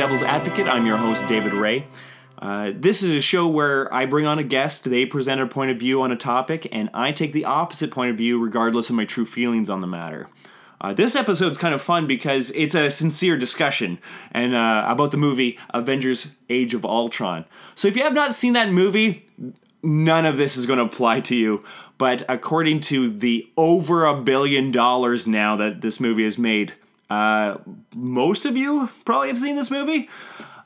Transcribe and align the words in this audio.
Devil's 0.00 0.22
Advocate. 0.22 0.66
I'm 0.66 0.86
your 0.86 0.96
host, 0.96 1.26
David 1.26 1.52
Ray. 1.52 1.86
Uh, 2.38 2.72
this 2.74 3.02
is 3.02 3.14
a 3.14 3.20
show 3.20 3.46
where 3.46 3.92
I 3.92 4.06
bring 4.06 4.24
on 4.24 4.38
a 4.38 4.42
guest, 4.42 4.88
they 4.88 5.04
present 5.04 5.42
a 5.42 5.46
point 5.46 5.72
of 5.72 5.76
view 5.76 6.00
on 6.00 6.10
a 6.10 6.16
topic, 6.16 6.66
and 6.72 6.88
I 6.94 7.12
take 7.12 7.34
the 7.34 7.44
opposite 7.44 7.90
point 7.90 8.10
of 8.10 8.16
view 8.16 8.42
regardless 8.42 8.88
of 8.88 8.96
my 8.96 9.04
true 9.04 9.26
feelings 9.26 9.68
on 9.68 9.82
the 9.82 9.86
matter. 9.86 10.30
Uh, 10.80 10.94
this 10.94 11.14
episode's 11.14 11.58
kind 11.58 11.74
of 11.74 11.82
fun 11.82 12.06
because 12.06 12.50
it's 12.52 12.74
a 12.74 12.88
sincere 12.88 13.36
discussion 13.36 13.98
and 14.32 14.54
uh, 14.54 14.86
about 14.88 15.10
the 15.10 15.18
movie 15.18 15.58
Avengers: 15.74 16.28
Age 16.48 16.72
of 16.72 16.86
Ultron. 16.86 17.44
So 17.74 17.86
if 17.86 17.94
you 17.94 18.02
have 18.02 18.14
not 18.14 18.32
seen 18.32 18.54
that 18.54 18.72
movie, 18.72 19.26
none 19.82 20.24
of 20.24 20.38
this 20.38 20.56
is 20.56 20.64
going 20.64 20.78
to 20.78 20.86
apply 20.86 21.20
to 21.20 21.36
you. 21.36 21.62
But 21.98 22.22
according 22.26 22.80
to 22.80 23.10
the 23.10 23.50
over 23.58 24.06
a 24.06 24.18
billion 24.18 24.72
dollars 24.72 25.26
now 25.26 25.56
that 25.56 25.82
this 25.82 26.00
movie 26.00 26.24
has 26.24 26.38
made, 26.38 26.72
uh, 27.10 27.58
most 27.94 28.46
of 28.46 28.56
you 28.56 28.88
probably 29.04 29.28
have 29.28 29.38
seen 29.38 29.56
this 29.56 29.70
movie. 29.70 30.08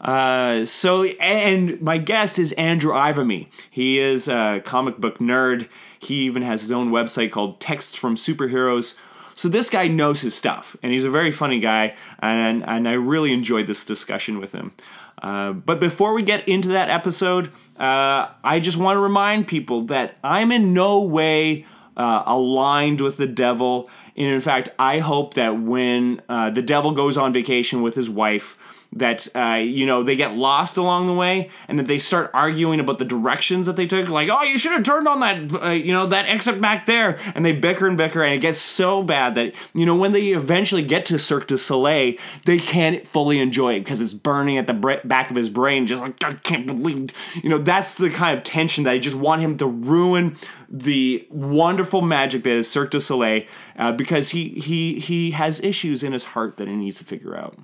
Uh, 0.01 0.67
so, 0.67 1.05
and 1.05 1.81
my 1.81 1.97
guest 1.97 2.39
is 2.39 2.53
Andrew 2.53 2.93
Ivimey. 2.93 3.49
He 3.71 3.99
is 3.99 4.29
a 4.29 4.61
comic 4.65 4.99
book 4.99 5.19
nerd. 5.19 5.69
He 5.99 6.25
even 6.25 6.43
has 6.43 6.61
his 6.61 6.71
own 6.71 6.91
website 6.91 7.31
called 7.31 7.59
Texts 7.61 7.95
from 7.95 8.15
Superheroes. 8.15 8.97
So 9.35 9.49
this 9.49 9.71
guy 9.71 9.89
knows 9.89 10.21
his 10.21 10.35
stuff, 10.35 10.77
and 10.83 10.93
he's 10.93 11.05
a 11.05 11.11
very 11.11 11.33
funny 11.33 11.59
guy, 11.59 11.97
and 12.21 12.63
and 12.65 12.89
I 12.89 12.93
really 12.93 13.33
enjoyed 13.33 13.67
this 13.67 13.85
discussion 13.85 14.39
with 14.39 14.53
him. 14.53 14.73
Uh, 15.21 15.53
but 15.53 15.81
before 15.81 16.13
we 16.13 16.23
get 16.23 16.47
into 16.47 16.69
that 16.69 16.91
episode, 16.91 17.47
uh, 17.79 18.29
I 18.45 18.61
just 18.61 18.77
want 18.77 18.97
to 18.97 19.01
remind 19.01 19.49
people 19.49 19.83
that 19.83 20.19
I'm 20.23 20.53
in 20.53 20.73
no 20.73 21.03
way 21.03 21.67
uh, 21.97 22.23
aligned 22.27 23.01
with 23.01 23.17
the 23.17 23.27
devil. 23.27 23.91
And 24.17 24.29
in 24.29 24.41
fact, 24.41 24.69
I 24.79 24.99
hope 25.01 25.35
that 25.35 25.61
when 25.61 26.23
uh, 26.29 26.51
the 26.51 26.63
devil 26.63 26.93
goes 26.93 27.17
on 27.17 27.33
vacation 27.33 27.83
with 27.83 27.95
his 27.95 28.09
wife, 28.09 28.57
that 28.95 29.27
uh, 29.35 29.61
you 29.61 29.85
know 29.85 30.03
they 30.03 30.17
get 30.17 30.35
lost 30.35 30.77
along 30.77 31.07
the 31.07 31.13
way 31.13 31.51
and 31.69 31.79
that 31.79 31.87
they 31.87 31.99
start 31.99 32.31
arguing 32.33 32.81
about 32.81 32.99
the 32.99 33.05
directions 33.05 33.67
that 33.67 33.77
they 33.77 33.87
took 33.87 34.09
like 34.09 34.29
oh 34.31 34.43
you 34.43 34.57
should 34.57 34.73
have 34.73 34.85
turned 34.85 35.09
on 35.09 35.21
that 35.21 35.63
uh, 35.63 35.71
you 35.71 35.93
know 35.93 36.07
that 36.07 36.27
exit 36.27 36.61
back 36.61 36.87
there. 36.87 37.19
And 37.35 37.45
they 37.45 37.53
bicker 37.53 37.87
and 37.87 37.99
bicker 37.99 38.23
and 38.23 38.35
it 38.35 38.39
gets 38.39 38.59
so 38.59 39.03
bad 39.03 39.35
that 39.35 39.55
you 39.75 39.85
know 39.85 39.97
when 39.97 40.13
they 40.13 40.29
eventually 40.29 40.83
get 40.83 41.05
to 41.07 41.19
Cirque 41.19 41.49
du 41.49 41.59
Soleil 41.59 42.15
they 42.45 42.59
can't 42.59 43.07
fully 43.07 43.41
enjoy 43.41 43.75
it 43.75 43.81
because 43.81 44.01
it's 44.01 44.15
burning 44.15 44.59
at 44.59 44.67
the 44.67 44.75
bra- 44.75 45.01
back 45.05 45.31
of 45.31 45.37
his 45.37 45.51
brain 45.51 45.87
just 45.87 46.01
like 46.01 46.23
I 46.23 46.33
can't 46.33 46.67
believe 46.67 47.11
you 47.43 47.51
know 47.51 47.59
that's 47.59 47.97
the 47.97 48.11
kind 48.11 48.39
of 48.39 48.45
tension 48.45 48.85
that 48.85 48.93
I 48.93 48.99
just 48.99 49.17
want 49.17 49.43
him 49.43 49.59
to 49.59 49.67
ruin 49.67 50.37
the 50.69 51.27
wonderful 51.31 52.03
magic 52.03 52.45
that 52.45 52.51
is 52.51 52.71
Cirque 52.71 52.93
du 52.93 53.01
Soleil 53.01 53.43
uh, 53.77 53.93
because 53.93 54.31
he 54.31 54.51
he 54.51 55.01
he 55.01 55.33
has 55.33 55.61
issues 55.61 56.03
in 56.03 56.13
his 56.13 56.25
heart 56.25 56.57
that 56.59 56.69
he 56.69 56.75
needs 56.75 56.99
to 56.99 57.05
figure 57.05 57.37
out. 57.37 57.59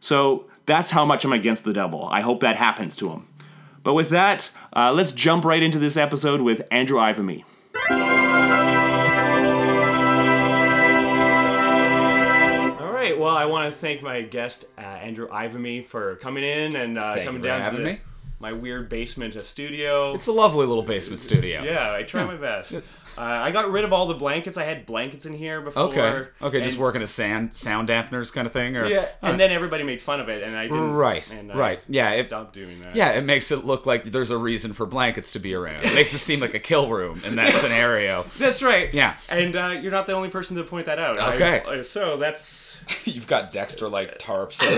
So 0.00 0.46
that's 0.66 0.90
how 0.90 1.04
much 1.04 1.24
I'm 1.24 1.32
against 1.32 1.64
the 1.64 1.72
devil. 1.72 2.08
I 2.10 2.20
hope 2.20 2.40
that 2.40 2.56
happens 2.56 2.96
to 2.96 3.10
him. 3.10 3.28
But 3.82 3.94
with 3.94 4.08
that, 4.10 4.50
uh, 4.74 4.92
let's 4.92 5.12
jump 5.12 5.44
right 5.44 5.62
into 5.62 5.78
this 5.78 5.96
episode 5.96 6.40
with 6.40 6.62
Andrew 6.70 6.98
Ivimey. 6.98 7.44
All 12.80 12.92
right. 12.92 13.18
Well, 13.18 13.36
I 13.36 13.44
want 13.44 13.72
to 13.72 13.78
thank 13.78 14.02
my 14.02 14.22
guest, 14.22 14.64
uh, 14.78 14.80
Andrew 14.80 15.28
Ivimey, 15.28 15.84
for 15.84 16.16
coming 16.16 16.44
in 16.44 16.76
and 16.76 16.98
uh, 16.98 17.14
Thank 17.14 17.26
coming 17.26 17.42
you 17.42 17.44
for 17.44 17.48
down 17.48 17.58
to 17.58 17.64
having 17.64 17.84
the, 17.84 17.92
me. 17.92 18.00
My 18.44 18.52
weird 18.52 18.90
basement 18.90 19.32
studio. 19.40 20.12
It's 20.12 20.26
a 20.26 20.32
lovely 20.32 20.66
little 20.66 20.82
basement 20.82 21.22
studio. 21.22 21.62
yeah, 21.62 21.94
I 21.94 22.02
try 22.02 22.24
my 22.26 22.36
best. 22.36 22.74
Uh, 22.74 22.80
I 23.16 23.52
got 23.52 23.70
rid 23.70 23.84
of 23.84 23.92
all 23.94 24.04
the 24.06 24.14
blankets. 24.14 24.58
I 24.58 24.64
had 24.64 24.84
blankets 24.84 25.24
in 25.24 25.32
here 25.32 25.62
before. 25.62 25.84
Okay. 25.84 26.26
Okay. 26.42 26.60
Just 26.60 26.76
working 26.76 27.00
as 27.00 27.10
sand 27.10 27.54
sound 27.54 27.88
dampeners 27.88 28.30
kind 28.30 28.46
of 28.46 28.52
thing, 28.52 28.76
or 28.76 28.84
Yeah, 28.86 29.08
and 29.22 29.40
then 29.40 29.50
everybody 29.50 29.82
made 29.82 30.02
fun 30.02 30.20
of 30.20 30.28
it, 30.28 30.42
and 30.42 30.54
I 30.54 30.64
didn't. 30.64 30.92
Right, 30.92 31.32
and 31.32 31.50
I 31.50 31.56
right. 31.56 31.80
Yeah, 31.88 32.10
it- 32.10 32.26
stopped 32.26 32.52
doing 32.52 32.80
that. 32.82 32.94
yeah, 32.94 33.12
it 33.12 33.22
makes 33.24 33.50
it 33.50 33.64
look 33.64 33.86
like 33.86 34.04
there's 34.06 34.30
a 34.30 34.36
reason 34.36 34.74
for 34.74 34.84
blankets 34.84 35.32
to 35.32 35.38
be 35.38 35.54
around. 35.54 35.86
It 35.86 35.94
makes 35.94 36.12
it 36.12 36.18
seem 36.18 36.40
like 36.40 36.52
a 36.52 36.58
kill 36.58 36.90
room 36.90 37.22
in 37.24 37.36
that 37.36 37.54
scenario. 37.54 38.26
That's 38.38 38.62
right. 38.62 38.92
Yeah. 38.92 39.16
And 39.30 39.56
uh, 39.56 39.78
you're 39.80 39.92
not 39.92 40.06
the 40.06 40.12
only 40.12 40.28
person 40.28 40.58
to 40.58 40.64
point 40.64 40.84
that 40.86 40.98
out. 40.98 41.18
Okay. 41.34 41.62
uh, 41.66 41.82
so 41.82 42.18
that's. 42.18 42.76
You've 43.06 43.26
got 43.26 43.52
Dexter 43.52 43.88
like 43.88 44.18
tarps 44.18 44.60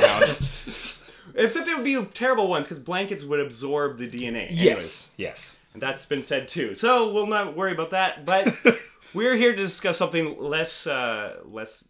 around. 1.02 1.05
Except 1.36 1.68
it 1.68 1.76
would 1.76 1.84
be 1.84 2.02
terrible 2.14 2.48
ones 2.48 2.66
because 2.66 2.80
blankets 2.82 3.22
would 3.24 3.40
absorb 3.40 3.98
the 3.98 4.08
DNA. 4.08 4.46
Anyways, 4.50 4.56
yes. 4.58 5.10
Yes. 5.16 5.62
And 5.74 5.82
that's 5.82 6.06
been 6.06 6.22
said 6.22 6.48
too. 6.48 6.74
So 6.74 7.12
we'll 7.12 7.26
not 7.26 7.56
worry 7.56 7.72
about 7.72 7.90
that. 7.90 8.24
But 8.24 8.54
we're 9.14 9.36
here 9.36 9.52
to 9.52 9.56
discuss 9.58 9.98
something 9.98 10.36
less, 10.40 10.86
uh, 10.86 11.36
less 11.44 11.84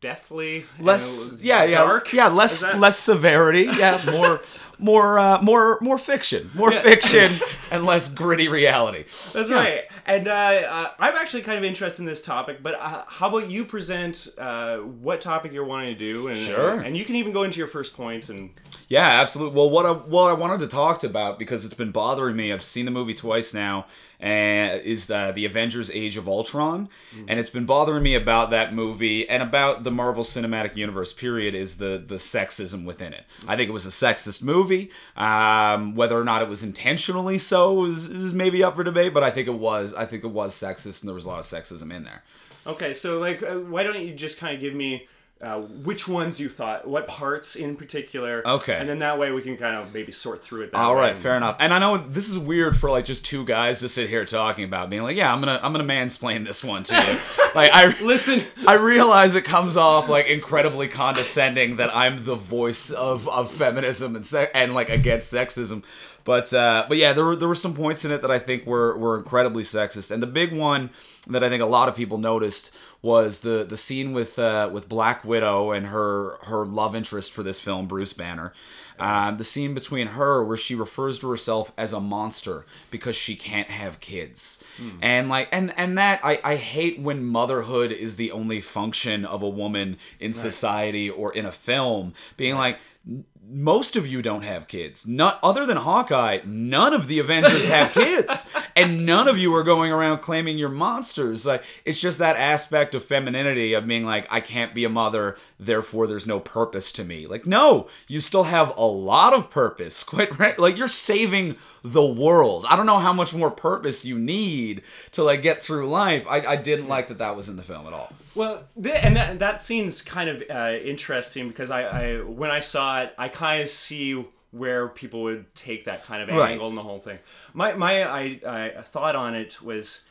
deathly. 0.00 0.64
Less. 0.78 1.36
Yeah. 1.40 1.64
Yeah. 1.64 1.78
Dark. 1.78 2.12
Yeah. 2.12 2.28
Less. 2.28 2.62
Less 2.74 2.98
severity. 2.98 3.62
Yeah. 3.64 4.00
More. 4.10 4.40
More. 4.78 5.18
Uh, 5.18 5.42
more. 5.42 5.76
More 5.82 5.98
fiction. 5.98 6.50
More 6.54 6.72
fiction 6.72 7.30
and 7.70 7.84
less 7.84 8.08
gritty 8.14 8.48
reality. 8.48 9.04
That's 9.34 9.50
Yeah. 9.50 9.54
right. 9.56 9.80
And 10.06 10.28
uh, 10.28 10.32
uh, 10.32 10.90
I'm 10.98 11.16
actually 11.16 11.42
kind 11.42 11.58
of 11.58 11.64
interested 11.64 12.02
in 12.02 12.06
this 12.06 12.22
topic, 12.22 12.62
but 12.62 12.74
uh, 12.74 13.04
how 13.06 13.28
about 13.28 13.50
you 13.50 13.64
present 13.64 14.28
uh, 14.38 14.78
what 14.78 15.20
topic 15.20 15.52
you're 15.52 15.64
wanting 15.64 15.94
to 15.94 15.98
do? 15.98 16.28
And, 16.28 16.36
Sure. 16.36 16.80
And 16.80 16.96
you 16.96 17.04
can 17.04 17.16
even 17.16 17.32
go 17.32 17.42
into 17.42 17.58
your 17.58 17.68
first 17.68 17.96
points 17.96 18.28
and 18.28 18.50
Yeah, 18.88 19.20
absolutely. 19.20 19.56
Well, 19.56 19.70
what 19.70 19.86
I 19.86 19.92
what 19.92 20.30
I 20.30 20.32
wanted 20.32 20.60
to 20.60 20.68
talk 20.68 21.04
about 21.04 21.38
because 21.38 21.64
it's 21.64 21.74
been 21.74 21.92
bothering 21.92 22.36
me. 22.36 22.52
I've 22.52 22.64
seen 22.64 22.84
the 22.84 22.90
movie 22.90 23.14
twice 23.14 23.54
now, 23.54 23.86
and 24.18 24.82
is 24.82 25.10
uh, 25.10 25.32
the 25.32 25.44
Avengers: 25.44 25.90
Age 25.90 26.16
of 26.16 26.28
Ultron, 26.28 26.88
and 27.28 27.38
it's 27.38 27.50
been 27.50 27.66
bothering 27.66 28.02
me 28.02 28.14
about 28.14 28.50
that 28.50 28.74
movie 28.74 29.28
and 29.28 29.42
about 29.42 29.84
the 29.84 29.90
Marvel 29.90 30.24
Cinematic 30.24 30.76
Universe. 30.76 31.12
Period 31.12 31.54
is 31.54 31.78
the 31.78 32.02
the 32.04 32.16
sexism 32.16 32.84
within 32.84 33.12
it. 33.12 33.24
I 33.46 33.56
think 33.56 33.68
it 33.68 33.72
was 33.72 33.86
a 33.86 33.90
sexist 33.90 34.42
movie. 34.42 34.90
Um, 35.16 35.94
whether 35.94 36.18
or 36.18 36.24
not 36.24 36.42
it 36.42 36.48
was 36.48 36.62
intentionally 36.62 37.38
so 37.38 37.84
is, 37.84 38.08
is 38.08 38.34
maybe 38.34 38.62
up 38.62 38.76
for 38.76 38.84
debate, 38.84 39.14
but 39.14 39.22
I 39.22 39.30
think 39.30 39.48
it 39.48 39.54
was. 39.54 39.89
I 39.94 40.06
think 40.06 40.24
it 40.24 40.28
was 40.28 40.54
sexist, 40.54 41.02
and 41.02 41.08
there 41.08 41.14
was 41.14 41.24
a 41.24 41.28
lot 41.28 41.38
of 41.38 41.44
sexism 41.44 41.92
in 41.94 42.04
there. 42.04 42.22
Okay, 42.66 42.92
so 42.92 43.18
like, 43.18 43.42
uh, 43.42 43.54
why 43.54 43.82
don't 43.82 43.98
you 43.98 44.14
just 44.14 44.38
kind 44.38 44.54
of 44.54 44.60
give 44.60 44.74
me 44.74 45.08
uh, 45.40 45.58
which 45.58 46.06
ones 46.06 46.38
you 46.38 46.50
thought, 46.50 46.86
what 46.86 47.08
parts 47.08 47.56
in 47.56 47.74
particular? 47.74 48.46
Okay. 48.46 48.76
and 48.76 48.86
then 48.86 48.98
that 48.98 49.18
way 49.18 49.32
we 49.32 49.40
can 49.40 49.56
kind 49.56 49.74
of 49.74 49.94
maybe 49.94 50.12
sort 50.12 50.44
through 50.44 50.64
it. 50.64 50.72
That 50.72 50.78
All 50.78 50.94
way. 50.94 51.00
right, 51.00 51.16
fair 51.16 51.34
enough. 51.34 51.56
And 51.60 51.72
I 51.72 51.78
know 51.78 51.96
this 51.96 52.28
is 52.28 52.38
weird 52.38 52.76
for 52.76 52.90
like 52.90 53.06
just 53.06 53.24
two 53.24 53.46
guys 53.46 53.80
to 53.80 53.88
sit 53.88 54.10
here 54.10 54.26
talking 54.26 54.64
about 54.64 54.90
being 54.90 55.02
like, 55.02 55.16
yeah, 55.16 55.32
I'm 55.32 55.40
gonna 55.40 55.58
I'm 55.62 55.72
gonna 55.72 55.84
mansplain 55.84 56.44
this 56.44 56.62
one 56.62 56.82
to 56.82 56.94
you. 56.94 57.00
like 57.54 57.70
I 57.72 57.86
Listen, 58.02 58.44
I 58.66 58.74
realize 58.74 59.34
it 59.34 59.44
comes 59.44 59.78
off 59.78 60.10
like 60.10 60.26
incredibly 60.26 60.88
condescending 60.88 61.76
that 61.76 61.94
I'm 61.96 62.26
the 62.26 62.34
voice 62.36 62.90
of, 62.90 63.26
of 63.26 63.50
feminism 63.50 64.16
and 64.16 64.26
se- 64.26 64.50
and 64.52 64.74
like 64.74 64.90
against 64.90 65.32
sexism. 65.32 65.84
But 66.24 66.52
uh, 66.52 66.84
but 66.88 66.96
yeah, 66.98 67.12
there 67.12 67.24
were 67.24 67.36
there 67.36 67.48
were 67.48 67.54
some 67.54 67.74
points 67.74 68.04
in 68.04 68.12
it 68.12 68.22
that 68.22 68.30
I 68.30 68.38
think 68.38 68.66
were 68.66 68.96
were 68.96 69.16
incredibly 69.16 69.62
sexist. 69.62 70.10
And 70.10 70.22
the 70.22 70.26
big 70.26 70.52
one 70.52 70.90
that 71.26 71.42
I 71.42 71.48
think 71.48 71.62
a 71.62 71.66
lot 71.66 71.88
of 71.88 71.94
people 71.94 72.18
noticed 72.18 72.70
was 73.02 73.40
the 73.40 73.64
the 73.64 73.76
scene 73.76 74.12
with 74.12 74.38
uh, 74.38 74.68
with 74.72 74.88
Black 74.88 75.24
Widow 75.24 75.72
and 75.72 75.86
her 75.86 76.36
her 76.42 76.66
love 76.66 76.94
interest 76.94 77.32
for 77.32 77.42
this 77.42 77.58
film, 77.58 77.86
Bruce 77.86 78.12
Banner. 78.12 78.52
Um, 78.98 79.38
the 79.38 79.44
scene 79.44 79.72
between 79.72 80.08
her 80.08 80.44
where 80.44 80.58
she 80.58 80.74
refers 80.74 81.18
to 81.20 81.30
herself 81.30 81.72
as 81.78 81.94
a 81.94 82.00
monster 82.00 82.66
because 82.90 83.16
she 83.16 83.34
can't 83.34 83.70
have 83.70 83.98
kids. 84.00 84.62
And 85.00 85.30
like 85.30 85.48
and 85.52 85.72
and 85.78 85.96
that 85.96 86.20
I, 86.22 86.38
I 86.44 86.56
hate 86.56 87.00
when 87.00 87.24
motherhood 87.24 87.92
is 87.92 88.16
the 88.16 88.30
only 88.30 88.60
function 88.60 89.24
of 89.24 89.42
a 89.42 89.48
woman 89.48 89.96
in 90.18 90.34
society 90.34 91.08
or 91.08 91.32
in 91.32 91.46
a 91.46 91.52
film. 91.52 92.12
Being 92.36 92.56
like 92.56 92.78
"N- 93.08 93.24
most 93.50 93.96
of 93.96 94.06
you 94.06 94.22
don't 94.22 94.42
have 94.42 94.68
kids. 94.68 95.06
Not 95.06 95.38
other 95.42 95.66
than 95.66 95.76
hawkeye 95.76 96.40
none 96.44 96.94
of 96.94 97.08
the 97.08 97.18
avengers 97.18 97.68
have 97.68 97.92
kids. 97.94 98.50
And 98.76 99.04
none 99.04 99.28
of 99.28 99.38
you 99.38 99.54
are 99.54 99.62
going 99.62 99.92
around 99.92 100.18
claiming 100.18 100.58
you're 100.58 100.68
monsters. 100.68 101.44
Like 101.44 101.64
it's 101.84 102.00
just 102.00 102.18
that 102.18 102.36
aspect 102.36 102.94
of 102.94 103.04
femininity 103.04 103.74
of 103.74 103.86
being 103.86 104.04
like 104.04 104.26
i 104.30 104.40
can't 104.40 104.74
be 104.74 104.84
a 104.84 104.88
mother 104.88 105.36
therefore 105.58 106.06
there's 106.06 106.26
no 106.26 106.40
purpose 106.40 106.92
to 106.92 107.04
me. 107.04 107.26
Like 107.26 107.46
no 107.46 107.88
you 108.06 108.20
still 108.20 108.44
have 108.44 108.76
a 108.76 108.86
lot 108.86 109.34
of 109.34 109.50
purpose 109.50 110.04
quite 110.10 110.38
right? 110.38 110.58
Like 110.58 110.76
you're 110.76 110.88
saving 110.88 111.56
the 111.82 112.04
world. 112.04 112.66
I 112.68 112.76
don't 112.76 112.86
know 112.86 112.98
how 112.98 113.12
much 113.12 113.34
more 113.34 113.50
purpose 113.50 114.04
you 114.04 114.18
need 114.18 114.82
to 115.12 115.24
like 115.24 115.42
get 115.42 115.62
through 115.62 115.88
life. 115.88 116.26
I, 116.28 116.46
I 116.46 116.56
didn't 116.56 116.88
like 116.88 117.08
that 117.08 117.18
that 117.18 117.36
was 117.36 117.48
in 117.48 117.56
the 117.56 117.62
film 117.62 117.86
at 117.86 117.92
all 117.92 118.12
well, 118.34 118.64
th- 118.82 119.00
and 119.02 119.16
that 119.16 119.38
that 119.40 119.60
scene's 119.60 120.02
kind 120.02 120.30
of 120.30 120.42
uh, 120.50 120.76
interesting 120.82 121.48
because 121.48 121.70
I, 121.70 121.82
I 121.82 122.20
when 122.22 122.50
I 122.50 122.60
saw 122.60 123.02
it, 123.02 123.14
I 123.18 123.28
kind 123.28 123.62
of 123.62 123.70
see 123.70 124.24
where 124.52 124.88
people 124.88 125.22
would 125.22 125.54
take 125.54 125.84
that 125.84 126.04
kind 126.04 126.22
of 126.22 126.28
Right. 126.28 126.52
angle 126.52 126.68
and 126.68 126.76
the 126.76 126.82
whole 126.82 126.98
thing. 127.00 127.18
My 127.54 127.74
my 127.74 128.02
I, 128.02 128.40
I 128.78 128.82
thought 128.82 129.16
on 129.16 129.34
it 129.34 129.60
was. 129.62 130.04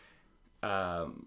Um, 0.64 1.26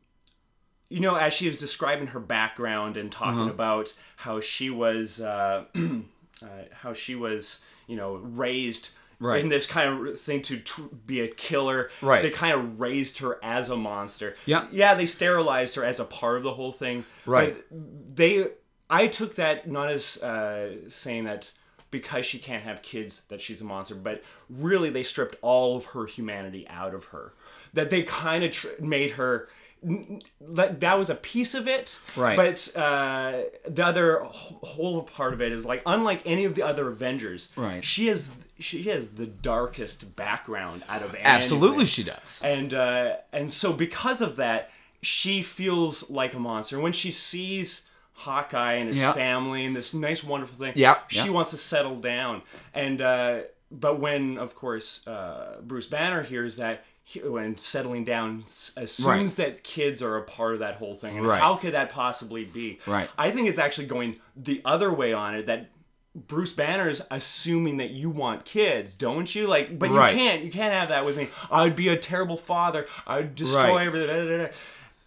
you 0.91 1.00
know, 1.00 1.15
as 1.17 1.33
she 1.33 1.49
was 1.49 1.59
describing 1.59 2.09
her 2.09 2.21
background 2.21 2.99
and 2.99 3.11
talking 3.11 3.41
Uh-huh. 3.41 3.50
about 3.50 3.94
how 4.17 4.41
she 4.41 4.69
was, 4.69 5.23
uh, 5.23 5.65
uh, 5.75 6.47
how 6.83 6.93
she 6.93 7.15
was, 7.15 7.61
you 7.87 7.97
know, 7.97 8.17
raised 8.17 8.91
Right. 9.23 9.41
in 9.41 9.49
this 9.49 9.67
kind 9.67 10.09
of 10.09 10.21
thing 10.21 10.43
to 10.43 10.59
tr- 10.59 10.83
be 11.07 11.21
a 11.21 11.29
killer. 11.29 11.91
Right. 12.01 12.23
They 12.23 12.31
kind 12.31 12.55
of 12.55 12.81
raised 12.81 13.19
her 13.19 13.39
as 13.43 13.69
a 13.71 13.77
monster. 13.77 14.37
Yeah. 14.47 14.67
Yeah, 14.73 14.95
they 14.95 15.07
sterilized 15.07 15.77
her 15.77 15.85
as 15.85 16.01
a 16.01 16.05
part 16.05 16.39
of 16.39 16.43
the 16.43 16.55
whole 16.55 16.73
thing. 16.73 17.05
Right. 17.25 17.57
But 17.71 18.17
they, 18.17 18.49
I 18.91 19.07
took 19.07 19.37
that 19.37 19.71
not 19.71 19.91
as 19.91 20.21
uh, 20.23 20.89
saying 20.89 21.25
that 21.25 21.53
because 21.93 22.27
she 22.27 22.39
can't 22.39 22.65
have 22.65 22.83
kids 22.83 23.23
that 23.29 23.41
she's 23.41 23.61
a 23.61 23.65
monster, 23.65 23.95
but 23.95 24.25
really 24.51 24.91
they 24.91 25.05
stripped 25.05 25.37
all 25.41 25.77
of 25.77 25.85
her 25.87 26.07
humanity 26.07 26.67
out 26.69 26.95
of 26.95 27.07
her. 27.07 27.33
That 27.75 27.91
they 27.91 28.03
kind 28.03 28.43
of 28.43 28.51
tr- 28.51 28.69
made 28.81 29.13
her. 29.13 29.49
N- 29.84 30.23
That 30.40 30.99
was 30.99 31.11
a 31.11 31.14
piece 31.14 31.55
of 31.55 31.67
it, 31.69 31.99
Right. 32.17 32.37
But 32.37 32.69
uh, 32.76 33.43
the 33.69 33.84
other 33.84 34.20
whole 34.25 35.02
part 35.02 35.32
of 35.34 35.40
it 35.40 35.52
is 35.52 35.64
like, 35.64 35.82
unlike 35.87 36.23
any 36.25 36.44
of 36.44 36.55
the 36.55 36.62
other 36.62 36.88
Avengers, 36.88 37.50
Right. 37.56 37.84
She 37.84 38.08
is 38.08 38.37
she 38.58 38.84
has 38.84 39.11
the 39.14 39.26
darkest 39.26 40.14
background 40.14 40.84
out 40.88 41.02
of 41.02 41.17
Absolutely, 41.20 41.84
she 41.87 42.05
does. 42.05 42.43
and 42.44 42.73
uh, 42.73 43.17
and 43.32 43.50
so 43.50 43.73
because 43.73 44.20
of 44.20 44.37
that, 44.37 44.70
she 45.02 45.43
feels 45.43 46.08
like 46.11 46.34
a 46.34 46.38
monster. 46.38 46.79
When 46.79 46.93
she 46.93 47.11
sees 47.11 47.88
Hawkeye 48.12 48.75
and 48.75 48.88
his 48.88 48.99
Yeah. 48.99 49.12
family 49.14 49.64
and 49.64 49.75
this 49.75 49.93
nice, 49.94 50.23
wonderful 50.23 50.56
thing, 50.64 50.75
Yeah, 50.76 50.99
she 51.08 51.25
yeah. 51.25 51.31
wants 51.31 51.50
to 51.50 51.56
settle 51.56 51.96
down. 51.96 52.43
And 52.73 53.00
uh, 53.00 53.40
but 53.73 53.99
when, 53.99 54.38
of 54.38 54.55
course, 54.55 55.05
uh, 55.08 55.56
Bruce 55.62 55.87
Banner 55.87 56.23
hears 56.23 56.56
that. 56.58 56.84
When 57.25 57.59
settling 57.59 58.05
down, 58.05 58.43
s- 58.45 58.73
assumes 58.77 59.37
Right. 59.39 59.47
that 59.55 59.65
kids 59.65 60.03
are 60.03 60.17
a 60.17 60.23
part 60.23 60.55
of 60.55 60.61
that 60.61 60.77
whole 60.77 60.95
thing, 60.95 61.19
and 61.19 61.27
Right. 61.27 61.41
how 61.41 61.57
could 61.57 61.75
that 61.75 61.91
possibly 61.91 62.45
be? 62.45 62.79
Right. 62.87 63.11
I 63.19 63.31
think 63.33 63.49
it's 63.49 63.59
actually 63.59 63.87
going 63.89 64.21
the 64.37 64.63
other 64.65 64.93
way 64.93 65.13
on 65.13 65.35
it. 65.35 65.47
That 65.47 65.69
Bruce 66.15 66.53
Banner's 66.53 67.03
assuming 67.11 67.79
that 67.79 67.91
you 67.91 68.09
want 68.09 68.45
kids, 68.45 68.95
don't 68.95 69.35
you? 69.35 69.47
Like, 69.47 69.79
but 69.79 69.91
Right. 69.91 70.13
you 70.15 70.19
can't. 70.19 70.45
You 70.45 70.51
can't 70.53 70.73
have 70.73 70.89
that 70.91 71.05
with 71.05 71.17
me. 71.17 71.29
I 71.51 71.65
would 71.65 71.77
be 71.77 71.89
a 71.89 71.97
terrible 71.97 72.37
father. 72.37 72.87
I 73.07 73.17
would 73.19 73.35
destroy 73.35 73.79
everything. 73.79 74.09
da, 74.09 74.25
da, 74.25 74.45
da. 74.47 74.53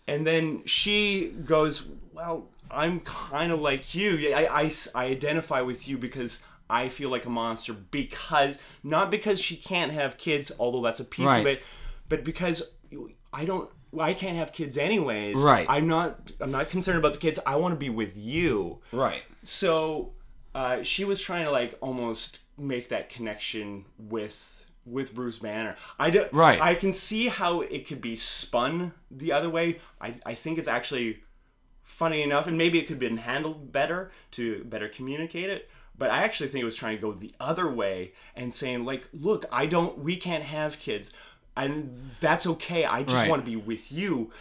And 0.07 0.27
then 0.27 0.63
she 0.65 1.29
goes, 1.45 1.87
"Well, 2.13 2.49
I'm 2.69 2.99
kind 3.01 3.51
of 3.51 3.61
like 3.61 3.95
you. 3.95 4.33
I, 4.35 4.63
I, 4.63 4.71
I 4.93 5.05
identify 5.05 5.61
with 5.61 5.87
you 5.87 5.97
because." 5.97 6.43
I 6.67 6.89
feel 6.89 7.09
like 7.11 7.27
a 7.27 7.29
monster 7.29 7.73
because 7.73 8.57
not 8.83 9.11
because 9.11 9.39
she 9.39 9.55
can't 9.55 9.91
have 9.91 10.17
kids, 10.17 10.51
although 10.57 10.81
that's 10.81 10.99
a 10.99 11.03
piece 11.05 11.29
of 11.29 11.45
it, 11.45 11.61
but 12.09 12.23
because 12.23 12.71
I 13.33 13.45
don't 13.45 13.69
I 13.99 14.13
can't 14.13 14.37
have 14.37 14.51
kids 14.51 14.77
anyways. 14.77 15.41
Right. 15.41 15.65
I'm 15.69 15.87
not 15.87 16.31
I'm 16.39 16.51
not 16.51 16.69
concerned 16.69 16.97
about 16.97 17.13
the 17.13 17.19
kids. 17.19 17.39
I 17.45 17.55
want 17.55 17.73
to 17.73 17.77
be 17.79 17.89
with 17.89 18.17
you. 18.17 18.81
Right. 18.91 19.23
So 19.43 20.13
uh, 20.53 20.83
she 20.83 21.03
was 21.05 21.21
trying 21.21 21.45
to 21.45 21.51
like 21.51 21.77
almost 21.81 22.39
make 22.57 22.89
that 22.89 23.09
connection 23.09 23.85
with 23.97 24.65
with 24.85 25.15
Bruce 25.15 25.39
Banner. 25.39 25.75
I 25.97 26.11
do, 26.11 26.25
Right. 26.31 26.61
I 26.61 26.75
can 26.75 26.91
see 26.91 27.27
how 27.27 27.61
it 27.61 27.87
could 27.87 28.01
be 28.01 28.15
spun 28.15 28.93
the 29.09 29.31
other 29.31 29.49
way. 29.49 29.79
I 29.99 30.15
I 30.25 30.35
think 30.35 30.57
it's 30.57 30.67
actually 30.67 31.23
funny 31.83 32.21
enough, 32.21 32.47
and 32.47 32.57
maybe 32.57 32.79
it 32.79 32.83
could 32.83 32.93
have 32.93 32.99
been 32.99 33.17
handled 33.17 33.71
better 33.71 34.11
to 34.31 34.63
better 34.65 34.87
communicate 34.89 35.49
it. 35.49 35.69
But 35.97 36.11
I 36.11 36.19
actually 36.23 36.49
think 36.49 36.61
it 36.61 36.65
was 36.65 36.75
trying 36.75 36.97
to 36.97 37.01
go 37.01 37.13
the 37.13 37.33
other 37.39 37.69
way 37.69 38.13
and 38.35 38.53
saying 38.53 38.83
like, 38.83 39.07
look, 39.13 39.45
I 39.51 39.65
don't, 39.65 39.99
we 39.99 40.17
can't 40.17 40.43
have 40.43 40.77
kids, 40.77 41.13
and 41.57 42.11
that's 42.19 42.45
okay. 42.47 42.85
I 42.85 43.03
just 43.03 43.15
Right. 43.15 43.29
want 43.29 43.43
to 43.43 43.49
be 43.49 43.55
with 43.55 43.91
you. 43.91 44.31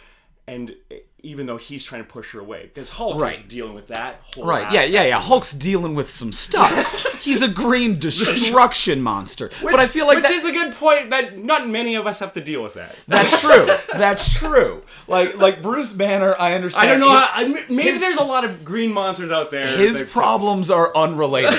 And 0.47 0.75
even 1.23 1.47
though 1.47 1.57
he's 1.57 1.83
trying 1.83 2.03
to 2.03 2.07
push 2.07 2.31
her 2.33 2.39
away, 2.39 2.69
because 2.71 2.91
Hulk 2.91 3.19
Right. 3.19 3.39
is 3.39 3.45
dealing 3.45 3.73
with 3.73 3.87
that 3.87 4.21
Right. 4.37 4.71
Yeah, 4.71 4.83
yeah, 4.83 5.03
yeah. 5.05 5.19
Hulk's 5.19 5.51
dealing 5.53 5.95
with 5.95 6.07
some 6.07 6.31
stuff. 6.31 6.71
He's 7.23 7.41
a 7.41 7.47
green 7.47 7.97
destruction 8.07 9.01
monster. 9.01 9.49
but 9.63 9.79
I 9.79 9.87
feel 9.87 10.05
like 10.05 10.17
which 10.17 10.25
that, 10.27 10.33
is 10.33 10.45
a 10.45 10.51
good 10.51 10.75
point 10.75 11.09
that 11.09 11.39
not 11.39 11.67
many 11.67 11.95
of 11.95 12.05
us 12.05 12.19
have 12.19 12.33
to 12.33 12.41
deal 12.41 12.61
with 12.61 12.75
that. 12.75 12.95
that's 13.07 13.41
true. 13.41 13.65
That's 13.93 14.37
true. 14.37 14.83
Like 15.07 15.35
like 15.39 15.63
Bruce 15.63 15.93
Banner, 15.93 16.35
I 16.37 16.53
understand. 16.53 16.85
I 16.87 16.91
don't 16.91 16.99
know. 16.99 17.09
his- 17.11 17.27
I, 17.33 17.65
maybe 17.73 17.89
his- 17.89 18.01
there's 18.01 18.17
a 18.17 18.23
lot 18.23 18.43
of 18.45 18.63
green 18.63 18.93
monsters 18.93 19.31
out 19.31 19.49
there. 19.49 19.65
his 19.65 20.01
problems 20.03 20.69
are 20.69 20.95
unrelated. 20.95 21.57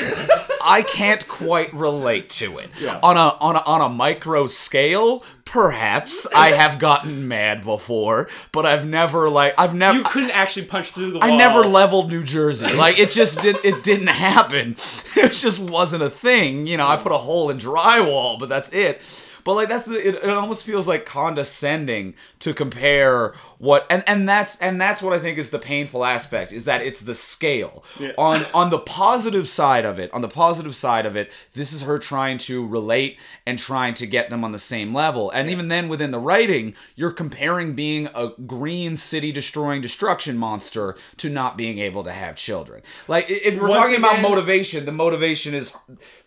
I 0.67 0.83
can't 0.83 1.27
quite 1.29 1.73
relate 1.73 2.29
to 2.31 2.59
it. 2.59 2.71
Yeah. 2.81 2.99
On 3.03 3.17
a 3.17 3.37
on 3.41 3.57
a 3.57 3.61
on 3.61 3.81
a 3.81 3.89
micro 3.89 4.47
scale, 4.47 5.23
perhaps 5.45 6.27
I 6.35 6.49
have 6.51 6.79
gotten 6.79 7.29
mad 7.29 7.65
before, 7.65 8.29
but 8.53 8.67
I've 8.67 8.87
never 8.87 9.31
like 9.31 9.55
I've 9.57 9.75
never 9.75 9.99
You 9.99 10.05
couldn't 10.05 10.33
actually 10.33 10.67
punch 10.67 10.91
through 10.91 11.13
the 11.13 11.21
wall. 11.21 11.33
I 11.33 11.37
never 11.37 11.61
leveled 11.61 12.11
New 12.11 12.25
Jersey. 12.25 12.67
Like 12.77 12.99
it 12.99 13.11
just 13.11 13.41
did 13.41 13.57
it 13.65 13.83
didn't 13.85 14.09
happen. 14.09 14.77
It 15.17 15.33
just 15.33 15.59
wasn't 15.59 16.03
a 16.03 16.11
thing. 16.11 16.67
You 16.67 16.77
know, 16.77 16.87
I 16.87 16.97
put 16.97 17.11
a 17.11 17.17
hole 17.17 17.49
in 17.49 17.59
drywall, 17.59 18.39
but 18.39 18.51
that's 18.51 18.71
it. 18.75 19.01
But 19.47 19.55
like 19.55 19.69
that's 19.69 19.87
the, 19.87 19.97
it, 19.97 20.17
it 20.17 20.29
almost 20.31 20.65
feels 20.65 20.89
like 20.89 21.07
condescending 21.07 22.15
to 22.41 22.53
compare 22.53 23.33
what 23.59 23.87
and 23.89 24.03
and 24.09 24.29
that's 24.29 24.59
and 24.59 24.81
that's 24.81 25.01
what 25.01 25.13
I 25.13 25.21
think 25.21 25.39
is 25.39 25.51
the 25.51 25.61
painful 25.61 26.05
aspect 26.05 26.51
is 26.53 26.65
that 26.65 26.83
it's 26.83 27.01
the 27.01 27.15
scale. 27.15 27.85
Yeah. 28.01 28.11
On 28.19 28.45
on 28.53 28.71
the 28.71 28.81
positive 28.81 29.49
side 29.49 29.85
of 29.85 30.01
it, 30.01 30.13
on 30.13 30.21
the 30.21 30.29
positive 30.29 30.75
side 30.75 31.07
of 31.07 31.15
it, 31.15 31.31
this 31.55 31.73
is 31.73 31.83
her 31.83 31.97
trying 31.97 32.39
to 32.39 32.67
relate 32.67 33.21
and 33.47 33.57
trying 33.57 33.95
to 33.95 34.07
get 34.07 34.31
them 34.31 34.43
on 34.43 34.51
the 34.51 34.59
same 34.59 34.93
level. 34.93 35.31
And 35.31 35.49
even 35.49 35.69
then 35.69 35.89
within 35.89 36.11
the 36.11 36.19
writing, 36.19 36.75
you're 36.97 37.13
comparing 37.13 37.75
being 37.75 38.09
a 38.17 38.31
green 38.47 38.97
city 38.97 39.31
destroying 39.31 39.81
destruction 39.81 40.37
monster 40.37 40.97
to 41.19 41.31
not 41.31 41.57
being 41.57 41.79
able 41.79 42.03
to 42.03 42.11
have 42.11 42.35
children. 42.35 42.83
Like 43.07 43.31
if 43.31 43.55
we're 43.55 43.69
Once 43.69 43.75
talking 43.75 43.99
about 43.99 44.21
motivation, 44.23 44.87
the 44.87 44.91
motivation 44.91 45.55
is 45.55 45.77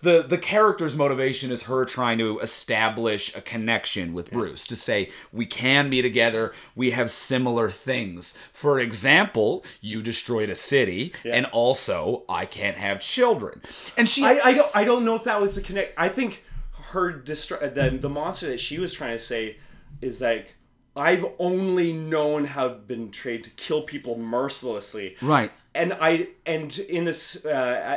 the 0.02 0.22
the 0.22 0.38
character's 0.38 0.96
motivation 0.96 1.52
is 1.52 1.64
her 1.64 1.84
trying 1.84 2.18
to 2.20 2.40
establish 2.40 3.09
a 3.14 3.42
connection 3.42 4.14
with 4.14 4.32
Bruce 4.32 4.68
to 4.68 4.76
say 4.76 5.10
we 5.32 5.46
can 5.46 5.90
be 5.90 6.02
together, 6.02 6.54
we 6.76 6.92
have 6.92 7.12
similar 7.12 7.70
things. 7.70 8.38
For 8.54 8.80
example, 8.80 9.64
you 9.82 10.02
destroyed 10.02 10.50
a 10.50 10.56
city 10.56 11.14
and 11.26 11.46
also 11.48 12.24
I 12.30 12.46
can't 12.46 12.78
have 12.78 13.00
children. 13.00 13.62
And 13.98 14.08
she 14.08 14.24
I, 14.24 14.40
I 14.44 14.54
don't. 14.54 14.76
I 14.76 14.84
don't 14.84 15.06
know 15.06 15.16
if 15.16 15.24
that 15.24 15.42
was 15.42 15.56
the 15.56 15.62
connect. 15.62 15.94
I 15.98 16.10
think 16.10 16.44
her 16.92 17.14
distru- 17.14 17.62
uh, 17.62 17.70
the 17.70 17.98
the 17.98 18.10
monster 18.10 18.48
that 18.48 18.60
she 18.60 18.80
was 18.80 18.94
trying 18.94 19.18
to 19.18 19.24
say 19.24 19.58
is 20.02 20.22
like 20.22 20.56
I've 20.96 21.26
only 21.38 21.94
known 21.94 22.46
how 22.46 22.70
been 22.70 23.12
trained 23.12 23.46
to 23.46 23.50
kill 23.52 23.84
people 23.84 24.18
mercilessly. 24.18 25.16
Right. 25.22 25.52
And 25.76 25.94
I 25.94 26.30
and 26.48 26.76
in 26.80 27.06
this 27.06 27.46
uh, 27.46 27.50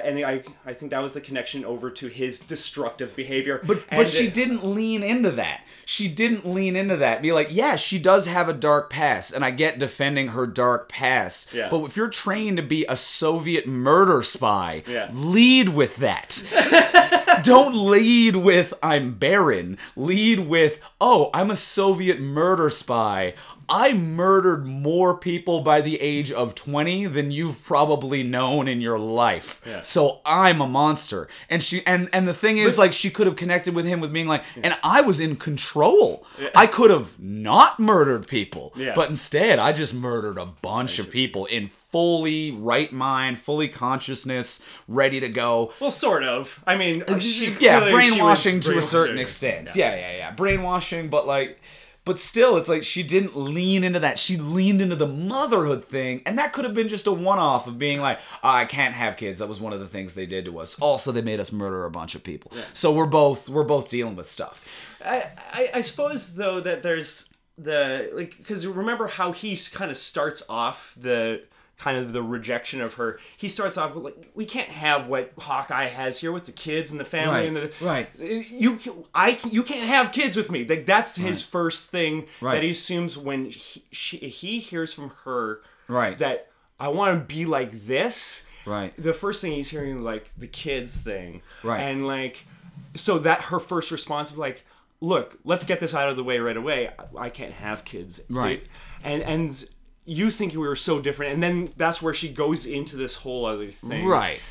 and 0.04 0.18
I 0.24 0.44
I 0.66 0.74
think 0.74 0.90
that 0.92 1.02
was 1.02 1.14
the 1.14 1.22
connection 1.22 1.64
over 1.64 1.90
to 1.90 2.06
his 2.08 2.38
destructive 2.40 3.16
behavior. 3.16 3.62
But 3.66 3.78
And 3.88 3.96
but 3.98 4.08
she 4.10 4.26
it- 4.26 4.34
didn't 4.34 4.62
lean 4.64 5.02
into 5.02 5.30
that. 5.32 5.62
She 5.86 6.06
didn't 6.08 6.46
lean 6.46 6.76
into 6.76 6.96
that. 6.98 7.22
Be 7.22 7.32
like, 7.32 7.48
yeah, 7.50 7.76
she 7.76 7.98
does 7.98 8.26
have 8.26 8.48
a 8.48 8.52
dark 8.52 8.90
past, 8.90 9.32
and 9.34 9.42
I 9.44 9.50
get 9.52 9.78
defending 9.78 10.28
her 10.28 10.46
dark 10.46 10.88
past. 10.90 11.52
Yeah. 11.52 11.68
But 11.70 11.84
if 11.84 11.96
you're 11.96 12.08
trained 12.08 12.58
to 12.58 12.62
be 12.62 12.84
a 12.88 12.96
Soviet 12.96 13.66
murder 13.66 14.22
spy, 14.22 14.82
Yeah. 14.86 15.08
lead 15.12 15.70
with 15.70 15.96
that. 15.96 16.44
Don't 17.42 17.74
lead 17.74 18.36
with 18.36 18.74
I'm 18.82 19.14
barren. 19.14 19.78
Lead 19.96 20.40
with 20.40 20.78
oh, 21.00 21.30
I'm 21.34 21.50
a 21.50 21.56
Soviet 21.56 22.20
murder 22.20 22.68
spy. 22.70 23.34
I 23.74 23.94
murdered 23.94 24.66
more 24.66 25.16
people 25.16 25.62
by 25.62 25.80
the 25.80 25.98
age 25.98 26.30
of 26.30 26.54
20 26.54 27.06
than 27.06 27.30
you've 27.30 27.64
probably 27.64 28.22
known 28.22 28.68
in 28.68 28.82
your 28.82 28.98
life. 28.98 29.62
Yeah. 29.66 29.80
So 29.80 30.20
I'm 30.26 30.60
a 30.60 30.68
monster. 30.68 31.26
And 31.48 31.62
she 31.62 31.84
and 31.86 32.10
and 32.12 32.28
the 32.28 32.34
thing 32.34 32.58
is 32.58 32.76
like 32.76 32.92
she 32.92 33.08
could 33.08 33.26
have 33.26 33.36
connected 33.36 33.74
with 33.74 33.86
him 33.86 34.00
with 34.00 34.12
being 34.12 34.28
like 34.28 34.44
and 34.62 34.76
I 34.84 35.00
was 35.00 35.20
in 35.20 35.36
control. 35.36 36.26
I 36.54 36.66
could 36.66 36.90
have 36.90 37.18
not 37.18 37.80
murdered 37.80 38.28
people. 38.28 38.74
Yeah. 38.76 38.92
But 38.94 39.08
instead 39.08 39.58
I 39.58 39.72
just 39.72 39.94
murdered 39.94 40.36
a 40.36 40.44
bunch 40.44 40.98
of 40.98 41.10
people 41.10 41.46
in 41.46 41.70
fully 41.90 42.50
right 42.50 42.92
mind, 42.92 43.38
fully 43.38 43.68
consciousness, 43.68 44.62
ready 44.86 45.20
to 45.20 45.28
go. 45.30 45.72
well, 45.80 45.90
sort 45.90 46.24
of. 46.24 46.62
I 46.66 46.76
mean, 46.76 46.94
she, 47.20 47.48
Uh, 47.48 47.56
yeah, 47.58 47.84
she 47.84 47.90
brainwashing 47.90 48.60
to 48.60 48.76
a 48.78 48.82
certain 48.82 49.18
extent. 49.18 49.70
Yeah. 49.74 49.94
yeah, 49.94 50.16
yeah, 50.16 50.30
Brainwashing, 50.32 51.08
but 51.08 51.26
like 51.26 51.60
but 52.04 52.18
still 52.18 52.56
it's 52.56 52.68
like 52.68 52.82
she 52.82 53.02
didn't 53.02 53.36
lean 53.36 53.84
into 53.84 54.00
that. 54.00 54.18
She 54.18 54.36
leaned 54.36 54.82
into 54.82 54.96
the 54.96 55.06
motherhood 55.06 55.84
thing, 55.84 56.22
and 56.26 56.38
that 56.38 56.52
could 56.52 56.64
have 56.64 56.74
been 56.74 56.88
just 56.88 57.06
a 57.06 57.12
one-off 57.12 57.66
of 57.66 57.78
being 57.78 58.00
like, 58.00 58.18
oh, 58.42 58.48
I 58.48 58.64
can't 58.64 58.94
have 58.94 59.16
kids. 59.16 59.38
That 59.38 59.48
was 59.48 59.60
one 59.60 59.72
of 59.72 59.80
the 59.80 59.86
things 59.86 60.14
they 60.14 60.26
did 60.26 60.44
to 60.46 60.58
us. 60.58 60.78
Also, 60.80 61.12
they 61.12 61.22
made 61.22 61.40
us 61.40 61.52
murder 61.52 61.84
a 61.84 61.90
bunch 61.90 62.14
of 62.14 62.24
people. 62.24 62.52
So 62.72 62.92
we're 62.92 63.06
both 63.06 63.48
we're 63.48 63.64
both 63.64 63.88
dealing 63.88 64.16
with 64.16 64.28
stuff. 64.28 64.96
I, 65.04 65.30
I, 65.52 65.70
I 65.74 65.80
suppose 65.80 66.34
though 66.34 66.60
that 66.60 66.82
there's 66.82 67.28
the 67.58 68.10
like 68.14 68.36
because 68.38 68.66
remember 68.66 69.06
how 69.06 69.32
he 69.32 69.56
kind 69.72 69.90
of 69.90 69.96
starts 69.96 70.42
off 70.48 70.96
the 70.98 71.42
kind 71.82 71.98
of 71.98 72.12
the 72.12 72.22
rejection 72.22 72.80
of 72.80 72.94
her. 72.94 73.18
He 73.36 73.48
starts 73.48 73.76
off 73.76 73.94
with 73.94 74.04
like 74.04 74.30
we 74.34 74.46
can't 74.46 74.68
have 74.68 75.08
what 75.08 75.32
Hawkeye 75.38 75.88
has 75.88 76.18
here 76.20 76.30
with 76.30 76.46
the 76.46 76.52
kids 76.52 76.90
and 76.92 77.00
the 77.00 77.04
family 77.04 77.34
Right, 77.34 77.46
and 77.48 77.56
the 77.56 77.72
right. 77.84 78.08
You 78.18 78.78
I 79.14 79.38
you 79.50 79.62
can't 79.64 79.88
have 79.88 80.12
kids 80.12 80.36
with 80.36 80.50
me. 80.50 80.64
Like 80.64 80.86
that's 80.86 81.16
his 81.16 81.42
first 81.42 81.90
thing 81.90 82.26
Right. 82.40 82.54
that 82.54 82.62
he 82.62 82.70
assumes 82.70 83.18
when 83.18 83.46
he, 83.46 83.82
she, 83.90 84.16
he 84.18 84.60
hears 84.60 84.92
from 84.94 85.10
her 85.24 85.60
Right. 85.88 86.16
that 86.18 86.48
I 86.78 86.88
want 86.88 87.18
to 87.18 87.34
be 87.34 87.44
like 87.46 87.72
this. 87.72 88.46
Right. 88.64 88.94
The 88.96 89.12
first 89.12 89.40
thing 89.40 89.52
he's 89.52 89.68
hearing 89.70 89.98
is 89.98 90.04
like 90.04 90.30
the 90.38 90.46
kids 90.46 91.00
thing. 91.00 91.42
Right. 91.64 91.80
And 91.80 92.06
like 92.06 92.46
so 92.94 93.18
that 93.18 93.42
her 93.44 93.58
first 93.58 93.90
response 93.90 94.30
is 94.30 94.38
like 94.38 94.64
look 95.00 95.36
let's 95.44 95.64
get 95.64 95.80
this 95.80 95.94
out 95.96 96.08
of 96.08 96.16
the 96.16 96.22
way 96.22 96.38
right 96.38 96.56
away 96.56 96.88
i, 97.18 97.24
I 97.26 97.28
can't 97.28 97.52
have 97.54 97.84
kids 97.84 98.20
Right. 98.30 98.64
and 99.02 99.20
and 99.22 99.68
you 100.04 100.30
think 100.30 100.52
we 100.52 100.58
were 100.58 100.76
so 100.76 101.00
different 101.00 101.34
and 101.34 101.42
then 101.42 101.70
that's 101.76 102.02
where 102.02 102.14
she 102.14 102.28
goes 102.28 102.66
into 102.66 102.96
this 102.96 103.14
whole 103.16 103.44
other 103.46 103.70
thing 103.70 104.04
Right. 104.06 104.42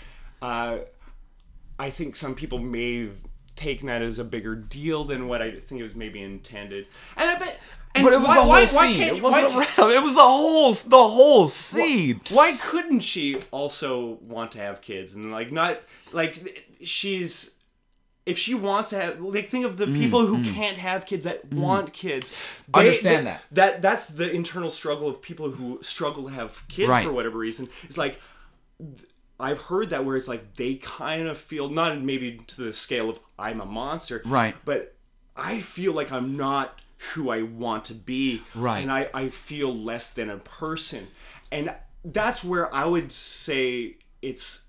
uh 0.42 0.80
I 1.80 1.90
think 1.90 2.16
some 2.16 2.36
people 2.36 2.60
may 2.60 3.06
have 3.06 3.16
taken 3.56 3.88
that 3.88 4.02
as 4.02 4.20
a 4.20 4.24
bigger 4.24 4.56
deal 4.56 5.04
than 5.04 5.28
what 5.28 5.42
I 5.42 5.52
think 5.52 5.80
it 5.80 5.84
was 5.84 5.96
maybe 5.96 6.22
intended. 6.22 6.86
And 7.18 7.30
I 7.30 7.38
bet. 7.40 7.60
And 7.96 8.04
But 8.06 8.14
it 8.14 8.20
was 8.20 8.28
why, 8.30 8.36
the 8.36 8.42
whole 8.42 8.50
why, 8.52 8.66
scene. 8.66 9.00
why 9.00 9.06
it 9.16 9.22
wasn't 9.22 9.50
why, 9.54 9.66
around. 9.80 9.92
It 9.92 10.02
was 10.04 10.14
the 10.14 10.22
whole 10.22 10.74
the 10.74 11.08
whole 11.10 11.48
scene. 11.48 12.22
why 12.30 12.56
couldn't 12.56 13.02
she 13.02 13.38
also 13.52 14.20
want 14.22 14.52
to 14.54 14.60
have 14.60 14.82
kids 14.82 15.14
and 15.16 15.32
like 15.32 15.52
not 15.52 15.82
like 16.14 16.66
she's 16.84 17.58
if 18.26 18.38
she 18.38 18.54
wants 18.54 18.90
to 18.92 19.00
have 19.02 19.20
like 19.20 19.50
think 19.50 19.66
of 19.66 19.78
the 19.78 19.86
Mm, 19.88 19.98
people 19.98 20.26
who 20.28 20.44
can't 20.54 20.78
have 20.78 21.06
kids 21.06 21.26
that 21.26 21.52
want 21.52 21.92
kids 21.94 22.32
Understand 22.74 23.26
that. 23.28 23.42
that. 23.52 23.56
that 23.74 23.82
that's 23.82 24.08
the 24.10 24.32
internal 24.32 24.70
struggle 24.70 25.10
of 25.10 25.22
people 25.22 25.50
who 25.52 25.80
struggle 25.82 26.24
to 26.26 26.30
have 26.30 26.64
kids 26.68 26.90
Right. 26.90 27.06
for 27.06 27.12
whatever 27.12 27.38
reason 27.40 27.68
it's 27.84 27.98
like 27.98 28.20
th- 28.80 29.10
I've 29.40 29.60
heard 29.60 29.90
that 29.90 30.06
where 30.06 30.16
it's 30.16 30.28
like 30.28 30.56
they 30.56 30.76
kind 30.76 31.28
of 31.28 31.36
feel 31.38 31.68
not 31.70 32.00
maybe 32.00 32.40
to 32.48 32.62
the 32.64 32.74
scale 32.74 33.10
of 33.10 33.20
I'm 33.40 33.60
a 33.60 33.66
monster 33.66 34.22
Right. 34.24 34.56
but 34.66 34.94
I 35.36 35.60
feel 35.62 35.94
like 35.94 36.12
I'm 36.12 36.38
not 36.38 36.78
who 37.14 37.32
I 37.32 37.42
want 37.42 37.86
to 37.86 37.96
be 37.96 38.44
Right. 38.54 38.82
and 38.82 38.92
I, 38.92 39.10
I 39.16 39.30
feel 39.30 39.74
less 39.76 40.14
than 40.14 40.30
a 40.30 40.38
person 40.38 41.08
and 41.52 41.74
that's 42.06 42.44
where 42.44 42.74
I 42.74 42.86
would 42.86 43.12
say 43.12 43.98
it's 44.22 44.62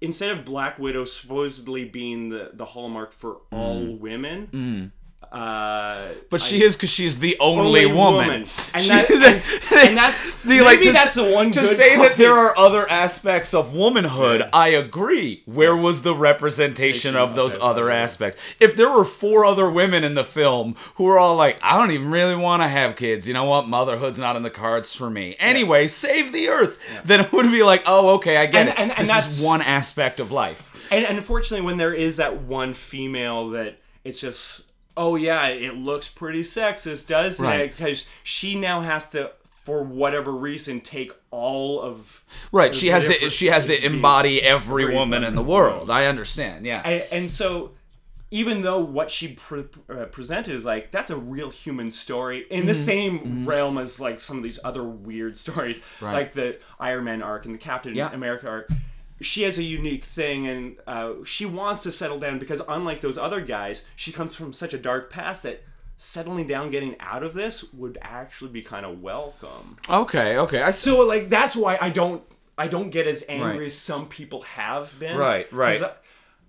instead 0.00 0.30
of 0.30 0.44
Black 0.44 0.78
Widow 0.78 1.04
supposedly 1.04 1.84
being 1.84 2.28
the, 2.28 2.50
the 2.52 2.64
hallmark 2.64 3.12
for 3.12 3.38
all 3.50 3.80
Mm. 3.82 3.98
women, 3.98 4.92
uh, 5.32 6.08
But 6.30 6.40
she 6.40 6.62
is 6.62 6.76
because 6.76 6.90
she's 6.90 7.18
the 7.18 7.36
only, 7.40 7.84
woman. 7.86 8.30
and, 8.74 8.88
that, 8.88 9.10
and, 9.10 9.88
and 9.88 9.96
that's 9.96 10.34
The, 10.42 10.48
maybe 10.48 10.64
like, 10.64 10.80
to, 10.82 10.92
that's 10.92 11.14
the 11.14 11.24
one 11.24 11.50
to 11.52 11.64
say 11.64 11.96
that 11.96 12.16
there 12.16 12.32
are 12.32 12.56
other 12.56 12.88
aspects 12.88 13.52
of 13.52 13.74
womanhood. 13.74 14.40
Yeah. 14.40 14.50
I 14.52 14.68
agree. 14.68 15.42
Where 15.46 15.76
was 15.76 16.02
the 16.02 16.14
representation 16.14 17.16
of 17.16 17.34
those 17.34 17.56
other 17.60 17.90
aspects? 17.90 18.40
If 18.60 18.76
there 18.76 18.90
were 18.90 19.04
four 19.04 19.44
other 19.44 19.68
women 19.68 20.04
in 20.04 20.14
the 20.14 20.24
film 20.24 20.76
who 20.94 21.04
were 21.04 21.18
all 21.18 21.34
like, 21.34 21.58
"I 21.62 21.76
don't 21.76 21.90
even 21.90 22.10
really 22.10 22.36
want 22.36 22.62
to 22.62 22.68
have 22.68 22.94
kids," 22.96 23.26
you 23.26 23.34
know 23.34 23.44
what? 23.44 23.68
Motherhood's 23.68 24.18
not 24.18 24.36
in 24.36 24.42
the 24.42 24.50
cards 24.50 24.94
for 24.94 25.10
me. 25.10 25.34
Anyway, 25.40 25.88
save 25.88 26.32
the 26.32 26.48
earth. 26.48 27.02
Then 27.04 27.20
it 27.20 27.32
would 27.32 27.50
be 27.50 27.62
like, 27.64 27.82
"Oh, 27.86 28.14
okay, 28.16 28.36
I 28.36 28.46
get 28.46 28.68
And- 28.68 28.68
it. 28.68 28.78
and- 28.78 28.90
this 29.06 29.08
that's- 29.08 29.38
is 29.40 29.44
one 29.44 29.60
aspect 29.62 30.20
of 30.20 30.30
life." 30.30 30.88
And 30.92 31.04
unfortunately, 31.04 31.66
when 31.66 31.78
there 31.78 31.92
is 31.94 32.18
that 32.18 32.42
one 32.42 32.72
female 32.74 33.50
that 33.50 33.78
it's 34.04 34.20
just, 34.20 34.62
oh 34.96 35.16
yeah, 35.16 35.46
it 35.48 35.74
looks 35.76 36.08
pretty 36.08 36.42
sexist, 36.42 37.06
doesn't 37.08 37.44
Right. 37.44 37.60
it? 37.60 37.76
Because 37.76 38.08
she 38.22 38.54
now 38.54 38.80
has 38.80 39.10
to, 39.10 39.32
for 39.44 39.82
whatever 39.82 40.32
reason, 40.32 40.80
take 40.80 41.12
all 41.30 41.80
of 41.80 42.22
Right. 42.52 42.74
She 42.74 42.88
has 42.88 43.06
to. 43.08 43.30
She 43.30 43.46
has 43.46 43.66
to 43.66 43.84
embody 43.84 44.42
every 44.42 44.84
every 44.84 44.94
woman 44.94 45.24
in 45.24 45.34
the 45.34 45.42
world. 45.42 45.90
I 45.90 46.06
understand. 46.06 46.64
Yeah. 46.66 46.82
and, 46.84 47.04
and 47.12 47.30
so 47.30 47.72
even 48.32 48.62
though 48.62 48.80
what 48.80 49.08
she 49.10 49.28
pre- 49.34 49.64
uh, 49.88 50.04
presented 50.06 50.52
is 50.54 50.64
like 50.64 50.90
that's 50.90 51.10
a 51.10 51.16
real 51.16 51.50
human 51.50 51.90
story 51.90 52.44
in 52.50 52.66
the 52.66 52.72
Mm-hmm. 52.72 52.82
same 52.82 53.46
realm 53.46 53.78
as 53.78 54.00
like 54.00 54.18
some 54.18 54.36
of 54.36 54.42
these 54.42 54.58
other 54.64 54.82
weird 54.82 55.36
stories 55.36 55.80
Right. 56.00 56.12
like 56.12 56.32
the 56.32 56.58
iron 56.80 57.04
man 57.04 57.22
arc 57.22 57.44
and 57.46 57.54
the 57.54 57.58
captain 57.58 57.94
Yeah. 57.94 58.12
america 58.12 58.48
arc 58.48 58.68
she 59.20 59.42
has 59.42 59.58
a 59.58 59.62
unique 59.62 60.04
thing 60.04 60.46
and 60.46 60.78
uh, 60.86 61.12
she 61.24 61.46
wants 61.46 61.82
to 61.82 61.90
settle 61.92 62.18
down 62.18 62.38
because 62.38 62.60
unlike 62.68 63.00
those 63.00 63.16
other 63.18 63.40
guys 63.40 63.84
she 63.96 64.12
comes 64.12 64.34
from 64.36 64.52
such 64.52 64.74
a 64.74 64.78
dark 64.78 65.10
past 65.10 65.42
that 65.44 65.62
settling 65.96 66.46
down 66.46 66.70
getting 66.70 66.94
out 67.00 67.22
of 67.22 67.32
this 67.32 67.72
would 67.72 67.96
actually 68.02 68.50
be 68.50 68.60
kind 68.60 68.84
of 68.84 69.00
welcome 69.02 69.78
Okay. 69.88 70.36
Okay. 70.38 70.60
I 70.60 70.70
so 70.70 71.00
like 71.06 71.30
that's 71.30 71.56
why 71.56 71.78
I 71.80 71.88
don't 71.90 72.22
I 72.58 72.68
don't 72.68 72.90
get 72.90 73.06
as 73.06 73.24
angry 73.28 73.50
Right. 73.58 73.66
as 73.66 73.76
some 73.78 74.06
people 74.08 74.42
have 74.42 74.98
been. 74.98 75.16
Right, 75.18 75.50
right 75.52 75.82
I- 75.82 75.92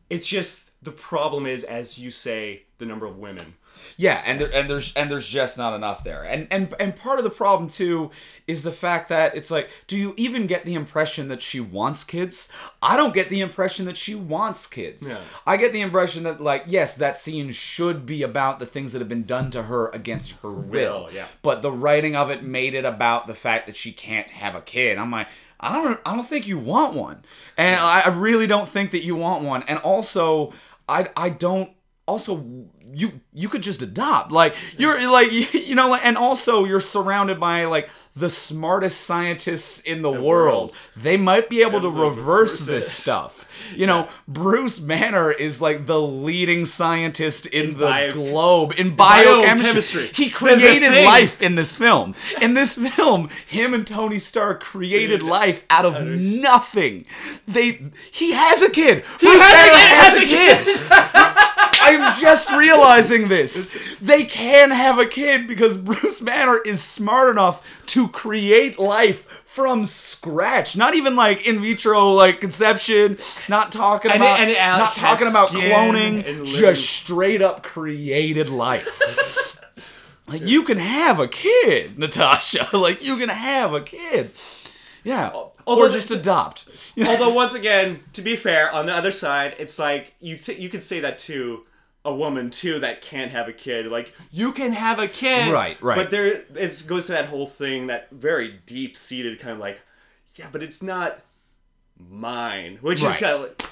It's 0.09 0.25
just 0.27 0.71
the 0.83 0.91
problem 0.91 1.45
is, 1.45 1.63
as 1.65 1.97
you 1.99 2.11
say, 2.11 2.63
the 2.77 2.85
number 2.85 3.05
of 3.05 3.17
women. 3.17 3.55
Yeah, 3.97 4.21
and 4.25 4.39
there, 4.39 4.53
and 4.53 4.69
there's 4.69 4.93
and 4.95 5.09
there's 5.09 5.27
just 5.27 5.57
not 5.57 5.73
enough 5.75 6.03
there. 6.03 6.23
And 6.23 6.47
and 6.51 6.73
and 6.79 6.95
part 6.95 7.17
of 7.19 7.23
the 7.23 7.29
problem 7.29 7.69
too 7.69 8.11
is 8.47 8.63
the 8.63 8.71
fact 8.71 9.09
that 9.09 9.35
it's 9.35 9.51
like, 9.51 9.69
do 9.87 9.97
you 9.97 10.13
even 10.17 10.47
get 10.47 10.65
the 10.65 10.73
impression 10.73 11.27
that 11.27 11.41
she 11.41 11.59
wants 11.59 12.03
kids? 12.03 12.51
I 12.81 12.95
don't 12.95 13.13
get 13.13 13.29
the 13.29 13.41
impression 13.41 13.85
that 13.85 13.97
she 13.97 14.15
wants 14.15 14.67
kids. 14.67 15.09
Yeah. 15.09 15.19
I 15.45 15.57
get 15.57 15.73
the 15.73 15.81
impression 15.81 16.23
that 16.23 16.39
like, 16.41 16.63
yes, 16.67 16.95
that 16.97 17.17
scene 17.17 17.51
should 17.51 18.05
be 18.05 18.23
about 18.23 18.59
the 18.59 18.65
things 18.65 18.93
that 18.93 18.99
have 18.99 19.09
been 19.09 19.25
done 19.25 19.51
to 19.51 19.63
her 19.63 19.89
against 19.89 20.31
her 20.41 20.51
will. 20.51 21.03
Will, 21.03 21.09
yeah. 21.13 21.27
But 21.41 21.61
the 21.61 21.71
writing 21.71 22.15
of 22.15 22.29
it 22.29 22.43
made 22.43 22.75
it 22.75 22.85
about 22.85 23.27
the 23.27 23.35
fact 23.35 23.67
that 23.67 23.75
she 23.75 23.91
can't 23.91 24.29
have 24.29 24.55
a 24.55 24.61
kid. 24.61 24.97
I'm 24.97 25.11
like, 25.11 25.27
I 25.59 25.73
don't 25.73 25.99
I 26.05 26.15
don't 26.15 26.27
think 26.27 26.47
you 26.47 26.57
want 26.57 26.93
one. 26.93 27.23
And 27.57 27.79
I, 27.79 28.03
I 28.05 28.09
really 28.09 28.47
don't 28.47 28.69
think 28.69 28.91
that 28.91 29.03
you 29.03 29.15
want 29.15 29.43
one. 29.43 29.63
And 29.63 29.79
also, 29.79 30.53
I 30.87 31.09
I 31.17 31.29
don't 31.29 31.71
also 32.05 32.67
you 32.97 33.21
you 33.33 33.47
could 33.49 33.61
just 33.61 33.81
adopt. 33.81 34.31
Like 34.31 34.55
you're 34.77 35.09
like 35.09 35.31
you 35.53 35.75
know 35.75 35.89
like 35.89 36.05
and 36.05 36.17
also 36.17 36.65
you're 36.65 36.79
surrounded 36.79 37.39
by 37.39 37.65
like 37.65 37.89
the 38.15 38.29
smartest 38.31 39.01
scientists 39.01 39.79
in 39.81 40.01
the, 40.01 40.09
world. 40.09 40.23
world. 40.23 40.75
they 40.95 41.17
might 41.17 41.49
be 41.49 41.61
able 41.61 41.79
to 41.81 41.89
reverse 41.89 42.61
this 42.61 42.91
stuff. 42.91 43.43
You 43.75 43.85
know 43.85 44.07
bruce 44.27 44.79
banner 44.79 45.31
is 45.31 45.61
like 45.61 45.85
the 45.87 46.01
leading 46.01 46.65
scientist 46.65 47.45
in, 47.47 47.77
the 47.77 47.85
bio- 47.85 48.11
globe 48.11 48.73
in 48.77 48.95
biochemistry. 48.95 50.03
biochemistry. 50.03 50.07
He 50.07 50.29
The- 50.29 50.29
the 50.29 50.35
created 50.35 51.05
life 51.05 51.41
in 51.41 51.55
this 51.55 51.77
film. 51.77 52.15
In 52.41 52.53
this 52.55 52.77
film 52.77 53.29
him 53.45 53.73
and 53.73 53.85
tony 53.85 54.19
stark 54.19 54.61
created 54.61 55.21
life 55.21 55.63
out 55.69 55.85
of 55.85 56.03
nothing. 56.05 57.05
They 57.47 57.91
he 58.11 58.31
has 58.31 58.61
a 58.63 58.69
kid. 58.71 59.03
Bruce 59.19 59.37
banner 59.37 59.77
has 60.01 60.13
a 60.21 60.25
kid 60.25 61.47
I'm 61.95 62.19
just 62.19 62.51
realizing 62.51 63.27
this. 63.27 63.77
They 64.01 64.23
can 64.25 64.71
have 64.71 64.97
a 64.99 65.05
kid 65.05 65.47
because 65.47 65.77
Bruce 65.77 66.19
Banner 66.19 66.57
is 66.59 66.81
smart 66.81 67.29
enough 67.29 67.85
to 67.87 68.07
create 68.09 68.77
life 68.79 69.25
from 69.45 69.85
scratch. 69.85 70.75
Not 70.75 70.93
even 70.95 71.15
like 71.15 71.47
in 71.47 71.61
vitro 71.61 72.11
like 72.11 72.41
conception, 72.41 73.17
not 73.49 73.71
talking 73.71 74.11
And 74.11 74.21
it- 74.21 74.25
about 74.25 74.39
and 74.39 74.49
it 74.49 74.57
not 74.57 74.95
talking 74.95 75.27
about 75.27 75.49
cloning, 75.49 76.45
just 76.45 76.89
straight 76.89 77.41
up 77.41 77.63
created 77.63 78.49
life. 78.49 79.57
like 80.27 80.41
you 80.43 80.63
can 80.63 80.77
have 80.77 81.19
a 81.19 81.27
kid, 81.27 81.97
Natasha. 81.97 82.67
Like 82.77 83.03
you 83.03 83.17
can 83.17 83.29
have 83.29 83.73
a 83.73 83.81
kid. 83.81 84.31
Yeah. 85.03 85.29
although 85.65 85.85
or 85.85 85.89
just 85.89 86.11
adopt. 86.11 86.65
Although 87.07 87.29
once 87.33 87.53
again, 87.53 88.01
to 88.13 88.21
be 88.21 88.35
fair, 88.35 88.69
on 88.73 88.87
the 88.87 88.93
other 88.93 89.11
side, 89.11 89.55
it's 89.57 89.79
like 89.79 90.13
you 90.19 90.35
t- 90.37 90.55
you 90.55 90.67
could 90.67 90.81
say 90.83 90.99
that 90.99 91.17
to 91.19 91.63
a 92.07 92.13
woman 92.15 92.49
too 92.49 92.79
that 92.79 93.01
can't 93.01 93.31
have 93.31 93.49
a 93.49 93.53
kid. 93.53 93.85
Like 93.87 94.13
you 94.31 94.53
can 94.53 94.71
have 94.71 94.97
a 94.97 95.07
kid, 95.09 95.51
Right, 95.51 95.79
right. 95.81 95.97
But 95.97 96.09
there, 96.09 96.43
it 96.55 96.83
goes 96.87 97.07
to 97.07 97.11
that 97.11 97.25
whole 97.25 97.45
thing, 97.45 97.87
that 97.87 98.09
very 98.11 98.59
deep 98.65 98.95
seated 98.95 99.37
kind 99.39 99.51
of 99.53 99.59
like, 99.59 99.81
yeah, 100.35 100.47
but 100.49 100.63
it's 100.63 100.81
not 100.81 101.19
mine, 102.09 102.77
which 102.81 103.03
Right. 103.03 103.13
is 103.13 103.19
kind 103.19 103.33
of 103.33 103.41
like, 103.41 103.63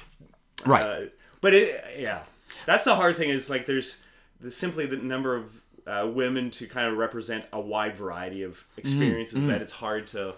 right. 0.65 0.83
uh, 0.83 1.01
but 1.39 1.53
it, 1.53 1.83
yeah, 1.97 2.23
that's 2.65 2.83
the 2.83 2.95
hard 2.95 3.15
thing 3.15 3.29
is 3.29 3.49
like 3.49 3.65
there's 3.65 4.01
the, 4.41 4.51
simply 4.51 4.85
the 4.85 4.97
number 4.97 5.35
of 5.37 5.61
uh, 5.87 6.05
women 6.11 6.51
to 6.51 6.67
kind 6.67 6.87
of 6.91 6.97
represent 6.97 7.45
a 7.53 7.59
wide 7.59 7.95
variety 7.95 8.43
of 8.43 8.65
experiences 8.75 9.47
that 9.47 9.61
it's 9.61 9.71
hard 9.71 10.07
to. 10.07 10.33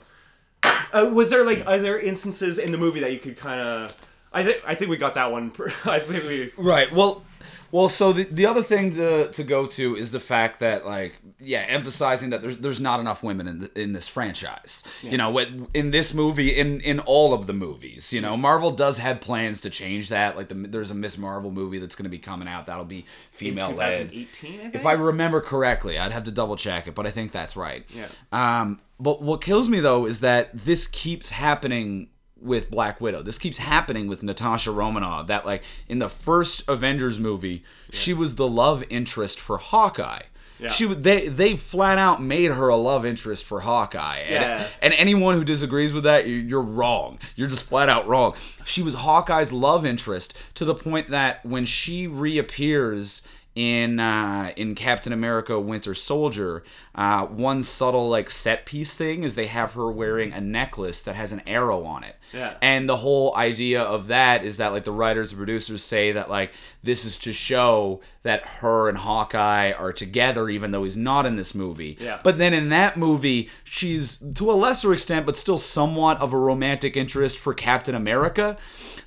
Uh, 0.93 1.09
was 1.11 1.29
there 1.31 1.43
like 1.43 1.65
are 1.65 1.79
there 1.79 1.99
instances 1.99 2.59
in 2.59 2.71
the 2.71 2.77
movie 2.77 2.99
that 2.99 3.11
you 3.11 3.19
could 3.19 3.37
kind 3.37 3.59
of? 3.59 3.95
I 4.33 4.43
think 4.43 4.61
I 4.67 4.75
think 4.75 4.91
we 4.91 4.97
got 4.97 5.15
that 5.15 5.31
one. 5.31 5.51
I 5.85 5.99
think 5.99 6.25
we. 6.25 6.51
Right. 6.57 6.91
Well, 6.91 7.23
well. 7.71 7.89
So 7.89 8.13
the, 8.13 8.23
the 8.23 8.45
other 8.45 8.63
thing 8.63 8.91
to, 8.91 9.29
to 9.31 9.43
go 9.43 9.65
to 9.67 9.95
is 9.95 10.11
the 10.11 10.19
fact 10.19 10.59
that 10.59 10.85
like 10.85 11.19
yeah, 11.39 11.65
emphasizing 11.67 12.31
that 12.31 12.41
there's 12.41 12.57
there's 12.57 12.81
not 12.81 12.99
enough 12.99 13.23
women 13.23 13.47
in 13.47 13.59
the, 13.59 13.81
in 13.81 13.93
this 13.93 14.07
franchise. 14.07 14.83
You 15.01 15.17
know, 15.17 15.37
in 15.73 15.91
this 15.91 16.13
movie, 16.13 16.57
in 16.57 16.81
in 16.81 16.99
all 17.01 17.33
of 17.33 17.47
the 17.47 17.53
movies. 17.53 18.11
You 18.13 18.21
know, 18.21 18.35
Marvel 18.37 18.71
does 18.71 18.97
have 18.99 19.21
plans 19.21 19.61
to 19.61 19.69
change 19.69 20.09
that. 20.09 20.35
Like 20.35 20.47
the, 20.47 20.55
there's 20.55 20.91
a 20.91 20.95
Miss 20.95 21.17
Marvel 21.17 21.51
movie 21.51 21.79
that's 21.79 21.95
going 21.95 22.05
to 22.05 22.09
be 22.09 22.19
coming 22.19 22.47
out 22.47 22.65
that'll 22.65 22.85
be 22.85 23.05
female 23.31 23.71
led. 23.71 24.09
2018. 24.11 24.53
I 24.53 24.57
think? 24.63 24.75
If 24.75 24.85
I 24.85 24.93
remember 24.93 25.41
correctly, 25.41 25.97
I'd 25.97 26.11
have 26.11 26.23
to 26.25 26.31
double 26.31 26.55
check 26.55 26.87
it, 26.87 26.95
but 26.95 27.05
I 27.05 27.11
think 27.11 27.31
that's 27.31 27.55
right. 27.55 27.85
Yeah. 27.89 28.07
Um, 28.31 28.79
but 28.99 29.21
what 29.21 29.41
kills 29.41 29.69
me 29.69 29.79
though 29.79 30.05
is 30.05 30.21
that 30.21 30.49
this 30.53 30.87
keeps 30.87 31.29
happening 31.29 32.09
with 32.41 32.69
Black 32.71 32.99
Widow. 33.01 33.21
This 33.23 33.37
keeps 33.37 33.57
happening 33.57 34.07
with 34.07 34.23
Natasha 34.23 34.71
Romanoff. 34.71 35.27
That 35.27 35.45
like 35.45 35.63
in 35.87 35.99
the 35.99 36.09
first 36.09 36.63
Avengers 36.67 37.19
movie, 37.19 37.63
she 37.91 38.13
was 38.13 38.35
the 38.35 38.47
love 38.47 38.83
interest 38.89 39.39
for 39.39 39.57
Hawkeye. 39.57 40.23
Yeah. 40.59 40.69
She 40.71 40.85
they 40.91 41.27
they 41.27 41.55
flat 41.55 41.99
out 41.99 42.19
made 42.21 42.49
her 42.51 42.67
a 42.69 42.75
love 42.75 43.05
interest 43.05 43.43
for 43.43 43.59
Hawkeye. 43.59 44.17
And, 44.21 44.31
Yeah. 44.33 44.67
and 44.81 44.93
anyone 44.95 45.35
who 45.35 45.43
disagrees 45.43 45.93
with 45.93 46.03
that, 46.05 46.25
you- 46.25 46.35
you're 46.37 46.63
wrong. 46.63 47.19
You're 47.35 47.47
just 47.47 47.65
flat 47.65 47.89
out 47.89 48.07
wrong. 48.07 48.33
She 48.65 48.81
was 48.81 48.95
Hawkeye's 48.95 49.51
love 49.53 49.85
interest 49.85 50.33
to 50.55 50.65
the 50.65 50.73
point 50.73 51.11
that 51.11 51.45
when 51.45 51.65
she 51.65 52.07
reappears 52.07 53.21
in 53.57 53.99
uh, 53.99 54.53
in 54.55 54.75
Captain 54.75 55.11
America: 55.11 55.59
Winter 55.59 55.95
Soldier, 55.95 56.63
uh, 56.93 57.25
one 57.25 57.63
subtle 57.63 58.07
like 58.07 58.29
set 58.29 58.67
piece 58.67 58.95
thing 58.95 59.23
is 59.23 59.33
they 59.33 59.47
have 59.47 59.73
her 59.73 59.91
wearing 59.91 60.31
a 60.31 60.39
necklace 60.39 61.01
that 61.01 61.15
has 61.15 61.31
an 61.31 61.41
arrow 61.47 61.83
on 61.83 62.03
it. 62.03 62.17
Yeah. 62.33 62.55
And 62.61 62.87
the 62.87 62.97
whole 62.97 63.35
idea 63.35 63.81
of 63.81 64.07
that 64.07 64.43
is 64.43 64.57
that 64.57 64.73
like 64.73 64.83
the 64.83 64.91
writers 64.91 65.31
and 65.31 65.37
producers 65.37 65.83
say 65.83 66.11
that 66.11 66.29
like 66.29 66.51
this 66.83 67.05
is 67.05 67.17
to 67.19 67.33
show 67.33 68.01
that 68.23 68.45
her 68.45 68.89
and 68.89 68.97
Hawkeye 68.97 69.71
are 69.71 69.93
together 69.93 70.49
even 70.49 70.71
though 70.71 70.83
he's 70.83 70.97
not 70.97 71.25
in 71.25 71.35
this 71.35 71.55
movie. 71.55 71.97
Yeah. 71.99 72.19
But 72.23 72.37
then 72.37 72.53
in 72.53 72.69
that 72.69 72.97
movie, 72.97 73.49
she's 73.63 74.17
to 74.17 74.51
a 74.51 74.53
lesser 74.53 74.93
extent 74.93 75.25
but 75.25 75.35
still 75.35 75.57
somewhat 75.57 76.19
of 76.19 76.33
a 76.33 76.37
romantic 76.37 76.97
interest 76.97 77.37
for 77.37 77.53
Captain 77.53 77.95
America. 77.95 78.57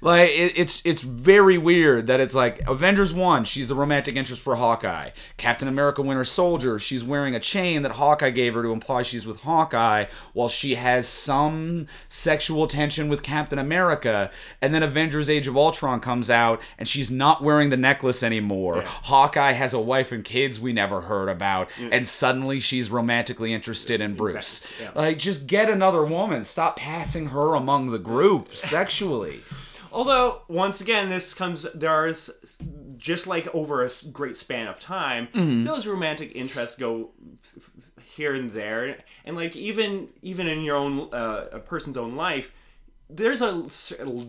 Like 0.01 0.31
it, 0.31 0.59
it's 0.59 0.85
it's 0.85 1.03
very 1.03 1.59
weird 1.59 2.07
that 2.07 2.21
it's 2.21 2.35
like 2.35 2.67
Avengers 2.69 3.13
1, 3.13 3.45
she's 3.45 3.71
a 3.71 3.75
romantic 3.75 4.17
interest 4.17 4.40
for 4.41 4.57
Hawkeye. 4.57 5.11
Captain 5.37 5.69
America 5.69 6.03
Winter 6.03 6.25
Soldier, 6.25 6.79
she's 6.79 7.05
wearing 7.05 7.35
a 7.35 7.41
chain 7.41 7.83
that 7.83 7.93
Hawkeye 7.93 8.31
gave 8.31 8.55
her 8.55 8.63
to 8.63 8.73
imply 8.73 9.03
she's 9.03 9.27
with 9.27 9.43
Hawkeye 9.43 10.07
while 10.33 10.49
she 10.49 10.75
has 10.75 11.07
some 11.07 11.87
sexual 12.09 12.67
tension 12.67 13.09
with 13.09 13.23
Captain 13.23 13.59
America. 13.59 14.31
And 14.61 14.75
then 14.75 14.83
Avengers 14.83 15.31
Age 15.31 15.47
of 15.47 15.57
Ultron 15.57 16.01
comes 16.01 16.31
out 16.31 16.61
and 16.79 16.89
she's 16.89 17.11
not 17.11 17.43
wearing 17.43 17.71
the 17.71 17.77
necklace 17.77 18.23
anymore. 18.23 18.83
Hawkeye 18.85 19.53
has 19.53 19.73
a 19.73 19.81
wife 19.81 20.13
and 20.13 20.25
kids 20.25 20.59
we 20.59 20.73
never 20.73 21.03
heard 21.03 21.29
about 21.29 21.71
mm. 21.77 21.91
and 21.93 22.07
suddenly 22.07 22.61
she's 22.61 22.91
romantically 22.91 23.53
interested 23.53 24.01
in 24.01 24.15
Bruce. 24.15 24.67
Yeah. 24.81 24.91
Like 24.95 25.19
just 25.19 25.47
get 25.47 25.71
another 25.71 26.05
woman. 26.05 26.45
Stop 26.45 26.77
passing 26.77 27.29
her 27.29 27.55
among 27.55 27.91
the 27.91 27.99
group 27.99 28.55
sexually. 28.57 29.43
Although 29.93 30.43
once 30.49 30.81
again, 30.81 31.11
this 31.11 31.35
comes 31.35 31.67
there's 31.75 32.31
just 33.01 33.27
like 33.27 33.53
over 33.55 33.85
a 33.85 33.91
great 34.13 34.37
span 34.37 34.69
of 34.69 34.79
time, 34.79 35.27
Mm-hmm. 35.35 35.65
those 35.65 35.87
romantic 35.87 36.33
interests 36.37 36.77
go 36.79 37.11
here 38.15 38.35
and 38.35 38.51
there, 38.53 38.99
and 39.25 39.37
like 39.37 39.57
even 39.57 40.09
even 40.23 40.47
in 40.47 40.63
your 40.63 40.77
own 40.77 41.09
uh, 41.13 41.47
a 41.53 41.59
person's 41.59 41.97
own 41.97 42.15
life. 42.17 42.53
There's 43.13 43.43
a 43.43 43.67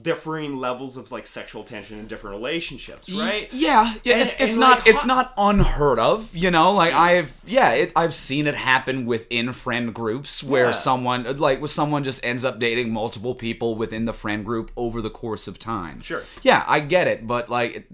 differing 0.01 0.57
levels 0.57 0.97
of 0.97 1.11
like 1.11 1.27
sexual 1.27 1.63
tension 1.63 1.99
in 1.99 2.07
different 2.07 2.35
relationships, 2.37 3.07
right? 3.11 3.47
Yeah, 3.53 3.93
yeah. 4.03 4.13
And- 4.13 4.21
it's 4.23 4.35
it's 4.41 4.57
not 4.57 4.79
like, 4.79 4.87
it's 4.87 5.05
not 5.05 5.33
unheard 5.37 5.99
of, 5.99 6.35
you 6.35 6.49
know. 6.49 6.71
Like 6.71 6.91
I've 6.95 7.31
yeah, 7.45 7.73
it, 7.73 7.91
I've 7.95 8.15
seen 8.15 8.47
it 8.47 8.55
happen 8.55 9.05
within 9.05 9.53
friend 9.53 9.93
groups 9.93 10.43
where 10.43 10.65
Yeah. 10.67 10.71
someone 10.71 11.37
like 11.37 11.61
with 11.61 11.69
someone 11.69 12.03
just 12.03 12.25
ends 12.25 12.43
up 12.43 12.57
dating 12.57 12.91
multiple 12.91 13.35
people 13.35 13.75
within 13.75 14.05
the 14.05 14.13
friend 14.13 14.43
group 14.43 14.71
over 14.75 14.99
the 14.99 15.11
course 15.11 15.47
of 15.47 15.59
time. 15.59 16.01
Sure. 16.01 16.23
Yeah, 16.41 16.63
I 16.67 16.79
get 16.79 17.05
it, 17.07 17.27
but 17.27 17.49
like. 17.49 17.87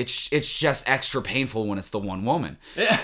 It, 0.00 0.06
it's, 0.06 0.28
it's 0.32 0.58
just 0.58 0.88
extra 0.88 1.20
painful 1.22 1.66
when 1.66 1.78
it's 1.78 1.90
the 1.90 1.98
one 1.98 2.24
woman. 2.24 2.56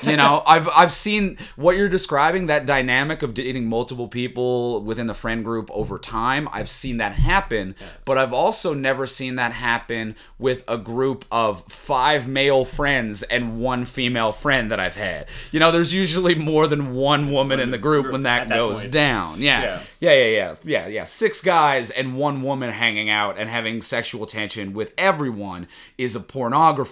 you 0.03 0.17
know, 0.17 0.43
I've 0.47 0.69
I've 0.75 0.93
seen 0.93 1.37
what 1.57 1.77
you're 1.77 1.89
describing 1.89 2.47
that 2.47 2.67
dynamic 2.67 3.23
of 3.23 3.35
dating 3.35 3.69
multiple 3.69 4.09
people 4.09 4.83
within 4.83 5.07
the 5.07 5.15
friend 5.15 5.45
group 5.45 5.71
over 5.73 5.99
time. 5.99 6.49
I've 6.53 6.71
seen 6.71 6.97
that 6.99 7.13
happen, 7.13 7.75
but 8.05 8.19
I've 8.19 8.33
also 8.33 8.75
never 8.75 9.07
seen 9.07 9.37
that 9.37 9.53
happen 9.53 10.17
with 10.39 10.65
a 10.69 10.79
group 10.79 11.25
of 11.31 11.65
five 11.69 12.27
male 12.29 12.65
friends 12.65 13.23
and 13.25 13.61
one 13.61 13.85
female 13.85 14.33
friend 14.33 14.71
that 14.71 14.81
I've 14.81 14.97
had. 14.97 15.29
You 15.53 15.61
know, 15.61 15.71
there's 15.71 15.93
usually 15.95 16.35
more 16.35 16.67
than 16.67 16.95
one 16.95 17.31
woman 17.31 17.61
in 17.61 17.71
the 17.71 17.79
group 17.79 18.11
when 18.11 18.23
that 18.23 18.43
At 18.43 18.49
that 18.49 18.55
goes 18.57 18.81
point. 18.81 18.93
down. 18.93 19.41
Yeah. 19.41 19.63
Yeah. 19.63 19.83
Yeah, 19.99 20.13
yeah, 20.13 20.27
yeah, 20.27 20.55
yeah, 20.65 20.87
yeah. 20.89 21.05
Six 21.05 21.41
guys 21.41 21.91
and 21.91 22.17
one 22.17 22.43
woman 22.43 22.71
hanging 22.71 23.11
out 23.11 23.39
and 23.39 23.49
having 23.49 23.83
sexual 23.83 24.27
tension 24.27 24.73
with 24.73 24.93
everyone 24.99 25.67
is 25.99 26.15
a 26.15 26.21
pornography, 26.21 26.86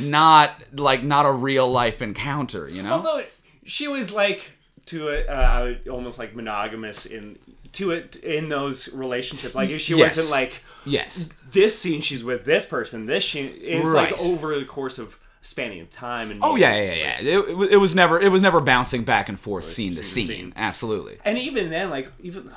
not 0.00 0.54
like 0.72 1.02
not 1.02 1.26
a 1.26 1.32
real 1.32 1.70
life 1.70 2.02
encounter. 2.02 2.68
You 2.68 2.82
know? 2.82 2.92
Although 2.92 3.24
she 3.64 3.88
was 3.88 4.12
like 4.12 4.50
to 4.86 5.08
it, 5.08 5.28
uh, 5.28 5.74
almost 5.90 6.18
like 6.18 6.34
monogamous 6.34 7.06
in 7.06 7.38
to 7.72 7.90
it 7.92 8.16
in 8.16 8.48
those 8.48 8.92
relationships. 8.92 9.54
Like 9.54 9.70
if 9.70 9.80
she 9.80 9.94
Yes. 9.96 10.16
wasn't 10.16 10.32
like 10.40 10.62
yes. 10.84 11.32
this 11.52 11.78
scene 11.78 12.00
she's 12.00 12.24
with 12.24 12.44
this 12.44 12.64
person. 12.66 13.06
This 13.06 13.22
she 13.22 13.42
is 13.46 13.84
Right. 13.86 14.10
like 14.12 14.20
over 14.20 14.58
the 14.58 14.64
course 14.64 14.98
of 14.98 15.18
spanning 15.42 15.80
of 15.80 15.88
time 15.88 16.30
and 16.30 16.40
Oh 16.42 16.56
yeah, 16.56 16.74
yeah, 16.74 16.82
yeah. 16.82 16.88
like- 16.90 17.22
yeah. 17.22 17.38
It, 17.38 17.48
it 17.50 17.56
was- 17.56 17.68
it 17.70 17.76
was 17.76 17.94
never 17.94 18.20
it 18.20 18.30
was 18.30 18.42
never 18.42 18.60
bouncing 18.60 19.04
back 19.04 19.28
and 19.28 19.38
forth 19.38 19.64
scene 19.64 19.94
to 19.94 20.02
scene 20.02 20.26
scene. 20.26 20.36
to 20.36 20.42
scene. 20.42 20.52
Absolutely. 20.56 21.18
And 21.24 21.38
even 21.38 21.70
then, 21.70 21.90
like 21.90 22.10
even 22.22 22.50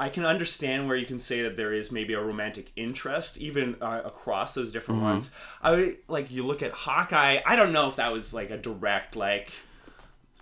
I 0.00 0.08
can 0.08 0.24
understand 0.24 0.88
where 0.88 0.96
you 0.96 1.06
can 1.06 1.18
say 1.18 1.42
that 1.42 1.56
there 1.56 1.72
is 1.72 1.92
maybe 1.92 2.14
a 2.14 2.20
romantic 2.20 2.72
interest 2.74 3.36
even 3.38 3.76
uh, 3.80 4.00
across 4.04 4.54
those 4.54 4.72
different 4.72 5.00
Mm-hmm. 5.00 5.10
ones. 5.10 5.30
I 5.62 5.70
would 5.72 5.96
like 6.08 6.30
you 6.30 6.42
look 6.44 6.62
at 6.62 6.72
Hawkeye. 6.72 7.40
I 7.46 7.54
don't 7.56 7.72
know 7.72 7.86
if 7.88 7.96
that 7.96 8.10
was 8.12 8.32
like 8.34 8.50
a 8.50 8.56
direct 8.56 9.14
like, 9.14 9.52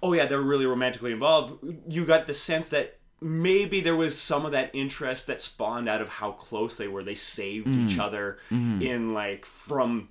oh 0.03 0.13
yeah, 0.13 0.27
they're 0.27 0.41
really 0.41 0.67
romantically 0.67 1.13
involved. 1.13 1.63
You 1.89 2.05
got 2.05 2.27
the 2.27 2.35
sense 2.35 2.69
that 2.71 2.99
maybe 3.21 3.81
there 3.81 3.97
was 3.97 4.17
some 4.17 4.47
of 4.47 4.53
that 4.53 4.71
interest 4.75 5.27
that 5.27 5.41
spawned 5.41 5.89
out 5.89 6.01
of 6.01 6.09
how 6.09 6.31
close 6.33 6.77
they 6.77 6.87
were. 6.87 7.03
They 7.03 7.17
saved 7.17 7.67
Mm. 7.67 7.91
each 7.91 7.99
other 7.99 8.39
Mm-hmm. 8.51 8.83
in 8.83 9.13
like 9.15 9.45
from 9.45 10.09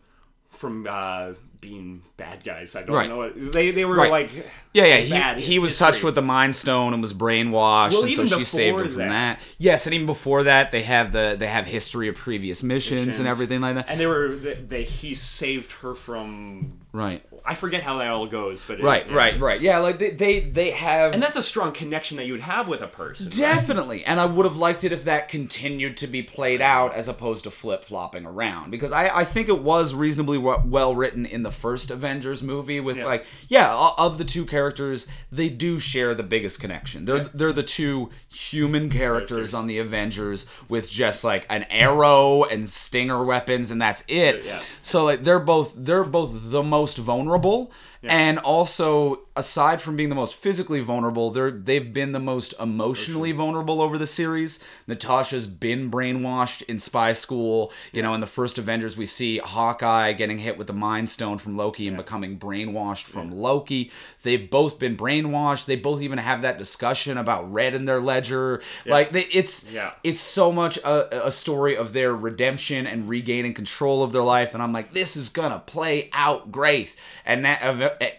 from 0.49 0.88
uh 0.89 1.33
being 1.61 2.03
bad 2.17 2.43
guys. 2.43 2.75
I 2.75 2.83
don't 2.83 2.95
Right. 2.95 3.09
know 3.09 3.17
what 3.17 3.51
they 3.53 3.71
they 3.71 3.85
were 3.85 3.95
Right. 3.95 4.11
like 4.11 4.29
Yeah, 4.73 4.97
yeah. 4.97 5.35
He, 5.35 5.41
he 5.41 5.59
was 5.59 5.71
history. 5.71 5.85
touched 5.87 6.03
with 6.03 6.15
the 6.15 6.21
Mind 6.21 6.55
Stone 6.55 6.93
and 6.93 7.01
was 7.01 7.13
brainwashed, 7.13 7.91
Well, 7.93 8.03
and 8.03 8.11
so 8.13 8.25
she 8.27 8.43
saved 8.43 8.79
him 8.79 8.87
from 8.89 8.97
that. 8.97 9.39
that. 9.39 9.41
Yes, 9.57 9.87
and 9.87 9.93
even 9.93 10.05
before 10.05 10.43
that, 10.43 10.71
they 10.71 10.83
have 10.83 11.11
the 11.11 11.35
they 11.37 11.47
have 11.47 11.65
history 11.65 12.07
of 12.09 12.15
previous 12.15 12.61
missions, 12.63 13.19
and 13.19 13.27
everything 13.27 13.61
like 13.61 13.75
that. 13.75 13.85
And 13.89 13.99
they 13.99 14.05
were 14.07 14.35
they, 14.35 14.53
they 14.53 14.83
he 14.83 15.15
saved 15.15 15.71
her 15.81 15.95
from 15.95 16.79
right. 16.97 17.23
I 17.45 17.55
forget 17.55 17.81
how 17.81 17.99
that 17.99 18.10
all 18.10 18.25
goes, 18.27 18.62
but 18.67 18.79
it- 18.79 18.83
Right, 18.83 19.07
yeah. 19.07 19.15
right, 19.15 19.39
right. 19.39 19.62
Yeah, 19.62 19.77
like 19.79 19.99
they 19.99 20.10
they, 20.10 20.39
they 20.41 20.71
have 20.71 21.13
And 21.13 21.23
that's 21.23 21.38
a 21.38 21.41
strong 21.41 21.71
connection 21.71 22.17
that 22.17 22.25
you 22.25 22.33
would 22.33 22.41
have 22.41 22.67
with 22.67 22.81
a 22.81 22.88
person. 22.88 23.29
Definitely. 23.29 24.03
And 24.03 24.19
I 24.19 24.25
would 24.25 24.45
have 24.45 24.57
liked 24.57 24.83
it 24.83 24.91
if 24.91 25.05
that 25.05 25.29
continued 25.29 25.95
to 25.97 26.07
be 26.07 26.21
played 26.23 26.62
out 26.62 26.93
as 26.93 27.07
opposed 27.07 27.45
to 27.45 27.51
flip 27.51 27.86
flopping 27.86 28.25
around. 28.25 28.71
Because 28.71 28.91
I, 28.91 29.19
I 29.19 29.23
think 29.23 29.47
it 29.47 29.60
was 29.62 29.93
reasonably 29.93 30.38
well 30.38 30.93
written 30.93 31.25
in 31.25 31.43
the 31.43 31.51
first 31.51 31.89
Avengers 31.89 32.43
movie, 32.43 32.81
with 32.81 32.97
Yeah. 32.97 33.05
like, 33.05 33.25
yeah, 33.47 33.91
of 33.97 34.17
the 34.17 34.25
two 34.25 34.45
characters, 34.45 35.07
they 35.31 35.47
do 35.47 35.79
share 35.79 36.13
the 36.13 36.23
biggest 36.23 36.60
connection. 36.60 37.05
They're, 37.05 37.29
they're 37.33 37.53
the 37.53 37.63
two 37.63 38.10
human 38.27 38.89
characters 38.89 39.53
on 39.53 39.67
the 39.67 39.77
Avengers 39.79 40.47
with 40.67 40.91
just 40.91 41.23
like 41.23 41.45
an 41.49 41.63
arrow 41.69 42.43
and 42.43 42.67
stinger 42.67 43.23
weapons, 43.23 43.71
and 43.71 43.81
that's 43.81 44.03
it. 44.10 44.43
Yeah. 44.45 44.60
So 44.81 45.05
like 45.05 45.23
they're 45.23 45.39
both 45.39 45.73
they're 45.77 46.03
both 46.03 46.31
the 46.51 46.63
most 46.63 46.87
vulnerable. 46.95 47.71
And 48.09 48.39
also, 48.39 49.21
aside 49.35 49.81
from 49.81 49.95
being 49.95 50.09
the 50.09 50.15
most 50.15 50.35
physically 50.35 50.79
vulnerable, 50.79 51.31
they're 51.31 51.51
they've 51.51 51.93
been 51.93 52.11
the 52.11 52.19
most 52.19 52.53
emotionally 52.59 53.31
vulnerable 53.31 53.81
over 53.81 53.97
the 53.97 54.07
series. 54.07 54.63
Natasha's 54.87 55.47
been 55.47 55.91
brainwashed 55.91 56.61
in 56.63 56.79
spy 56.79 57.13
school. 57.13 57.71
You 57.91 58.01
know, 58.01 58.13
in 58.13 58.21
the 58.21 58.27
first 58.27 58.57
Avengers, 58.57 58.97
we 58.97 59.05
see 59.05 59.37
Hawkeye 59.39 60.13
getting 60.13 60.37
hit 60.39 60.57
with 60.57 60.67
the 60.67 60.73
Mind 60.73 61.09
Stone 61.09 61.37
from 61.39 61.57
Loki 61.57 61.87
and 61.87 61.97
becoming 61.97 62.37
brainwashed 62.39 63.03
from 63.03 63.31
Loki. 63.31 63.91
They've 64.23 64.49
both 64.49 64.79
been 64.79 64.97
brainwashed. 64.97 65.65
They 65.65 65.75
both 65.75 66.01
even 66.01 66.17
have 66.17 66.41
that 66.41 66.57
discussion 66.57 67.17
about 67.17 67.51
red 67.51 67.73
in 67.73 67.85
their 67.85 68.01
ledger. 68.01 68.61
Like 68.85 69.11
they, 69.11 69.21
it's 69.23 69.69
Yeah. 69.71 69.91
it's 70.03 70.19
so 70.19 70.51
much 70.51 70.77
a, 70.79 71.27
a 71.27 71.31
story 71.31 71.75
of 71.77 71.93
their 71.93 72.15
redemption 72.15 72.87
and 72.87 73.07
regaining 73.09 73.53
control 73.53 74.03
of 74.03 74.11
their 74.13 74.21
life 74.23 74.53
and 74.53 74.61
i'm 74.63 74.73
like 74.73 74.93
this 74.93 75.15
is 75.15 75.29
gonna 75.29 75.59
play 75.65 76.09
out 76.13 76.51
great 76.51 76.95
and 77.25 77.45
that 77.45 77.61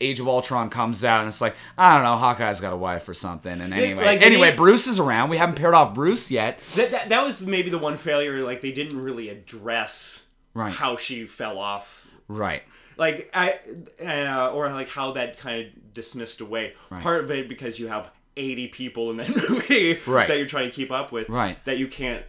age 0.00 0.20
of 0.20 0.28
ultron 0.28 0.70
comes 0.70 1.04
out 1.04 1.20
and 1.20 1.28
it's 1.28 1.40
like 1.40 1.54
i 1.76 1.94
don't 1.94 2.04
know 2.04 2.16
hawkeye's 2.16 2.60
got 2.60 2.72
a 2.72 2.76
wife 2.76 3.08
or 3.08 3.14
something 3.14 3.60
and 3.60 3.72
anyway 3.74 4.04
like, 4.04 4.22
anyway 4.22 4.54
bruce 4.54 4.86
is 4.86 4.98
around 4.98 5.28
we 5.28 5.36
haven't 5.36 5.56
paired 5.56 5.74
off 5.74 5.94
bruce 5.94 6.30
yet 6.30 6.58
That, 6.76 6.90
that 6.90 7.08
that 7.08 7.24
was 7.24 7.46
maybe 7.46 7.70
the 7.70 7.78
one 7.78 7.96
failure. 7.96 8.42
Like 8.44 8.60
they 8.60 8.72
didn't 8.72 9.00
really 9.00 9.28
address 9.28 10.26
Right. 10.54 10.72
how 10.72 10.96
she 10.96 11.26
fell 11.26 11.58
off. 11.58 12.06
right 12.26 12.62
Like 12.96 13.30
I 13.32 13.58
uh, 14.04 14.50
or 14.52 14.68
like 14.70 14.88
how 14.88 15.12
that 15.12 15.38
kind 15.38 15.66
of 15.66 15.94
dismissed 15.94 16.40
away. 16.40 16.74
Part 16.90 17.22
of 17.24 17.30
it 17.30 17.48
because 17.48 17.78
you 17.78 17.86
have 17.88 18.10
eighty 18.36 18.66
people 18.68 19.10
in 19.10 19.16
that 19.18 19.28
movie 19.50 19.98
Right. 20.06 20.26
that 20.28 20.36
you're 20.38 20.46
trying 20.46 20.68
to 20.68 20.74
keep 20.74 20.90
up 20.90 21.12
with. 21.12 21.28
Right. 21.28 21.62
That 21.64 21.78
you 21.78 21.86
can't. 21.88 22.24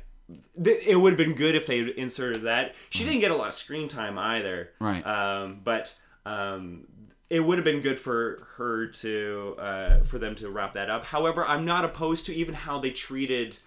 It 0.63 0.99
would 0.99 1.13
have 1.13 1.17
been 1.17 1.33
good 1.33 1.55
if 1.55 1.65
they 1.65 1.91
inserted 1.97 2.43
that. 2.43 2.75
She 2.91 3.03
didn't 3.03 3.21
get 3.21 3.31
a 3.31 3.35
lot 3.35 3.47
of 3.47 3.55
screen 3.55 3.87
time 3.87 4.19
either. 4.19 4.69
Right. 4.79 5.03
Um, 5.05 5.61
but 5.63 5.95
um, 6.25 6.85
it 7.29 7.39
would 7.41 7.57
have 7.57 7.65
been 7.65 7.81
good 7.81 7.99
for 7.99 8.43
her 8.57 8.87
to 8.87 9.55
uh, 9.59 9.99
for 10.03 10.17
them 10.19 10.35
to 10.35 10.49
wrap 10.49 10.73
that 10.73 10.89
up. 10.89 11.05
However, 11.05 11.45
I'm 11.45 11.65
not 11.65 11.85
opposed 11.85 12.25
to 12.27 12.35
even 12.35 12.55
how 12.55 12.79
they 12.79 12.89
treated 12.91 13.57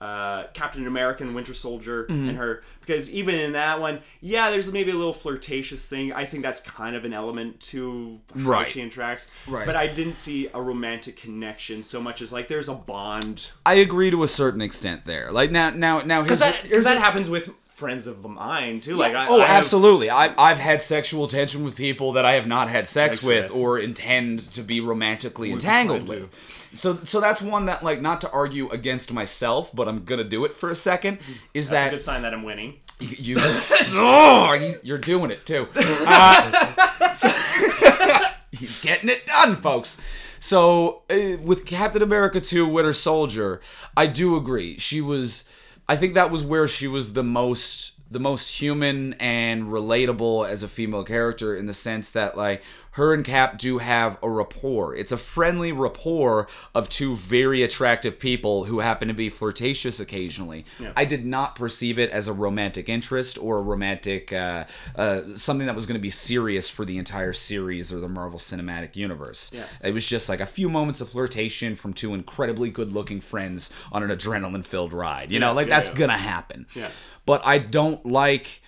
uh, 0.00 0.48
Captain 0.52 0.84
America 0.88 1.22
and 1.22 1.32
Winter 1.32 1.54
Soldier 1.54 2.06
Mm-hmm. 2.06 2.30
and 2.30 2.36
her 2.38 2.64
because 2.80 3.08
even 3.12 3.36
in 3.36 3.52
that 3.52 3.80
one, 3.80 4.00
yeah, 4.20 4.50
there's 4.50 4.72
maybe 4.72 4.90
a 4.90 4.94
little 4.96 5.12
flirtatious 5.12 5.86
thing. 5.86 6.12
I 6.12 6.24
think 6.24 6.42
that's 6.42 6.60
kind 6.60 6.96
of 6.96 7.04
an 7.04 7.12
element 7.12 7.60
to 7.70 8.20
how 8.34 8.40
Right. 8.50 8.66
she 8.66 8.80
interacts. 8.80 9.28
Right. 9.46 9.64
But 9.64 9.76
I 9.76 9.86
didn't 9.86 10.14
see 10.14 10.48
a 10.52 10.60
romantic 10.60 11.16
connection 11.16 11.84
so 11.84 12.00
much 12.00 12.20
as 12.20 12.32
like 12.32 12.48
there's 12.48 12.68
a 12.68 12.74
bond 12.74 13.50
i 13.64 13.74
agree 13.74 14.10
to 14.10 14.24
a 14.24 14.28
certain 14.28 14.60
extent 14.60 15.04
there 15.04 15.30
like 15.30 15.52
now 15.52 15.70
now 15.70 16.00
now 16.00 16.22
because 16.22 16.40
that, 16.40 16.64
that 16.64 16.98
happens 16.98 17.30
with 17.30 17.54
friends 17.74 18.06
of 18.06 18.24
mine 18.24 18.80
too. 18.80 18.94
Like, 18.96 19.14
I, 19.14 19.26
oh, 19.28 19.40
I 19.40 19.46
have- 19.46 19.62
absolutely. 19.64 20.10
I, 20.10 20.32
I've 20.38 20.58
had 20.58 20.80
sexual 20.82 21.26
tension 21.26 21.64
with 21.64 21.74
people 21.74 22.12
that 22.12 22.24
I 22.24 22.32
have 22.32 22.46
not 22.46 22.68
had 22.68 22.86
sex 22.86 23.16
Sex 23.16 23.22
with 23.26 23.44
with. 23.44 23.52
or 23.56 23.78
intend 23.78 24.38
to 24.52 24.62
be 24.62 24.80
romantically 24.80 25.50
entangled 25.50 26.06
with. 26.08 26.68
So, 26.74 26.96
so 27.04 27.20
that's 27.20 27.42
one 27.42 27.66
that, 27.66 27.82
like, 27.82 28.00
not 28.00 28.20
to 28.22 28.30
argue 28.30 28.68
against 28.70 29.12
myself, 29.12 29.70
but 29.74 29.88
I'm 29.88 30.04
gonna 30.04 30.24
do 30.24 30.44
it 30.44 30.54
for 30.54 30.70
a 30.70 30.74
second. 30.74 31.18
Is 31.52 31.68
That's 31.68 31.70
a 31.70 31.84
that 31.84 31.90
good 31.90 32.02
sign 32.02 32.22
that 32.22 32.32
I'm 32.32 32.44
winning. 32.44 32.74
you? 33.00 33.36
oh, 33.40 34.70
you're 34.82 34.98
doing 34.98 35.30
it 35.30 35.44
too. 35.44 35.68
Uh, 35.74 37.10
so- 37.12 37.28
he's 38.52 38.80
getting 38.80 39.08
it 39.10 39.26
done, 39.26 39.56
folks. 39.56 40.00
So 40.40 41.02
uh, 41.10 41.36
with 41.42 41.66
Captain 41.66 42.02
America 42.02 42.40
2 42.40 42.66
Winter 42.66 42.92
Soldier, 42.92 43.60
I 43.96 44.06
do 44.06 44.36
agree. 44.36 44.78
She 44.78 45.00
was 45.00 45.44
I 45.88 45.96
think 45.96 46.14
that 46.14 46.30
was 46.30 46.44
where 46.44 46.68
she 46.68 46.88
was 46.88 47.12
the 47.12 47.24
most 47.24 47.92
the 48.10 48.20
most 48.20 48.60
human 48.60 49.14
and 49.14 49.64
relatable 49.64 50.46
as 50.46 50.62
a 50.62 50.68
female 50.68 51.02
character 51.02 51.56
in 51.56 51.64
the 51.64 51.72
sense 51.72 52.10
that 52.10 52.36
like 52.36 52.62
her 52.92 53.14
and 53.14 53.24
Cap 53.24 53.58
do 53.58 53.78
have 53.78 54.18
a 54.22 54.28
rapport. 54.28 54.94
It's 54.94 55.12
a 55.12 55.16
friendly 55.16 55.72
rapport 55.72 56.48
of 56.74 56.88
two 56.88 57.16
very 57.16 57.62
attractive 57.62 58.18
people 58.18 58.64
who 58.64 58.80
happen 58.80 59.08
to 59.08 59.14
be 59.14 59.30
flirtatious 59.30 59.98
occasionally. 59.98 60.64
I 60.94 61.04
did 61.04 61.24
not 61.24 61.56
perceive 61.56 61.98
it 61.98 62.10
as 62.10 62.28
a 62.28 62.32
romantic 62.32 62.88
interest 62.88 63.38
or 63.38 63.58
a 63.58 63.62
romantic 63.62 64.32
uh, 64.32 64.64
uh, 64.96 65.22
something 65.34 65.66
that 65.66 65.74
was 65.74 65.86
going 65.86 65.98
to 65.98 66.02
be 66.02 66.10
serious 66.10 66.68
for 66.68 66.84
the 66.84 66.98
entire 66.98 67.32
series 67.32 67.92
or 67.92 68.00
the 68.00 68.08
Marvel 68.08 68.38
Cinematic 68.38 68.94
Universe. 68.94 69.52
Yeah. 69.54 69.64
It 69.82 69.92
was 69.92 70.06
just 70.06 70.28
like 70.28 70.40
a 70.40 70.46
few 70.46 70.68
moments 70.68 71.00
of 71.00 71.08
flirtation 71.08 71.76
from 71.76 71.94
two 71.94 72.14
incredibly 72.14 72.68
good-looking 72.70 73.20
friends 73.20 73.72
on 73.90 74.02
an 74.02 74.10
adrenaline-filled 74.10 74.92
ride. 74.92 75.32
You 75.32 75.40
know, 75.40 75.54
like 75.54 75.68
yeah, 75.68 75.76
that's 75.76 75.88
yeah. 75.90 75.98
gonna 75.98 76.18
happen. 76.18 76.66
Yeah. 76.74 76.88
But 77.24 77.40
I 77.44 77.58
don't 77.58 78.04
like 78.04 78.62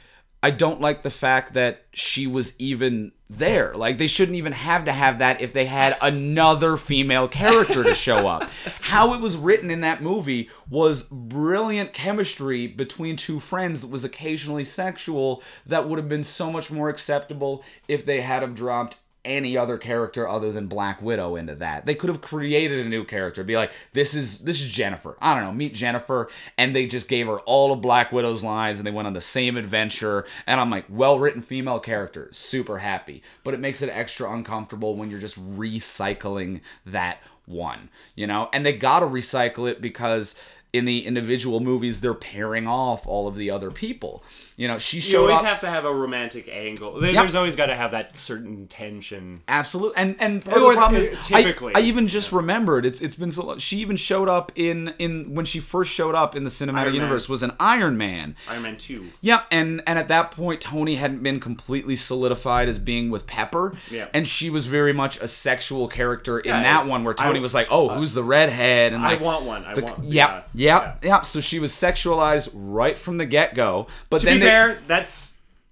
I 0.44 0.50
don't 0.50 0.78
like 0.78 1.02
the 1.02 1.10
fact 1.10 1.54
that 1.54 1.86
she 1.94 2.26
was 2.26 2.54
even 2.60 3.12
there. 3.30 3.72
Like 3.72 3.96
they 3.96 4.06
shouldn't 4.06 4.36
even 4.36 4.52
have 4.52 4.84
to 4.84 4.92
have 4.92 5.20
that 5.20 5.40
if 5.40 5.54
they 5.54 5.64
had 5.64 5.96
another 6.02 6.76
female 6.76 7.28
character 7.28 7.82
to 7.82 7.94
show 7.94 8.28
up. 8.28 8.50
How 8.82 9.14
it 9.14 9.22
was 9.22 9.38
written 9.38 9.70
in 9.70 9.80
that 9.80 10.02
movie 10.02 10.50
was 10.68 11.04
brilliant 11.04 11.94
chemistry 11.94 12.66
between 12.66 13.16
two 13.16 13.40
friends 13.40 13.80
that 13.80 13.88
was 13.88 14.04
occasionally 14.04 14.66
sexual 14.66 15.42
that 15.64 15.88
would 15.88 15.98
have 15.98 16.10
been 16.10 16.22
so 16.22 16.52
much 16.52 16.70
more 16.70 16.90
acceptable 16.90 17.64
if 17.88 18.04
they 18.04 18.20
had 18.20 18.42
have 18.42 18.54
dropped 18.54 18.98
any 19.24 19.56
other 19.56 19.78
character 19.78 20.28
other 20.28 20.52
than 20.52 20.66
Black 20.66 21.00
Widow 21.02 21.36
into 21.36 21.54
that. 21.56 21.86
They 21.86 21.94
could 21.94 22.08
have 22.08 22.20
created 22.20 22.84
a 22.84 22.88
new 22.88 23.04
character, 23.04 23.44
be 23.44 23.56
like, 23.56 23.72
this 23.92 24.14
is 24.14 24.40
this 24.40 24.60
is 24.60 24.70
Jennifer. 24.70 25.16
I 25.20 25.34
don't 25.34 25.44
know, 25.44 25.52
meet 25.52 25.74
Jennifer, 25.74 26.28
and 26.58 26.74
they 26.74 26.86
just 26.86 27.08
gave 27.08 27.26
her 27.26 27.40
all 27.40 27.72
of 27.72 27.80
Black 27.80 28.12
Widow's 28.12 28.44
lines 28.44 28.78
and 28.78 28.86
they 28.86 28.92
went 28.92 29.06
on 29.06 29.12
the 29.12 29.20
same 29.20 29.56
adventure. 29.56 30.26
And 30.46 30.60
I'm 30.60 30.70
like, 30.70 30.86
well 30.88 31.18
written 31.18 31.42
female 31.42 31.80
character, 31.80 32.28
super 32.32 32.78
happy. 32.78 33.22
But 33.42 33.54
it 33.54 33.60
makes 33.60 33.82
it 33.82 33.90
extra 33.90 34.30
uncomfortable 34.32 34.96
when 34.96 35.10
you're 35.10 35.20
just 35.20 35.38
recycling 35.56 36.60
that 36.86 37.18
one, 37.46 37.90
you 38.14 38.26
know? 38.26 38.48
And 38.52 38.64
they 38.64 38.72
gotta 38.72 39.06
recycle 39.06 39.70
it 39.70 39.80
because 39.80 40.40
in 40.74 40.84
the 40.84 41.06
individual 41.06 41.60
movies 41.60 42.00
they're 42.00 42.12
pairing 42.14 42.66
off 42.66 43.06
all 43.06 43.28
of 43.28 43.36
the 43.36 43.48
other 43.50 43.70
people. 43.70 44.22
You 44.56 44.68
know, 44.68 44.78
she 44.78 44.98
You 44.98 45.20
always 45.20 45.38
up 45.38 45.44
have 45.44 45.60
to 45.60 45.70
have 45.70 45.84
a 45.84 45.92
romantic 45.94 46.48
angle. 46.48 47.00
There- 47.00 47.12
There's 47.12 47.34
always 47.34 47.56
got 47.56 47.66
to 47.66 47.74
have 47.76 47.92
that 47.92 48.16
certain 48.16 48.66
tension. 48.68 49.42
Absolutely, 49.48 49.96
and 49.96 50.16
and 50.20 50.44
part 50.44 50.58
Or, 50.58 50.60
of 50.60 50.68
the 50.70 50.74
problem 50.74 50.96
uh, 50.96 51.04
is 51.04 51.32
I, 51.32 51.42
typically. 51.42 51.72
I 51.76 51.80
even 51.80 52.06
just 52.08 52.32
remembered 52.32 52.84
it's 52.86 53.00
it's 53.00 53.14
been 53.14 53.30
so 53.30 53.44
long. 53.46 53.58
She 53.58 53.78
even 53.78 53.96
showed 53.96 54.28
up 54.28 54.52
in 54.56 54.94
in 54.98 55.34
when 55.34 55.44
she 55.44 55.60
first 55.60 55.92
showed 55.92 56.14
up 56.14 56.34
in 56.36 56.44
the 56.44 56.50
cinematic 56.50 56.74
Iron 56.74 56.84
Man. 56.86 56.94
universe 56.94 57.28
was 57.28 57.42
an 57.42 57.52
Iron 57.60 57.96
Man. 57.96 58.36
Iron 58.48 58.62
Man 58.62 58.76
2. 58.76 59.06
Yeah, 59.20 59.42
and 59.50 59.80
and 59.86 59.98
at 59.98 60.08
that 60.08 60.32
point 60.32 60.60
Tony 60.60 60.96
hadn't 60.96 61.22
been 61.22 61.38
completely 61.40 61.96
solidified 61.96 62.68
as 62.68 62.78
being 62.78 63.10
with 63.10 63.26
Pepper. 63.26 63.74
Yeah. 63.90 64.08
and 64.12 64.26
she 64.26 64.50
was 64.50 64.66
very 64.66 64.92
much 64.92 65.18
a 65.18 65.28
sexual 65.28 65.86
character 65.88 66.38
in 66.40 66.48
Yeah, 66.50 66.62
that 66.62 66.82
I- 66.82 66.86
one 66.86 67.04
where 67.04 67.14
Tony 67.14 67.38
I- 67.38 67.42
was 67.42 67.54
like, 67.54 67.68
"Oh, 67.70 67.88
who's 67.90 68.12
the 68.14 68.24
redhead?" 68.24 68.92
And 68.92 69.04
I 69.04 69.14
want 69.16 69.44
one. 69.44 69.64
I 69.64 69.74
the- 69.74 69.82
want. 69.84 70.04
yeah, 70.04 70.42
yeah, 70.64 70.94
yeah, 71.02 71.08
yeah, 71.08 71.22
So 71.22 71.40
she 71.40 71.58
was 71.58 71.72
sexualized 71.72 72.50
right 72.54 72.98
from 72.98 73.18
the 73.18 73.26
get 73.26 73.54
go. 73.54 73.86
But 74.10 74.18
To 74.20 74.26
then 74.26 74.36
be 74.36 74.40
they- 74.40 74.46
fair, 74.46 74.78
that's 74.86 75.28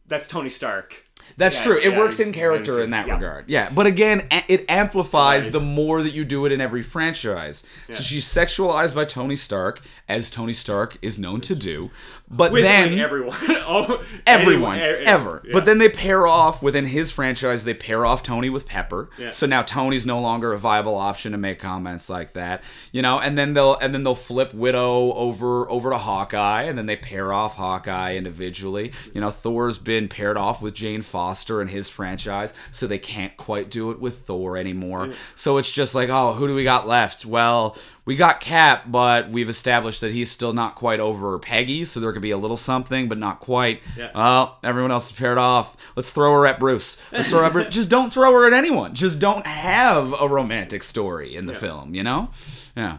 that's 0.07 0.29
Tony 0.29 0.51
Stark. 0.51 1.05
That's 1.39 1.57
Yeah, 1.59 1.63
true. 1.63 1.79
It 1.79 1.93
yeah, 1.93 1.99
works 1.99 2.21
in 2.21 2.33
character 2.33 2.83
in 2.83 2.91
that 2.91 3.07
yeah. 3.07 3.15
regard. 3.15 3.49
Yeah. 3.49 3.71
But 3.71 3.87
again, 3.87 4.27
a- 4.31 4.45
it 4.53 4.67
amplifies 4.69 5.45
Right. 5.45 5.53
the 5.55 5.61
more 5.61 6.03
that 6.03 6.13
you 6.13 6.25
do 6.27 6.45
it 6.45 6.53
in 6.53 6.61
every 6.61 6.83
franchise. 6.83 7.65
So 7.91 8.03
she's 8.03 8.27
sexualized 8.27 8.95
by 8.95 9.05
Tony 9.07 9.37
Stark, 9.37 9.81
as 10.09 10.29
Tony 10.31 10.53
Stark 10.53 10.99
is 11.01 11.19
known 11.19 11.41
to 11.43 11.55
do. 11.55 11.91
But 12.33 12.51
With 12.51 12.63
then 12.63 12.93
like, 12.93 13.01
everyone. 13.01 13.37
oh, 13.49 14.03
everyone 14.27 14.79
anyone, 14.79 15.07
ever. 15.07 15.37
Eh, 15.37 15.39
eh, 15.39 15.41
yeah. 15.45 15.53
But 15.53 15.67
then 15.67 15.79
they 15.79 15.91
pair 15.91 16.27
off 16.27 16.63
within 16.63 16.87
his 16.87 17.11
franchise. 17.11 17.65
They 17.65 17.75
pair 17.75 18.07
off 18.07 18.23
Tony 18.23 18.49
with 18.49 18.67
Pepper. 18.67 19.11
Yeah. 19.19 19.31
So 19.31 19.47
now 19.47 19.63
Tony's 19.63 20.07
no 20.07 20.19
longer 20.19 20.53
a 20.53 20.59
viable 20.59 20.97
option 20.97 21.33
to 21.33 21.39
make 21.39 21.59
comments 21.59 22.09
like 22.09 22.33
that, 22.33 22.65
you 22.91 23.03
know. 23.03 23.21
And 23.21 23.37
then 23.37 23.53
they'll 23.53 23.77
and 23.77 23.93
then 23.93 24.03
they'll 24.03 24.15
flip 24.15 24.55
Widow 24.55 25.13
over 25.13 25.71
over 25.71 25.91
to 25.91 25.99
Hawkeye, 25.99 26.63
and 26.63 26.79
then 26.79 26.87
they 26.87 26.97
pair 26.97 27.33
off 27.33 27.55
Hawkeye 27.55 28.17
individually. 28.17 28.93
You 29.13 29.21
know, 29.21 29.31
Thor's 29.31 29.77
been 29.77 30.09
paired 30.09 30.39
off 30.39 30.63
with 30.63 30.73
Jane 30.73 31.03
Foster 31.03 31.61
in 31.61 31.69
his 31.69 31.91
franchise, 31.91 32.55
so 32.71 32.87
they 32.87 32.99
can't 32.99 33.37
quite 33.37 33.71
do 33.71 33.91
it 33.91 34.01
with 34.01 34.21
Thor 34.21 34.57
anymore. 34.57 35.13
So 35.35 35.59
it's 35.59 35.71
just 35.71 35.95
like, 35.95 36.09
oh, 36.09 36.33
who 36.33 36.49
do 36.49 36.55
we 36.55 36.65
got 36.65 36.89
left? 36.89 37.27
Well. 37.27 37.77
We 38.05 38.17
got 38.17 38.41
Cap, 38.41 38.85
but 38.89 39.31
we've 39.31 39.49
established 39.49 40.01
that 40.01 40.11
he's 40.11 40.31
still 40.31 40.53
not 40.53 40.75
quite 40.75 40.99
over 40.99 41.39
Peggy, 41.39 41.85
so 41.85 42.01
there 42.01 42.13
could 42.13 42.23
be 42.23 42.33
a 42.33 42.37
little 42.37 42.57
something, 42.57 43.09
but 43.09 43.17
not 43.17 43.39
quite. 43.39 43.81
Yeah. 43.97 44.11
Oh, 44.15 44.57
everyone 44.65 44.91
else 44.91 45.11
is 45.11 45.17
paired 45.17 45.39
off. 45.39 45.77
Let's 45.95 46.11
throw 46.11 46.33
her 46.33 46.47
at 46.47 46.59
Bruce. 46.59 47.01
Let's 47.13 47.31
throw 47.31 47.41
her 47.41 47.45
at 47.47 47.53
Bruce. 47.53 47.69
Just 47.71 47.89
don't 47.89 48.13
throw 48.13 48.33
her 48.33 48.47
at 48.47 48.53
anyone. 48.53 48.95
Just 48.95 49.21
don't 49.21 49.47
have 49.47 50.13
a 50.21 50.27
romantic 50.29 50.83
story 50.83 51.37
in 51.37 51.47
the 51.47 51.55
film, 51.55 51.95
you 51.95 52.03
know? 52.03 52.31
Yeah. 52.77 52.99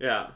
Yeah, 0.00 0.28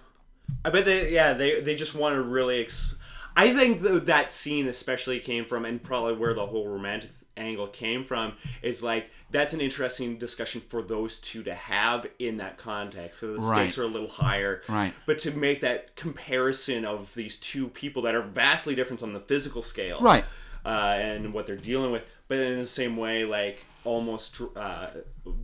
I 0.64 0.70
bet 0.70 0.85
they. 0.85 1.11
Yeah, 1.11 1.33
they 1.33 1.61
they 1.62 1.74
just 1.74 1.94
want 1.94 2.14
to 2.14 2.22
really. 2.22 2.61
Ex- 2.61 2.94
I 3.35 3.55
think 3.55 3.83
th- 3.83 4.03
that 4.03 4.31
scene 4.31 4.68
especially 4.68 5.18
came 5.18 5.46
from, 5.46 5.64
and 5.64 5.83
probably 5.83 6.14
where 6.14 6.35
the 6.35 6.46
whole 6.46 6.68
romantic 6.68 7.11
angle 7.37 7.66
came 7.66 8.05
from, 8.05 8.35
is 8.62 8.83
like 8.83 9.11
that's 9.31 9.53
an 9.53 9.61
interesting 9.61 10.16
discussion 10.18 10.61
for 10.68 10.83
those 10.83 11.18
two 11.20 11.42
to 11.42 11.55
have 11.55 12.07
in 12.18 12.37
that 12.37 12.57
context. 12.59 13.20
So 13.20 13.35
the 13.35 13.40
stakes 13.42 13.77
Right. 13.77 13.79
are 13.79 13.83
a 13.83 13.88
little 13.92 14.09
higher. 14.09 14.62
Right. 14.68 14.92
But 15.07 15.18
to 15.20 15.31
make 15.33 15.61
that 15.62 15.97
comparison 15.97 16.85
of 16.85 17.14
these 17.14 17.37
two 17.38 17.68
people 17.68 18.03
that 18.03 18.14
are 18.14 18.23
vastly 18.23 18.75
different 18.75 19.03
on 19.03 19.12
the 19.12 19.20
physical 19.20 19.62
scale. 19.62 20.01
Right. 20.01 20.25
Uh, 20.64 20.97
and 20.99 21.35
what 21.35 21.47
they're 21.47 21.57
dealing 21.57 21.90
with, 21.92 22.03
but 22.27 22.38
in 22.38 22.59
the 22.59 22.64
same 22.66 22.97
way, 22.97 23.25
like 23.27 23.66
almost 23.85 24.40
uh, 24.57 24.87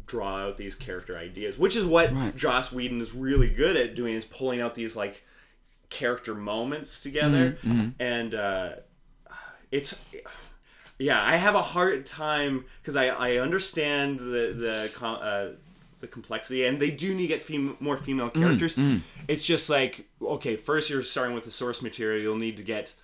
draw 0.06 0.38
out 0.46 0.56
these 0.56 0.74
character 0.74 1.18
ideas, 1.18 1.58
which 1.58 1.76
is 1.76 1.84
what 1.84 2.10
Right. 2.14 2.34
Joss 2.34 2.72
Whedon 2.72 3.02
is 3.02 3.12
really 3.12 3.50
good 3.50 3.76
at 3.76 3.94
doing, 3.94 4.14
is 4.14 4.24
pulling 4.24 4.62
out 4.62 4.74
these 4.74 4.96
like 4.96 5.22
character 5.90 6.34
moments 6.34 7.02
together, 7.02 7.58
Mm-hmm, 7.62 7.88
and 7.98 8.34
uh, 8.34 8.70
it's 9.70 10.00
yeah, 11.00 11.20
I 11.20 11.36
have 11.36 11.54
a 11.56 11.62
hard 11.62 12.06
time 12.06 12.64
because 12.82 12.94
I 12.94 13.06
I 13.08 13.36
understand 13.38 14.20
the 14.20 14.54
the 14.56 14.90
com- 14.94 15.18
uh, 15.20 15.46
the 16.00 16.06
complexity, 16.06 16.64
and 16.64 16.78
they 16.80 16.90
do 16.90 17.14
need 17.14 17.22
to 17.22 17.28
get 17.28 17.42
fem- 17.42 17.76
more 17.80 17.96
female 17.96 18.30
Mm, 18.30 18.40
characters. 18.40 18.78
It's 19.28 19.44
just 19.44 19.68
like 19.68 20.06
okay, 20.22 20.56
first 20.56 20.88
you're 20.90 21.02
starting 21.02 21.34
with 21.34 21.44
the 21.44 21.50
source 21.50 21.82
material. 21.82 22.22
You'll 22.22 22.36
need 22.36 22.56
to 22.58 22.62
get. 22.62 22.94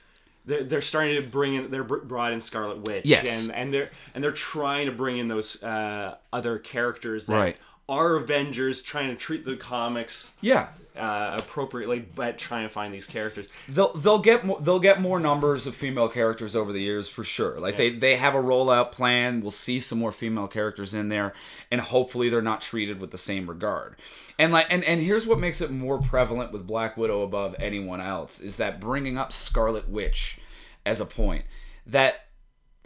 They're, 0.48 0.62
they're 0.62 0.80
starting 0.80 1.16
to 1.20 1.28
bring 1.28 1.56
in. 1.56 1.70
They're 1.70 1.82
br- 1.82 1.96
brought 2.04 2.32
in 2.32 2.40
Scarlet 2.40 2.87
Witch, 2.87 3.04
Yes. 3.04 3.48
and 3.48 3.56
and 3.56 3.74
they're 3.74 3.90
and 4.14 4.22
they're 4.22 4.30
trying 4.30 4.87
to 4.87 4.92
bring 4.92 5.18
in 5.18 5.26
those 5.28 5.61
uh, 5.62 6.16
other 6.32 6.59
characters 6.61 7.26
that 7.26 7.37
Right. 7.37 7.56
Are 7.88 8.16
Avengers, 8.16 8.83
trying 8.83 9.11
to 9.11 9.14
treat 9.14 9.44
the 9.44 9.55
comics 9.57 10.31
Yeah. 10.40 10.68
uh, 10.96 11.37
appropriately, 11.38 12.01
but 12.01 12.37
trying 12.37 12.66
to 12.66 12.72
find 12.72 12.92
these 12.92 13.07
characters. 13.07 13.49
They'll 13.68 13.92
they'll 13.92 14.18
get 14.18 14.44
more 14.44 14.59
they'll 14.61 14.81
get 14.81 15.01
more 15.01 15.20
numbers 15.20 15.66
of 15.68 15.77
female 15.77 16.09
characters 16.09 16.57
over 16.57 16.72
the 16.72 16.81
years 16.81 17.09
for 17.09 17.22
sure. 17.22 17.61
Like 17.61 17.77
they 17.77 17.90
they 17.90 18.16
have 18.16 18.35
a 18.35 18.42
rollout 18.42 18.90
plan. 18.90 19.40
We'll 19.40 19.51
see 19.53 19.79
some 19.79 19.99
more 20.01 20.11
female 20.11 20.49
characters 20.49 20.94
in 20.94 21.11
there, 21.11 21.33
and 21.70 21.81
hopefully 21.81 22.29
they're 22.29 22.42
not 22.42 22.61
treated 22.61 22.99
with 22.99 23.12
the 23.12 23.18
same 23.18 23.49
regard. 23.49 23.94
And 24.38 24.53
like 24.53 24.66
and 24.72 24.83
and 24.83 25.01
here's 25.01 25.27
what 25.27 25.38
makes 25.38 25.61
it 25.61 25.70
more 25.70 25.99
prevalent 25.99 26.51
with 26.51 26.66
Black 26.66 26.96
Widow 26.96 27.22
above 27.22 27.55
anyone 27.61 28.01
else 28.01 28.40
is 28.40 28.57
that 28.57 28.81
bringing 28.81 29.16
up 29.16 29.33
Scarlet 29.33 29.88
Witch 29.88 30.40
as 30.85 31.01
a 31.01 31.07
point 31.07 31.44
that 31.87 32.27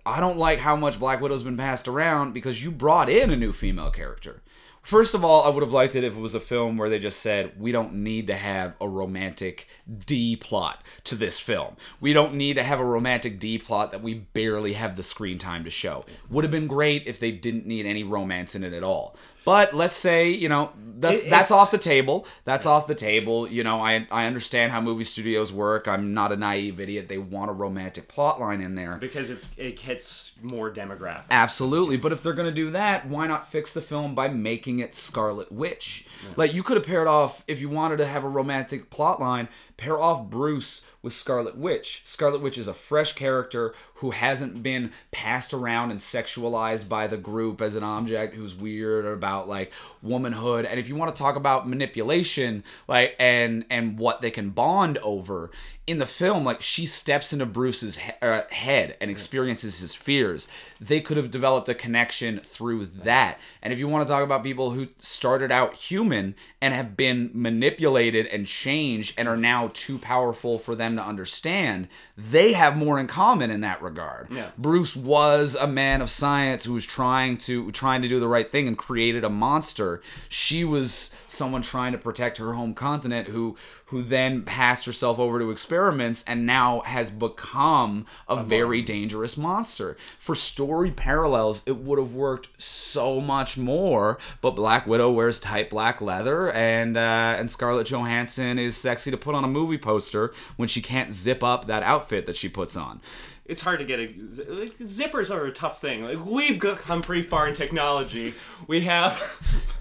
I 0.05 0.19
don't 0.21 0.37
like 0.39 0.59
how 0.59 0.77
much 0.77 0.99
Black 0.99 1.21
Widow's 1.21 1.43
been 1.43 1.57
passed 1.57 1.87
around 1.89 2.33
because 2.35 2.63
you 2.63 2.71
brought 2.71 3.09
in 3.09 3.31
a 3.31 3.37
new 3.37 3.53
female 3.53 3.91
character. 3.91 4.43
First 4.83 5.15
of 5.15 5.25
all, 5.25 5.45
I 5.45 5.51
would 5.51 5.63
have 5.63 5.73
liked 5.73 5.95
it 5.95 6.05
if 6.05 6.17
it 6.17 6.21
was 6.21 6.35
a 6.35 6.41
film 6.41 6.77
where 6.77 6.89
they 6.89 6.99
just 6.99 7.21
said, 7.21 7.53
we 7.61 7.71
don't 7.71 7.95
need 7.95 8.27
to 8.29 8.35
have 8.35 8.75
a 8.81 8.89
romantic 8.89 9.69
D 10.07 10.37
plot 10.37 10.83
to 11.05 11.15
this 11.15 11.39
film. 11.39 11.77
We 12.01 12.13
don't 12.13 12.35
need 12.35 12.55
to 12.55 12.63
have 12.63 12.81
a 12.81 12.85
romantic 12.85 13.39
D 13.39 13.59
plot 13.59 13.93
that 13.93 14.03
we 14.03 14.15
barely 14.15 14.73
have 14.73 14.97
the 14.97 15.03
screen 15.03 15.39
time 15.39 15.65
to 15.65 15.71
show. 15.71 16.05
Would 16.31 16.45
have 16.45 16.51
been 16.51 16.67
great 16.67 17.07
if 17.07 17.21
they 17.21 17.31
didn't 17.31 17.67
need 17.67 17.87
any 17.87 18.03
romance 18.03 18.55
in 18.55 18.65
it 18.65 18.73
at 18.73 18.83
all. 18.83 19.17
But 19.45 19.75
let's 19.75 19.97
say 19.97 20.29
you 20.31 20.49
know 20.49 20.71
that's 20.99 21.23
It- 21.25 21.31
that's 21.31 21.51
off 21.51 21.71
the 21.71 21.79
table. 21.79 22.27
That's 22.45 22.67
off 22.67 22.87
the 22.87 22.95
table. 22.95 23.49
You 23.51 23.65
know, 23.65 23.81
I 23.81 24.07
I 24.11 24.27
understand 24.27 24.71
how 24.73 24.81
movie 24.81 25.05
studios 25.05 25.51
work. 25.53 25.89
I'm 25.89 26.13
not 26.13 26.31
a 26.33 26.37
naive 26.37 26.79
idiot. 26.79 27.09
They 27.09 27.17
want 27.19 27.51
a 27.51 27.55
romantic 27.55 28.07
plot 28.09 28.39
line 28.39 28.61
in 28.61 28.75
there. 28.75 28.97
because 29.01 29.31
it's 29.31 29.49
it 29.57 29.79
hits 29.79 30.33
more 30.43 30.71
demographic. 30.73 31.23
Absolutely, 31.31 31.97
but 31.97 32.13
if 32.13 32.23
they're 32.23 32.35
gonna 32.35 32.51
do 32.53 32.71
that, 32.73 33.07
why 33.07 33.27
not 33.27 33.51
fix 33.51 33.73
the 33.73 33.81
film 33.81 34.15
by 34.15 34.29
making 34.29 34.79
it 34.79 34.95
Scarlet 34.95 35.51
Witch? 35.51 36.07
Like 36.37 36.53
you 36.53 36.63
could 36.63 36.77
have 36.77 36.85
paired 36.87 37.09
off 37.09 37.43
if 37.49 37.61
you 37.63 37.71
wanted 37.71 37.97
to 37.99 38.07
have 38.07 38.25
a 38.25 38.29
romantic 38.29 38.91
plot 38.91 39.21
line, 39.21 39.49
pair 39.81 39.99
off 39.99 40.29
Bruce 40.29 40.85
with 41.03 41.13
Scarlet 41.15 41.57
Witch. 41.57 42.03
Scarlet 42.05 42.43
Witch 42.43 42.59
is 42.59 42.69
a 42.69 42.75
fresh 42.75 43.13
character 43.13 43.75
who 43.95 44.11
hasn't 44.11 44.63
been 44.63 44.93
passed 45.11 45.55
around 45.55 45.91
and 45.91 45.99
sexualized 45.99 46.89
by 46.89 47.07
the 47.07 47.17
group 47.17 47.63
as 47.63 47.75
an 47.75 47.83
object 47.83 48.35
who's 48.35 48.55
weird 48.55 49.07
about 49.07 49.49
like 49.49 49.73
womanhood. 50.03 50.67
And 50.67 50.79
if 50.79 50.89
you 50.89 50.97
want 50.97 51.15
to 51.15 51.21
talk 51.21 51.37
about 51.37 51.67
manipulation, 51.67 52.63
like 52.87 53.17
and 53.19 53.65
and 53.71 53.99
what 53.99 54.21
they 54.21 54.31
can 54.31 54.51
bond 54.51 54.99
over 54.99 55.51
in 55.87 55.99
the 55.99 56.07
film, 56.07 56.45
like 56.45 56.61
she 56.61 56.87
steps 56.87 57.33
into 57.33 57.47
Bruce's 57.47 57.99
he- 57.99 58.13
uh, 58.23 58.43
head 58.51 58.97
and 59.01 59.11
experiences 59.11 59.81
his 59.81 59.95
fears. 59.95 60.47
They 60.81 61.01
could 61.01 61.17
have 61.17 61.31
developed 61.31 61.69
a 61.69 61.75
connection 61.75 62.39
through 62.39 62.87
that. 63.03 63.41
And 63.63 63.73
if 63.73 63.79
you 63.79 63.89
want 63.89 64.07
to 64.07 64.13
talk 64.13 64.23
about 64.23 64.45
people 64.45 64.71
who 64.71 64.89
started 64.99 65.51
out 65.51 65.75
human 65.75 66.35
and 66.61 66.75
have 66.75 66.97
been 66.97 67.31
manipulated 67.33 68.27
and 68.27 68.47
changed 68.47 69.15
and 69.19 69.27
are 69.27 69.37
now 69.37 69.70
too 69.71 69.99
powerful 69.99 70.59
for 70.59 70.75
them 70.75 70.97
to 70.97 71.03
understand, 71.03 71.89
they 72.17 72.53
have 72.53 72.77
more 72.77 72.99
in 72.99 73.07
common 73.07 73.51
in 73.51 73.61
that 73.63 73.83
regard. 73.83 74.29
Yeah. 74.31 74.51
Bruce 74.59 74.95
was 74.95 75.55
a 75.55 75.67
man 75.67 76.03
of 76.03 76.11
science 76.11 76.65
who 76.65 76.75
was 76.75 76.87
trying 76.87 77.39
to 77.39 77.71
trying 77.73 78.03
to 78.03 78.09
do 78.09 78.21
the 78.21 78.29
right 78.29 78.51
thing 78.51 78.69
and 78.69 78.77
created 78.77 79.25
a 79.25 79.31
monster. 79.31 80.03
She 80.29 80.65
was 80.65 81.15
someone 81.27 81.63
trying 81.63 81.93
to 81.93 81.99
protect 81.99 82.39
her 82.39 82.55
home 82.55 82.75
continent 82.75 83.29
who 83.29 83.57
who 83.91 84.03
then 84.03 84.43
passed 84.43 84.87
herself 84.87 85.19
over 85.19 85.41
to 85.41 85.51
experiments 85.51 86.23
and 86.25 86.47
now 86.47 86.81
has 86.83 87.11
become 87.11 88.07
a 88.29 88.43
very 88.43 88.83
dangerous 88.83 89.37
monster. 89.37 89.97
For 90.21 90.37
story 90.37 90.93
parallels, 90.93 91.67
it 91.67 91.77
would 91.77 91.99
have 91.99 92.15
worked 92.15 92.49
so 92.63 93.21
much 93.21 93.59
more, 93.59 94.17
but 94.41 94.53
Black 94.53 94.87
Widow 94.87 95.11
wears 95.11 95.41
tight 95.41 95.71
black 95.71 96.01
leather 96.01 96.53
and 96.53 96.97
uh, 96.97 97.35
and 97.37 97.51
Scarlett 97.51 97.89
Johansson 97.89 98.61
is 98.61 98.77
sexy 98.77 99.11
to 99.11 99.17
put 99.17 99.35
on 99.35 99.43
a 99.43 99.49
movie 99.49 99.79
poster 99.79 100.33
when 100.57 100.69
she 100.69 100.81
can't 100.81 101.13
zip 101.13 101.43
up 101.43 101.67
that 101.67 101.83
outfit 101.83 102.27
that 102.27 102.37
she 102.37 102.49
puts 102.49 102.77
on. 102.77 103.01
It's 103.45 103.63
hard 103.63 103.81
to 103.81 103.85
get 103.85 103.99
a 103.99 104.07
like, 104.49 104.79
zippers 104.79 105.35
are 105.35 105.47
a 105.47 105.53
tough 105.53 105.81
thing. 105.81 106.05
Like 106.05 106.25
we've 106.25 106.61
got, 106.61 106.79
come 106.79 107.03
pretty 107.03 107.23
far 107.23 107.49
in 107.49 107.55
technology. 107.55 108.35
We 108.69 108.83
have 108.83 109.21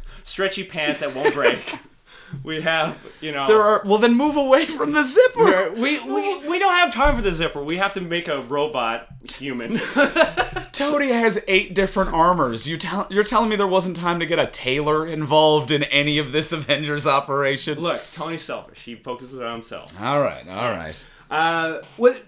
stretchy 0.23 0.63
pants 0.63 1.01
that 1.01 1.13
won't 1.13 1.35
break. 1.35 1.75
we 2.43 2.61
have 2.61 3.17
you 3.21 3.31
know 3.31 3.47
There 3.47 3.61
are 3.61 3.81
well 3.85 3.97
then 3.97 4.15
move 4.15 4.35
away 4.37 4.65
from 4.65 4.91
the 4.91 5.03
zipper. 5.03 5.71
We, 5.73 5.99
we, 5.99 6.47
we 6.47 6.59
don't 6.59 6.73
have 6.73 6.93
time 6.93 7.15
for 7.15 7.21
the 7.21 7.31
zipper. 7.31 7.63
We 7.63 7.77
have 7.77 7.93
to 7.95 8.01
make 8.01 8.27
a 8.27 8.41
robot 8.41 9.07
human. 9.35 9.77
Tony 10.71 11.09
has 11.09 11.43
eight 11.47 11.73
different 11.75 12.13
armors. 12.13 12.67
You 12.67 12.77
tell 12.77 13.07
you're 13.09 13.23
telling 13.23 13.49
me 13.49 13.55
there 13.55 13.67
wasn't 13.67 13.95
time 13.97 14.19
to 14.19 14.25
get 14.25 14.39
a 14.39 14.47
tailor 14.47 15.05
involved 15.07 15.71
in 15.71 15.83
any 15.83 16.17
of 16.17 16.31
this 16.31 16.51
Avengers 16.51 17.05
operation? 17.07 17.79
Look, 17.79 18.01
Tony's 18.13 18.41
selfish. 18.43 18.83
He 18.83 18.95
focuses 18.95 19.39
on 19.39 19.51
himself. 19.53 19.99
All 20.01 20.21
right, 20.21 20.47
all 20.47 20.71
right. 20.71 21.03
Uh, 21.29 21.81
what 21.97 22.21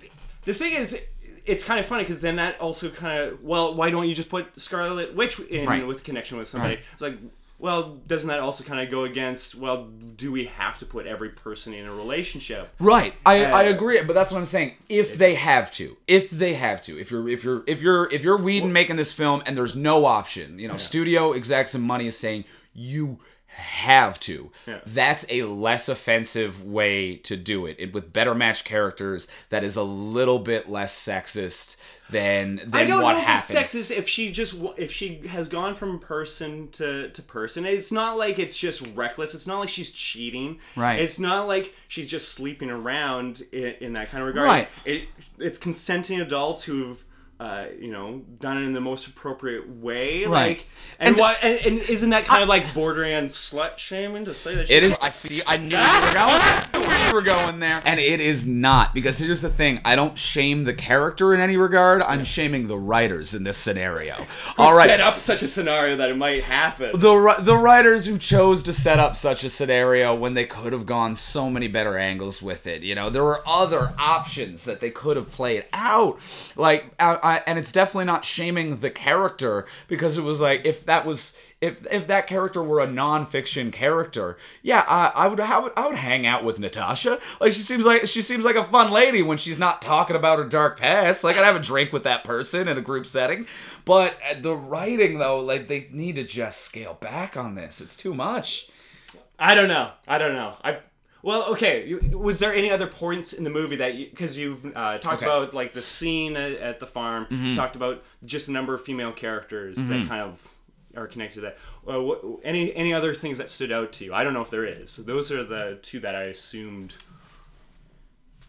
the 0.46 0.54
thing 0.54 0.74
is, 0.74 1.00
it's 1.46 1.64
kind 1.64 1.80
of 1.80 1.86
funny 1.86 2.04
because 2.04 2.22
then 2.22 2.36
that 2.36 2.60
also 2.60 2.90
kind 2.90 3.20
of 3.24 3.44
well, 3.44 3.74
why 3.76 3.90
don't 3.90 4.08
you 4.08 4.16
just 4.16 4.30
put 4.30 4.60
Scarlet 4.60 5.16
Witch 5.16 5.40
in 5.40 5.68
Right. 5.68 5.86
with 5.88 6.04
connection 6.04 6.38
with 6.38 6.48
somebody? 6.48 6.76
Right. 6.76 6.84
It's 6.94 7.02
like. 7.02 7.18
Well, 7.62 8.02
doesn't 8.08 8.28
that 8.28 8.40
also 8.40 8.64
kind 8.64 8.82
of 8.82 8.90
go 8.90 9.04
against? 9.04 9.54
Well, 9.54 9.86
do 10.16 10.32
we 10.32 10.46
have 10.46 10.80
to 10.80 10.86
put 10.86 11.06
every 11.06 11.30
person 11.30 11.74
in 11.74 11.86
a 11.86 11.94
relationship? 11.94 12.70
Right, 12.80 13.14
I, 13.24 13.46
I 13.46 13.68
Uh, 13.68 13.70
agree, 13.70 14.02
but 14.02 14.14
that's 14.14 14.32
what 14.32 14.40
I'm 14.40 14.46
saying. 14.46 14.74
If 14.90 15.16
they 15.18 15.36
have 15.36 15.72
to, 15.74 15.96
if 16.08 16.32
they 16.32 16.56
have 16.56 16.82
to, 16.84 17.00
if 17.00 17.12
you're 17.12 17.30
if 17.30 17.44
you're 17.44 17.64
if 17.68 17.82
you're 17.82 18.12
if 18.12 18.24
you're 18.24 18.38
Whedon 18.38 18.74
making 18.74 18.96
this 18.96 19.14
film 19.14 19.44
and 19.46 19.56
there's 19.56 19.76
no 19.76 20.06
option, 20.06 20.58
you 20.58 20.68
know, 20.68 20.78
studio 20.78 21.34
execs 21.34 21.76
and 21.76 21.84
money 21.84 22.08
is 22.08 22.18
saying 22.18 22.46
you 22.74 23.20
have 23.46 24.20
to. 24.22 24.50
Yeah. 24.66 24.80
That's 24.86 25.26
a 25.30 25.44
less 25.44 25.90
offensive 25.90 26.64
way 26.64 27.18
to 27.18 27.36
do 27.36 27.66
it. 27.66 27.76
it 27.80 27.94
with 27.94 28.14
better 28.14 28.34
matched 28.34 28.66
characters 28.66 29.28
that 29.50 29.64
is 29.64 29.76
a 29.76 29.84
little 29.84 30.40
bit 30.40 30.70
less 30.70 30.98
sexist 30.98 31.76
than 32.12 32.58
than 32.58 32.74
I 32.74 32.86
don't 32.86 33.02
what 33.02 33.14
know 33.14 33.20
if 33.20 33.24
happens. 33.24 33.56
it's 33.56 33.92
sexist 33.92 33.98
if 33.98 34.08
she 34.08 34.32
just 34.32 34.56
if 34.78 34.92
she 34.92 35.28
has 35.28 35.48
gone 35.48 35.76
from 35.76 36.00
person 36.00 36.70
to 36.74 37.10
to 37.10 37.22
person. 37.22 37.66
It's 37.66 37.92
not 37.92 38.18
like 38.18 38.38
it's 38.38 38.58
just 38.58 38.86
reckless. 38.96 39.34
It's 39.34 39.48
not 39.48 39.60
like 39.60 39.70
she's 39.70 39.92
cheating. 39.92 40.60
Right. 40.76 41.00
It's 41.00 41.20
not 41.20 41.48
like 41.48 41.74
she's 41.88 42.10
just 42.10 42.30
sleeping 42.30 42.70
around 42.70 43.46
in, 43.52 43.76
in 43.80 43.94
that 43.94 44.10
kind 44.10 44.22
of 44.22 44.28
regard. 44.28 44.48
Right. 44.48 44.68
It 44.86 45.08
it's 45.40 45.58
consenting 45.58 46.22
adults 46.22 46.64
who've. 46.64 47.04
Uh, 47.42 47.66
you 47.80 47.92
know, 47.92 48.22
done 48.40 48.58
in 48.62 48.72
the 48.74 48.80
most 48.80 49.08
appropriate 49.08 49.68
way, 49.68 50.26
Right. 50.26 50.50
like, 50.50 50.68
and, 51.00 51.10
And- 51.10 51.18
what, 51.18 51.40
and, 51.42 51.58
and 51.66 51.80
isn't 51.90 52.12
that 52.12 52.26
kind 52.26 52.44
of 52.44 52.50
like 52.50 52.72
bordering 52.76 53.16
on 53.16 53.30
slut 53.30 53.80
shaming 53.80 54.26
to 54.26 54.34
say 54.36 54.54
that? 54.54 54.70
It 54.70 54.84
she's- 54.84 54.92
is. 54.92 54.98
I 55.02 55.10
see. 55.10 55.42
I 55.48 55.58
knew 55.58 55.76
you 55.76 56.02
were 56.02 56.14
going. 56.14 56.86
Where 56.88 57.08
you 57.08 57.14
were 57.16 57.22
going 57.24 57.60
there. 57.60 57.82
And 57.84 58.00
it 58.00 58.20
is 58.20 58.48
not 58.48 58.94
because 58.94 59.18
here's 59.18 59.42
the 59.42 59.50
thing. 59.50 59.82
I 59.84 59.96
don't 59.96 60.20
shame 60.20 60.66
the 60.66 60.74
character 60.74 61.34
in 61.34 61.40
any 61.40 61.58
regard. 61.58 62.04
I'm 62.04 62.24
shaming 62.26 62.68
the 62.68 62.78
writers 62.78 63.34
in 63.34 63.44
this 63.44 63.58
scenario. 63.58 64.28
All 64.60 64.78
right. 64.78 64.88
set 64.88 65.02
up 65.02 65.18
such 65.18 65.42
a 65.42 65.48
scenario 65.48 65.96
that 65.96 66.12
it 66.12 66.18
might 66.18 66.44
happen. 66.44 66.92
the 66.94 67.36
the 67.40 67.58
writers 67.58 68.06
who 68.06 68.20
chose 68.20 68.62
to 68.64 68.74
set 68.74 69.00
up 69.00 69.16
such 69.16 69.44
a 69.44 69.50
scenario 69.50 70.14
when 70.14 70.36
they 70.36 70.46
could 70.46 70.74
have 70.74 70.86
gone 70.86 71.16
so 71.16 71.50
many 71.50 71.68
better 71.68 71.98
angles 71.98 72.40
with 72.42 72.68
it. 72.68 72.84
You 72.84 72.94
know, 72.94 73.10
there 73.10 73.24
were 73.24 73.42
other 73.48 73.94
options 73.98 74.66
that 74.66 74.80
they 74.80 74.92
could 74.92 75.18
have 75.18 75.32
played 75.32 75.66
out. 75.74 76.20
Like, 76.56 76.86
I, 77.00 77.16
I, 77.16 77.31
and 77.46 77.60
it's 77.60 77.72
definitely 77.72 78.06
not 78.06 78.26
shaming 78.26 78.78
the 78.78 78.90
character 78.90 79.66
because 79.88 80.18
it 80.18 80.24
was 80.24 80.42
like 80.42 80.66
if 80.66 80.86
that 80.86 81.06
was. 81.06 81.38
If, 81.62 81.86
if 81.94 82.08
that 82.08 82.26
character 82.26 82.64
were 82.64 82.80
a 82.80 82.88
nonfiction 82.88 83.72
character, 83.72 84.36
yeah, 84.64 84.84
I, 84.88 85.12
I 85.14 85.28
would 85.28 85.40
I 85.40 85.60
would 85.60 85.72
I 85.78 85.86
would 85.86 85.96
hang 85.96 86.26
out 86.26 86.44
with 86.44 86.58
Natasha. 86.58 87.20
Like 87.40 87.54
she 87.54 87.60
seems 87.62 87.86
like 87.86 88.08
she 88.08 88.24
seems 88.24 88.44
like 88.44 88.56
a 88.56 88.64
fun 88.64 88.90
lady 88.92 89.22
when 89.22 89.38
she's 89.38 89.60
not 89.60 89.80
talking 89.80 90.16
about 90.16 90.40
her 90.40 90.46
dark 90.46 90.80
past. 90.80 91.24
Like 91.24 91.38
I'd 91.38 91.46
have 91.46 91.56
a 91.56 91.60
drink 91.60 91.94
with 91.94 92.02
that 92.06 92.24
person 92.24 92.68
in 92.68 92.80
a 92.80 92.82
group 92.82 93.06
setting. 93.06 93.46
But 93.86 94.18
uh, 94.28 94.40
the 94.42 94.56
writing 94.56 95.20
though, 95.20 95.40
like 95.40 95.68
they 95.68 95.88
need 95.92 96.16
to 96.16 96.24
just 96.24 96.62
scale 96.62 96.96
back 96.96 97.38
on 97.38 97.54
this. 97.54 97.80
It's 97.80 97.96
too 97.96 98.16
much. 98.16 98.72
I 99.38 99.54
don't 99.54 99.68
know. 99.68 99.92
I 100.08 100.18
don't 100.18 100.34
know. 100.34 100.56
I 100.64 100.80
well, 101.24 101.44
okay. 101.54 101.86
you- 101.88 102.18
Was 102.18 102.40
there 102.40 102.54
any 102.54 102.72
other 102.72 102.88
points 102.88 103.34
in 103.34 103.44
the 103.44 103.50
movie 103.50 103.76
that 103.78 103.96
you 103.96 104.10
because 104.10 104.38
you've 104.38 104.66
uh, 104.76 104.98
talked 105.00 105.22
Okay. 105.22 105.26
about 105.26 105.54
like 105.54 105.74
the 105.74 105.82
scene 105.82 106.36
at, 106.36 106.54
at 106.54 106.80
the 106.80 106.88
farm, 106.88 107.26
Mm-hmm. 107.30 107.54
talked 107.54 107.76
about 107.76 108.02
just 108.26 108.48
a 108.48 108.52
number 108.52 108.74
of 108.74 108.84
female 108.84 109.12
characters 109.12 109.78
that 109.88 110.08
kind 110.08 110.22
of 110.22 110.48
are 110.96 111.08
connected 111.08 111.36
to 111.36 111.42
that. 111.42 111.58
Uh, 111.90 112.02
what, 112.02 112.22
any 112.44 112.74
any 112.76 112.94
other 112.94 113.14
things 113.16 113.38
that 113.38 113.50
stood 113.50 113.72
out 113.72 113.94
to 113.94 114.06
you? 114.06 114.14
I 114.14 114.24
don't 114.24 114.34
know 114.34 114.42
if 114.42 114.50
there 114.50 114.66
is. 114.66 114.98
Those 114.98 115.32
are 115.32 115.44
the 115.44 115.80
two 115.82 116.00
that 116.02 116.16
I 116.16 116.24
assumed 116.24 116.96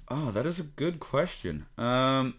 Oh, 0.08 0.30
that 0.32 0.44
is 0.46 0.61
a 0.61 0.64
good 0.64 1.00
question. 1.00 1.66
Um, 1.78 2.35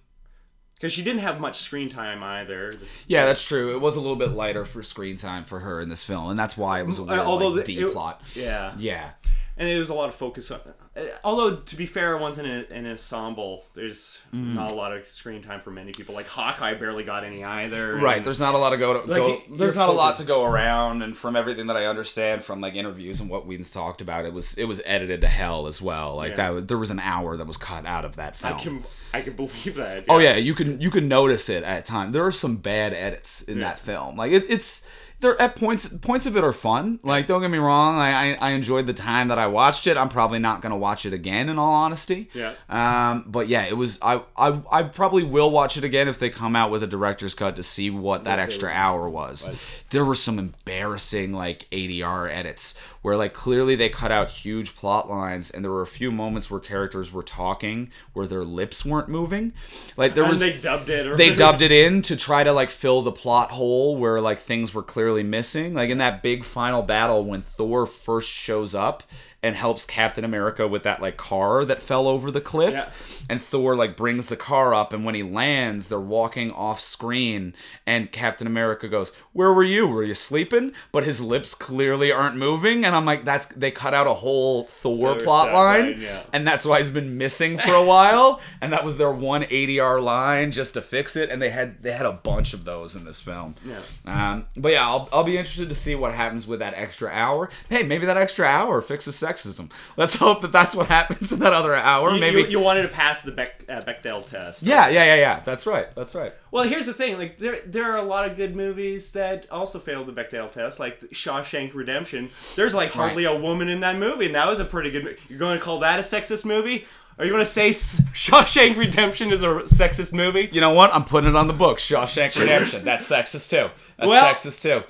because 0.84 0.91
she 0.91 1.02
didn't 1.02 1.22
have 1.22 1.39
much 1.39 1.60
screen 1.62 1.88
time 1.88 2.22
either. 2.22 2.69
yeah, 3.08 3.26
that's 3.26 3.48
true. 3.48 3.74
It 3.74 3.80
was 3.80 3.96
a 3.96 4.02
little 4.02 4.17
bit 4.17 4.32
lighter 4.32 4.65
for 4.65 4.84
screen 4.84 5.15
time 5.15 5.46
for 5.46 5.62
her 5.62 5.80
in 5.80 5.88
this 5.88 6.04
film, 6.04 6.30
and 6.30 6.38
that's 6.38 6.58
why 6.58 6.82
it 6.82 6.86
was 6.86 7.00
a 7.00 7.04
weird, 7.04 7.19
Uh, 7.19 7.24
although 7.24 7.48
like, 7.48 7.63
the- 7.63 7.76
D 7.76 7.80
it- 7.84 7.93
plot. 7.93 8.22
Yeah, 8.36 8.74
Yeah. 8.78 9.12
and 9.56 9.69
it 9.69 9.80
was 9.80 9.88
a 9.88 9.93
lot 9.93 10.10
of 10.10 10.15
focus 10.15 10.52
on. 10.52 10.60
Uh, 10.95 11.01
Although 11.23 11.58
to 11.58 11.75
be 11.75 11.86
fair, 11.86 12.17
once 12.17 12.38
in 12.38 12.45
a, 12.45 12.65
an 12.71 12.86
ensemble, 12.86 13.65
there's 13.73 14.21
Mm-hmm. 14.34 14.56
not 14.56 14.71
a 14.71 14.73
lot 14.73 14.91
of 14.95 15.06
screen 15.08 15.43
time 15.43 15.60
for 15.62 15.69
many 15.69 15.91
people. 15.91 16.15
Like 16.15 16.27
Hawkeye 16.27 16.73
barely 16.75 17.03
got 17.03 17.23
any 17.23 17.43
either. 17.43 17.95
Right, 17.97 18.17
and- 18.17 18.25
there's 18.25 18.39
not 18.39 18.56
a 18.56 18.58
lot 18.58 18.71
to 18.71 18.77
go. 18.77 18.93
To, 18.93 18.99
Like, 19.08 19.21
go 19.49 19.56
there's 19.58 19.75
not 19.75 19.89
a 19.89 19.91
lot 19.91 20.17
to 20.17 20.23
go 20.23 20.43
around, 20.43 21.01
and 21.03 21.15
from 21.15 21.36
everything 21.36 21.67
that 21.67 21.77
I 21.77 21.86
understand 21.86 22.43
from 22.43 22.60
like 22.62 22.73
interviews 22.75 23.19
and 23.19 23.29
what 23.29 23.45
Whedon's 23.45 23.69
talked 23.71 24.01
about, 24.01 24.25
it 24.25 24.34
was 24.34 24.58
it 24.58 24.65
was 24.65 24.82
edited 24.86 25.21
to 25.21 25.27
hell 25.27 25.67
as 25.67 25.82
well. 25.82 26.15
Like 26.15 26.36
Yeah. 26.38 26.51
that, 26.53 26.67
there 26.67 26.77
was 26.79 26.89
an 26.89 26.99
hour 26.99 27.38
that 27.38 27.45
was 27.45 27.58
cut 27.58 27.86
out 27.86 28.06
of 28.06 28.15
that 28.15 28.36
film. 28.36 28.53
I 28.56 28.60
can 28.60 28.84
I 29.13 29.21
can 29.21 29.34
believe 29.34 29.75
that. 29.75 30.06
Oh 30.10 30.17
yeah, 30.19 30.36
you 30.36 30.56
can 30.56 30.82
you 30.82 30.89
can 30.89 31.08
notice 31.08 31.49
it 31.49 31.63
at 31.63 31.86
times. 31.86 32.13
There 32.13 32.25
are 32.25 32.32
some 32.32 32.56
bad 32.58 32.93
edits 32.93 33.41
in 33.43 33.60
Yeah. 33.60 33.65
that 33.65 33.79
film. 33.79 34.17
Like 34.17 34.32
it, 34.32 34.45
it's 34.49 34.88
there 35.24 35.42
at 35.42 35.56
points 35.56 35.88
points 35.88 36.28
of 36.28 36.38
it 36.38 36.44
are 36.44 36.54
fun. 36.54 37.00
Like 37.02 37.26
don't 37.26 37.42
get 37.42 37.50
me 37.50 37.58
wrong, 37.58 37.98
I, 37.98 38.34
I 38.34 38.34
I 38.34 38.50
enjoyed 38.52 38.86
the 38.86 38.94
time 38.94 39.30
that 39.30 39.40
I 39.40 39.48
watched 39.48 39.88
it. 39.88 39.98
I'm 39.98 40.10
probably 40.10 40.38
not 40.38 40.62
gonna 40.62 40.78
watch 40.78 41.06
it 41.08 41.14
again 41.14 41.50
in 41.50 41.58
all 41.58 41.74
honesty. 41.74 42.30
Yeah. 42.34 42.54
Um, 42.70 43.26
but 43.28 43.48
yeah, 43.48 43.64
it 43.64 43.76
was 43.76 43.98
I 44.02 44.22
I 44.38 44.62
I 44.72 44.84
probably 44.84 45.24
will 45.24 45.50
watch 45.50 45.78
it 45.78 45.84
again 45.84 46.08
if 46.08 46.20
they 46.20 46.30
come 46.30 46.56
out 46.56 46.70
with 46.70 46.84
a 46.84 46.88
director's 46.88 47.34
cut 47.34 47.56
to 47.56 47.64
see 47.64 47.90
what 47.90 48.26
that 48.26 48.38
extra 48.38 48.70
hour 48.70 49.10
was. 49.10 49.84
There 49.90 50.06
were 50.06 50.16
some 50.16 50.38
embarrassing 50.38 51.34
like 51.34 51.68
ADR 51.72 52.30
edits 52.30 52.78
where 53.04 53.16
like 53.16 53.34
clearly 53.34 53.76
they 53.76 53.89
cut 53.89 54.12
out 54.12 54.32
huge 54.32 54.76
plot 54.76 55.08
lines 55.08 55.52
and 55.52 55.63
there 55.63 55.72
were 55.72 55.84
a 55.84 55.88
few 55.88 56.12
moments 56.12 56.50
where 56.50 56.60
characters 56.60 57.12
were 57.12 57.22
talking 57.22 57.92
where 58.13 58.26
their 58.26 58.44
lips 58.44 58.84
weren't 58.84 59.10
moving. 59.10 59.54
Like 59.96 60.16
there 60.16 60.24
And 60.24 60.32
was 60.32 60.39
they 60.39 60.58
dubbed 60.58 60.89
it. 60.89 61.06
Or 61.06 61.16
they 61.16 61.36
dubbed 61.36 61.62
it 61.62 61.72
in 61.72 62.02
to 62.04 62.16
try 62.16 62.44
to 62.44 62.52
like 62.52 62.72
fill 62.72 63.02
the 63.02 63.12
plot 63.12 63.52
hole 63.52 63.98
where 63.98 64.20
like 64.20 64.39
things 64.39 64.74
were 64.74 64.82
clearly 64.82 65.22
missing. 65.22 65.76
Like 65.76 65.89
in 65.89 66.00
that 66.00 66.24
big 66.24 66.44
final 66.44 66.82
battle 66.82 67.26
when 67.26 67.42
Thor 67.42 67.86
first 67.86 68.30
shows 68.30 68.74
up 68.74 69.04
and 69.43 69.56
helps 69.56 69.86
Captain 69.86 70.23
America 70.23 70.67
with 70.67 70.84
that 70.84 71.01
like 71.01 71.17
car 71.17 71.65
that 71.65 71.82
fell 71.82 72.08
over 72.08 72.32
the 72.32 72.41
cliff. 72.41 72.73
Yeah. 72.73 72.89
And 73.29 73.41
Thor 73.41 73.75
like 73.75 73.95
brings 73.97 74.27
the 74.27 74.38
car 74.38 74.73
up 74.73 74.93
and 74.93 75.03
when 75.06 75.15
he 75.15 75.23
lands, 75.23 75.89
they're 75.89 75.99
walking 75.99 76.49
off 76.51 76.79
screen 76.79 77.53
and 77.86 78.12
Captain 78.12 78.47
America 78.47 78.88
goes, 78.88 79.13
"Where 79.34 79.51
were 79.53 79.63
you? 79.63 79.86
Were 79.88 80.03
you 80.03 80.13
sleeping?" 80.13 80.71
But 80.91 81.03
his 81.03 81.21
lips 81.21 81.53
clearly 81.53 82.12
aren't 82.12 82.38
moving 82.38 82.86
and 82.86 82.95
I'm 82.95 83.06
like 83.06 83.25
that's 83.25 83.47
they 83.47 83.69
cut 83.71 83.93
out 83.93 84.08
a 84.08 84.13
whole 84.13 84.63
Thor 84.63 85.15
plot 85.15 85.51
line 85.53 85.63
line, 85.91 86.01
yeah. 86.01 86.23
and 86.32 86.47
that's 86.47 86.65
why 86.65 86.77
he's 86.79 86.89
been 86.89 87.17
missing 87.17 87.58
for 87.58 87.73
a 87.73 87.84
while 87.84 88.39
and 88.62 88.71
that 88.71 88.86
was 88.86 88.97
their 88.97 89.12
one 89.12 89.43
ADR 89.43 90.01
line 90.01 90.51
just 90.51 90.73
to 90.75 90.82
fix 90.82 91.15
it 91.15 91.29
and 91.29 91.41
they 91.41 91.49
had 91.49 91.82
they 91.84 91.91
had 91.91 92.06
a 92.06 92.12
bunch 92.13 92.53
of 92.53 92.63
those 92.65 92.95
in 92.95 93.03
this 93.06 93.19
film 93.19 93.56
Yeah. 93.65 93.79
um, 94.06 94.45
but 94.56 94.71
yeah 94.71 94.88
I'll, 94.88 95.10
I'll 95.12 95.23
be 95.23 95.38
interested 95.38 95.69
to 95.69 95.75
see 95.75 95.95
what 95.95 96.13
happens 96.13 96.47
with 96.47 96.60
that 96.60 96.73
extra 96.75 97.10
hour 97.10 97.49
hey 97.69 97.84
maybe 97.84 98.06
that 98.06 98.17
extra 98.17 98.45
hour 98.45 98.82
fixes 98.82 99.15
sexism 99.36 99.72
let's 99.98 100.15
hope 100.15 100.41
that 100.41 100.52
that's 100.52 100.76
what 100.76 100.88
happens 100.88 101.32
in 101.32 101.39
that 101.39 101.54
other 101.54 101.76
hour 101.76 102.13
You, 102.13 102.19
maybe 102.19 102.41
you, 102.41 102.48
you 102.48 102.60
wanted 102.60 102.84
to 102.84 102.88
pass 102.88 103.22
the 103.22 103.32
Beck, 103.32 103.63
uh, 103.69 103.82
Bechdel 103.82 104.30
test. 104.30 104.62
yeah 104.63 104.88
yeah 104.89 105.04
yeah 105.06 105.15
yeah 105.15 105.39
that's 105.46 105.65
right 105.65 105.93
that's 105.96 106.13
right 106.15 106.34
Well, 106.52 106.63
here's 106.65 106.86
the 106.86 106.93
thing: 106.93 107.17
like 107.17 107.39
there, 107.39 107.58
there 107.65 107.91
are 107.91 107.98
a 107.98 108.04
lot 108.04 108.30
of 108.30 108.38
good 108.38 108.56
movies 108.56 109.12
that 109.12 109.48
also 109.50 109.80
failed 109.80 110.08
the 110.08 110.13
Bechdel 110.13 110.52
test, 110.52 110.80
like 110.80 111.00
Shawshank 111.12 111.74
Redemption. 111.74 112.30
There's 112.56 112.76
like 112.76 112.91
hardly 112.91 113.26
a 113.26 113.36
woman 113.36 113.69
in 113.69 113.80
that 113.80 113.98
movie, 113.98 114.28
and 114.28 114.36
that 114.36 114.48
was 114.48 114.60
a 114.60 114.65
pretty 114.65 114.91
good. 114.91 115.04
mo- 115.04 115.13
You're 115.30 115.39
going 115.39 115.58
to 115.58 115.63
call 115.63 115.80
that 115.80 115.98
a 116.00 116.04
sexist 116.04 116.46
movie? 116.46 116.86
Are 117.17 117.26
you 117.26 117.32
going 117.32 117.43
to 117.46 117.50
say 117.52 117.69
Shawshank 117.69 118.78
Redemption 118.78 119.32
is 119.32 119.43
a 119.43 119.48
sexist 119.65 120.13
movie? 120.13 120.50
you 120.52 120.62
know 120.62 120.74
what 120.74 120.93
I'm 120.93 121.06
putting 121.06 121.30
it 121.30 121.36
on 121.36 121.48
the 121.48 121.54
books 121.54 121.88
Shawshank 121.88 122.39
Redemption 122.39 122.84
that's 122.84 123.10
sexist 123.10 123.50
too 123.50 123.69
that's 123.98 124.10
Well- 124.10 124.34
sexist 124.34 124.62
too 124.62 124.84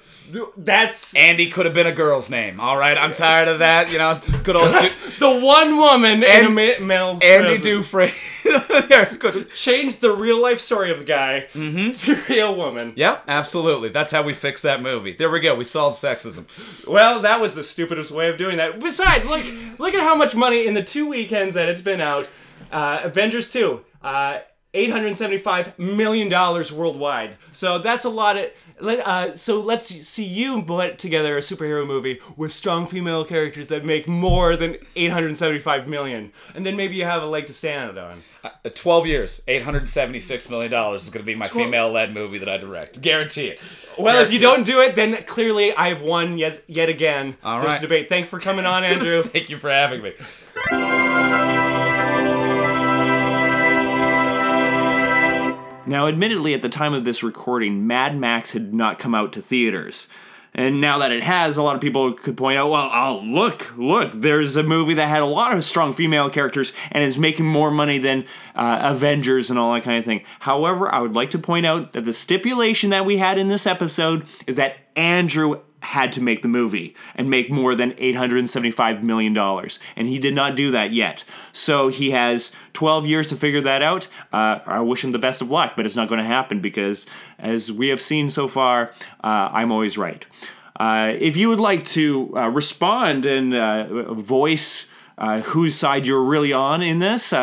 That's 0.57 1.15
Andy 1.15 1.49
could 1.49 1.65
have 1.65 1.73
been 1.73 1.87
a 1.87 1.91
girl's 1.91 2.29
name 2.29 2.59
all 2.59 2.77
right 2.77 2.97
I'm 2.97 3.13
tired 3.13 3.47
of 3.47 3.59
that 3.59 3.91
you 3.91 3.97
know 3.97 4.19
good 4.43 4.55
old 4.55 4.71
du- 4.71 4.91
the 5.19 5.39
one 5.45 5.77
woman 5.77 6.23
in 6.23 6.45
a 6.45 6.49
ma- 6.49 6.85
male. 6.85 7.19
Andy. 7.21 7.57
Dufresne 7.57 8.11
yeah, 8.89 9.13
good. 9.19 9.51
changed 9.53 10.01
the 10.01 10.11
real 10.11 10.41
life 10.41 10.59
story 10.59 10.91
of 10.91 10.99
the 10.99 11.05
guy 11.05 11.47
Mm-hmm. 11.53 11.91
to 11.91 12.33
real 12.33 12.55
woman. 12.55 12.93
Yeah, 12.95 13.19
absolutely. 13.27 13.89
That's 13.89 14.11
how 14.11 14.21
we 14.23 14.33
fix 14.33 14.61
that 14.63 14.81
movie. 14.81 15.13
There 15.13 15.29
we 15.29 15.39
go. 15.39 15.55
We 15.55 15.63
solved 15.63 15.97
sexism. 15.97 16.85
Well, 16.87 17.21
that 17.21 17.39
was 17.39 17.55
the 17.55 17.63
stupidest 17.63 18.11
way 18.11 18.29
of 18.29 18.37
doing 18.37 18.57
that. 18.57 18.79
Besides, 18.79 19.25
look, 19.25 19.43
look 19.79 19.93
at 19.93 20.01
how 20.01 20.15
much 20.15 20.35
money 20.35 20.65
in 20.67 20.73
the 20.73 20.83
two 20.83 21.07
weekends 21.07 21.53
that 21.55 21.69
it's 21.69 21.81
been 21.81 22.01
out. 22.01 22.29
Uh, 22.71 22.99
Avengers 23.03 23.49
2, 23.51 23.81
uh, 24.03 24.39
$875 24.73 25.77
million 25.77 26.29
worldwide. 26.75 27.37
So 27.51 27.79
that's 27.79 28.05
a 28.05 28.09
lot 28.09 28.37
of. 28.37 28.51
Let, 28.79 29.07
uh, 29.07 29.37
so 29.37 29.61
let's 29.61 29.85
see 29.85 30.25
you 30.25 30.63
put 30.63 30.97
together 30.97 31.37
a 31.37 31.41
superhero 31.41 31.85
movie 31.85 32.19
with 32.35 32.51
strong 32.51 32.87
female 32.87 33.23
characters 33.23 33.67
that 33.67 33.85
make 33.85 34.07
more 34.07 34.57
than 34.57 34.77
875 34.95 35.87
million, 35.87 36.33
and 36.55 36.65
then 36.65 36.75
maybe 36.75 36.95
you 36.95 37.05
have 37.05 37.21
a 37.21 37.27
leg 37.27 37.45
to 37.45 37.53
stand 37.53 37.97
on. 37.99 38.23
Uh, 38.43 38.49
12 38.73 39.05
years, 39.05 39.43
$876 39.47 40.49
million 40.49 40.73
is 40.95 41.09
going 41.11 41.23
to 41.23 41.25
be 41.25 41.35
my 41.35 41.47
female 41.47 41.91
led 41.91 42.13
movie 42.13 42.39
that 42.39 42.49
I 42.49 42.57
direct. 42.57 42.99
Guarantee 42.99 43.49
it. 43.49 43.61
Well, 43.97 44.25
if 44.25 44.33
you 44.33 44.39
Guarantee 44.39 44.71
don't 44.71 44.75
do 44.75 44.81
it, 44.81 44.95
then 44.95 45.23
clearly 45.23 45.73
I've 45.75 46.01
won 46.01 46.37
yet 46.39 46.63
yet 46.67 46.89
again 46.89 47.37
All 47.43 47.61
this 47.61 47.69
right. 47.69 47.81
debate. 47.81 48.09
Thanks 48.09 48.29
for 48.29 48.39
coming 48.39 48.65
on, 48.65 48.83
Andrew. 48.83 49.21
Thank 49.23 49.49
you 49.49 49.57
for 49.57 49.69
having 49.69 50.01
me. 50.01 50.13
Now, 55.85 56.07
admittedly, 56.07 56.53
at 56.53 56.61
the 56.61 56.69
time 56.69 56.93
of 56.93 57.03
this 57.03 57.23
recording, 57.23 57.85
Mad 57.85 58.17
Max 58.17 58.53
had 58.53 58.73
not 58.73 58.99
come 58.99 59.13
out 59.13 59.33
to 59.33 59.41
theaters. 59.41 60.07
And 60.55 60.79
now 60.79 60.99
that 60.99 61.11
it 61.11 61.23
has, 61.23 61.57
a 61.57 61.63
lot 61.63 61.75
of 61.75 61.81
people 61.81 62.13
could 62.13 62.37
point 62.37 62.57
out, 62.57 62.69
well, 62.69 62.89
oh, 62.93 63.21
look, 63.25 63.75
look, 63.75 64.13
there's 64.13 64.55
a 64.55 64.63
movie 64.63 64.93
that 64.93 65.07
had 65.07 65.21
a 65.21 65.25
lot 65.25 65.55
of 65.55 65.65
strong 65.65 65.93
female 65.93 66.29
characters 66.29 66.73
and 66.91 67.03
is 67.03 67.17
making 67.17 67.47
more 67.47 67.71
money 67.71 67.97
than 67.97 68.25
uh, 68.55 68.79
Avengers 68.93 69.49
and 69.49 69.57
all 69.57 69.73
that 69.73 69.83
kind 69.83 69.97
of 69.97 70.05
thing. 70.05 70.23
However, 70.41 70.93
I 70.93 71.01
would 71.01 71.15
like 71.15 71.31
to 71.31 71.39
point 71.39 71.65
out 71.65 71.93
that 71.93 72.05
the 72.05 72.13
stipulation 72.13 72.91
that 72.91 73.05
we 73.05 73.17
had 73.17 73.37
in 73.37 73.47
this 73.47 73.65
episode 73.65 74.25
is 74.45 74.55
that 74.57 74.77
Andrew 74.95 75.59
had 75.83 76.11
to 76.13 76.21
make 76.21 76.41
the 76.41 76.47
movie 76.47 76.95
and 77.13 77.29
make 77.29 77.51
more 77.51 77.75
than 77.75 77.91
$875 77.93 79.03
million. 79.03 79.37
And 79.95 80.07
he 80.07 80.17
did 80.17 80.33
not 80.33 80.55
do 80.55 80.71
that 80.71 80.93
yet. 80.93 81.23
So 81.51 81.89
he 81.89 82.11
has 82.11 82.51
12 82.73 83.05
years 83.05 83.29
to 83.29 83.35
figure 83.35 83.61
that 83.61 83.81
out. 83.81 84.07
Uh, 84.31 84.59
I 84.65 84.79
wish 84.79 85.03
him 85.03 85.11
the 85.11 85.19
best 85.19 85.41
of 85.41 85.51
luck, 85.51 85.73
but 85.75 85.85
it's 85.85 85.95
not 85.95 86.07
going 86.07 86.19
to 86.19 86.25
happen 86.25 86.61
because, 86.61 87.05
as 87.37 87.71
we 87.71 87.89
have 87.89 88.01
seen 88.01 88.29
so 88.29 88.47
far, 88.47 88.93
uh, 89.23 89.49
I'm 89.51 89.71
always 89.71 89.97
right. 89.97 90.25
Uh, 90.79 91.13
if 91.19 91.37
you 91.37 91.49
would 91.49 91.59
like 91.59 91.83
to 91.85 92.35
uh, 92.35 92.47
respond 92.47 93.25
and 93.25 93.53
uh, 93.53 94.13
voice 94.13 94.89
uh, 95.17 95.41
whose 95.41 95.75
side 95.75 96.07
you're 96.07 96.23
really 96.23 96.53
on 96.53 96.81
in 96.81 96.99
this, 96.99 97.33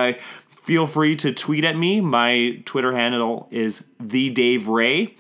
feel 0.57 0.87
free 0.87 1.15
to 1.17 1.33
tweet 1.33 1.65
at 1.65 1.77
me. 1.77 2.01
My 2.01 2.61
Twitter 2.65 2.93
handle 2.93 3.49
is 3.51 3.87
the 4.01 4.31
Dave 4.31 4.69
Ray. 4.69 5.15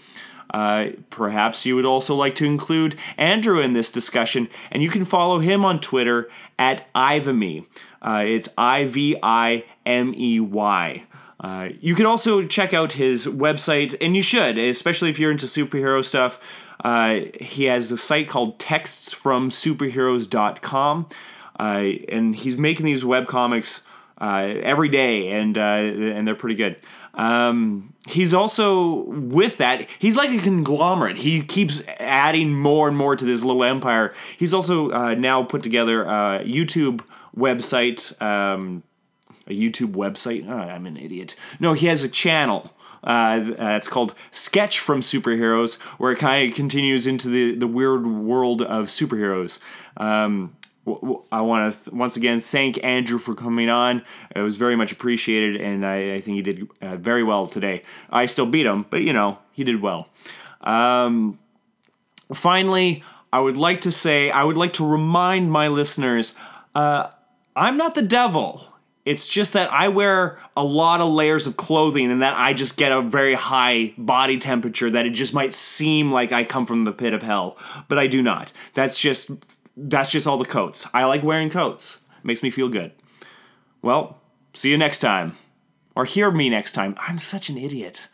Uh, 0.50 0.88
perhaps 1.10 1.64
you 1.64 1.76
would 1.76 1.86
also 1.86 2.12
like 2.14 2.34
to 2.34 2.44
include 2.44 2.96
Andrew 3.16 3.60
in 3.60 3.72
this 3.72 3.90
discussion, 3.90 4.48
and 4.70 4.82
you 4.82 4.90
can 4.90 5.04
follow 5.04 5.38
him 5.38 5.64
on 5.64 5.80
Twitter 5.80 6.28
at 6.58 6.92
Ivimey. 6.94 7.66
Uh, 8.02 8.24
it's 8.26 8.48
I 8.58 8.84
V 8.84 9.16
I 9.22 9.64
M 9.86 10.12
E 10.16 10.40
Y. 10.40 11.04
Uh, 11.38 11.68
you 11.80 11.94
can 11.94 12.04
also 12.04 12.44
check 12.44 12.74
out 12.74 12.92
his 12.92 13.26
website, 13.26 13.96
and 14.00 14.14
you 14.14 14.22
should, 14.22 14.58
especially 14.58 15.08
if 15.08 15.18
you're 15.18 15.30
into 15.30 15.46
superhero 15.46 16.04
stuff. 16.04 16.38
Uh, 16.84 17.20
he 17.40 17.64
has 17.64 17.90
a 17.92 17.96
site 17.96 18.28
called 18.28 18.58
textsfromsuperheroes.com, 18.58 21.08
uh, 21.58 21.88
and 22.08 22.36
he's 22.36 22.58
making 22.58 22.84
these 22.86 23.04
webcomics 23.04 23.82
uh, 24.20 24.54
every 24.62 24.88
day, 24.88 25.28
and 25.28 25.56
uh, 25.56 25.60
and 25.60 26.26
they're 26.26 26.34
pretty 26.34 26.56
good. 26.56 26.76
Um, 27.14 27.94
he's 28.06 28.32
also 28.32 29.04
with 29.04 29.58
that. 29.58 29.88
He's 29.98 30.16
like 30.16 30.30
a 30.30 30.42
conglomerate. 30.42 31.18
He 31.18 31.42
keeps 31.42 31.82
adding 31.98 32.54
more 32.54 32.88
and 32.88 32.96
more 32.96 33.16
to 33.16 33.24
this 33.24 33.42
little 33.42 33.64
empire. 33.64 34.14
He's 34.36 34.54
also 34.54 34.90
uh, 34.90 35.14
now 35.14 35.42
put 35.42 35.62
together 35.62 36.02
a 36.02 36.44
YouTube 36.44 37.02
website. 37.36 38.20
Um, 38.22 38.82
a 39.46 39.52
YouTube 39.52 39.92
website. 39.92 40.48
Oh, 40.48 40.56
I'm 40.56 40.86
an 40.86 40.96
idiot. 40.96 41.36
No, 41.58 41.72
he 41.72 41.86
has 41.86 42.02
a 42.02 42.08
channel. 42.08 42.72
Uh, 43.02 43.54
uh, 43.58 43.76
it's 43.76 43.88
called 43.88 44.14
Sketch 44.30 44.78
from 44.78 45.00
Superheroes, 45.00 45.80
where 45.98 46.12
it 46.12 46.18
kind 46.18 46.48
of 46.48 46.54
continues 46.54 47.06
into 47.06 47.28
the, 47.28 47.54
the 47.54 47.66
weird 47.66 48.06
world 48.06 48.62
of 48.62 48.86
superheroes. 48.86 49.58
Um, 49.96 50.54
I 50.86 51.42
want 51.42 51.72
to 51.74 51.84
th- 51.84 51.94
once 51.94 52.16
again 52.16 52.40
thank 52.40 52.82
Andrew 52.82 53.18
for 53.18 53.34
coming 53.34 53.68
on. 53.68 54.02
It 54.34 54.40
was 54.40 54.56
very 54.56 54.76
much 54.76 54.92
appreciated, 54.92 55.60
and 55.60 55.84
I, 55.84 56.14
I 56.14 56.20
think 56.20 56.36
he 56.36 56.42
did 56.42 56.68
uh, 56.80 56.96
very 56.96 57.22
well 57.22 57.46
today. 57.46 57.82
I 58.08 58.26
still 58.26 58.46
beat 58.46 58.66
him, 58.66 58.86
but 58.88 59.02
you 59.02 59.12
know, 59.12 59.38
he 59.52 59.62
did 59.62 59.82
well. 59.82 60.08
Um, 60.62 61.38
finally, 62.32 63.02
I 63.32 63.40
would 63.40 63.56
like 63.56 63.82
to 63.82 63.92
say, 63.92 64.30
I 64.30 64.44
would 64.44 64.56
like 64.56 64.72
to 64.74 64.86
remind 64.86 65.52
my 65.52 65.68
listeners 65.68 66.34
uh, 66.74 67.08
I'm 67.56 67.76
not 67.76 67.94
the 67.94 68.02
devil. 68.02 68.66
It's 69.04 69.26
just 69.26 69.54
that 69.54 69.72
I 69.72 69.88
wear 69.88 70.38
a 70.56 70.62
lot 70.62 71.00
of 71.00 71.08
layers 71.08 71.46
of 71.46 71.56
clothing 71.56 72.10
and 72.10 72.22
that 72.22 72.38
I 72.38 72.52
just 72.52 72.76
get 72.76 72.92
a 72.92 73.00
very 73.00 73.34
high 73.34 73.94
body 73.96 74.38
temperature 74.38 74.90
that 74.90 75.06
it 75.06 75.10
just 75.10 75.32
might 75.32 75.54
seem 75.54 76.12
like 76.12 76.32
I 76.32 76.44
come 76.44 76.66
from 76.66 76.84
the 76.84 76.92
pit 76.92 77.14
of 77.14 77.22
hell, 77.22 77.56
but 77.88 77.98
I 77.98 78.06
do 78.06 78.22
not. 78.22 78.52
That's 78.74 79.00
just 79.00 79.30
that's 79.76 80.10
just 80.10 80.26
all 80.26 80.38
the 80.38 80.44
coats. 80.44 80.86
I 80.92 81.04
like 81.04 81.22
wearing 81.22 81.50
coats. 81.50 81.98
makes 82.22 82.42
me 82.42 82.50
feel 82.50 82.68
good. 82.68 82.92
Well, 83.82 84.20
see 84.54 84.70
you 84.70 84.78
next 84.78 84.98
time. 84.98 85.36
Or 85.96 86.04
hear 86.04 86.30
me 86.30 86.48
next 86.48 86.72
time. 86.72 86.94
I'm 86.98 87.18
such 87.18 87.48
an 87.48 87.58
idiot. 87.58 88.08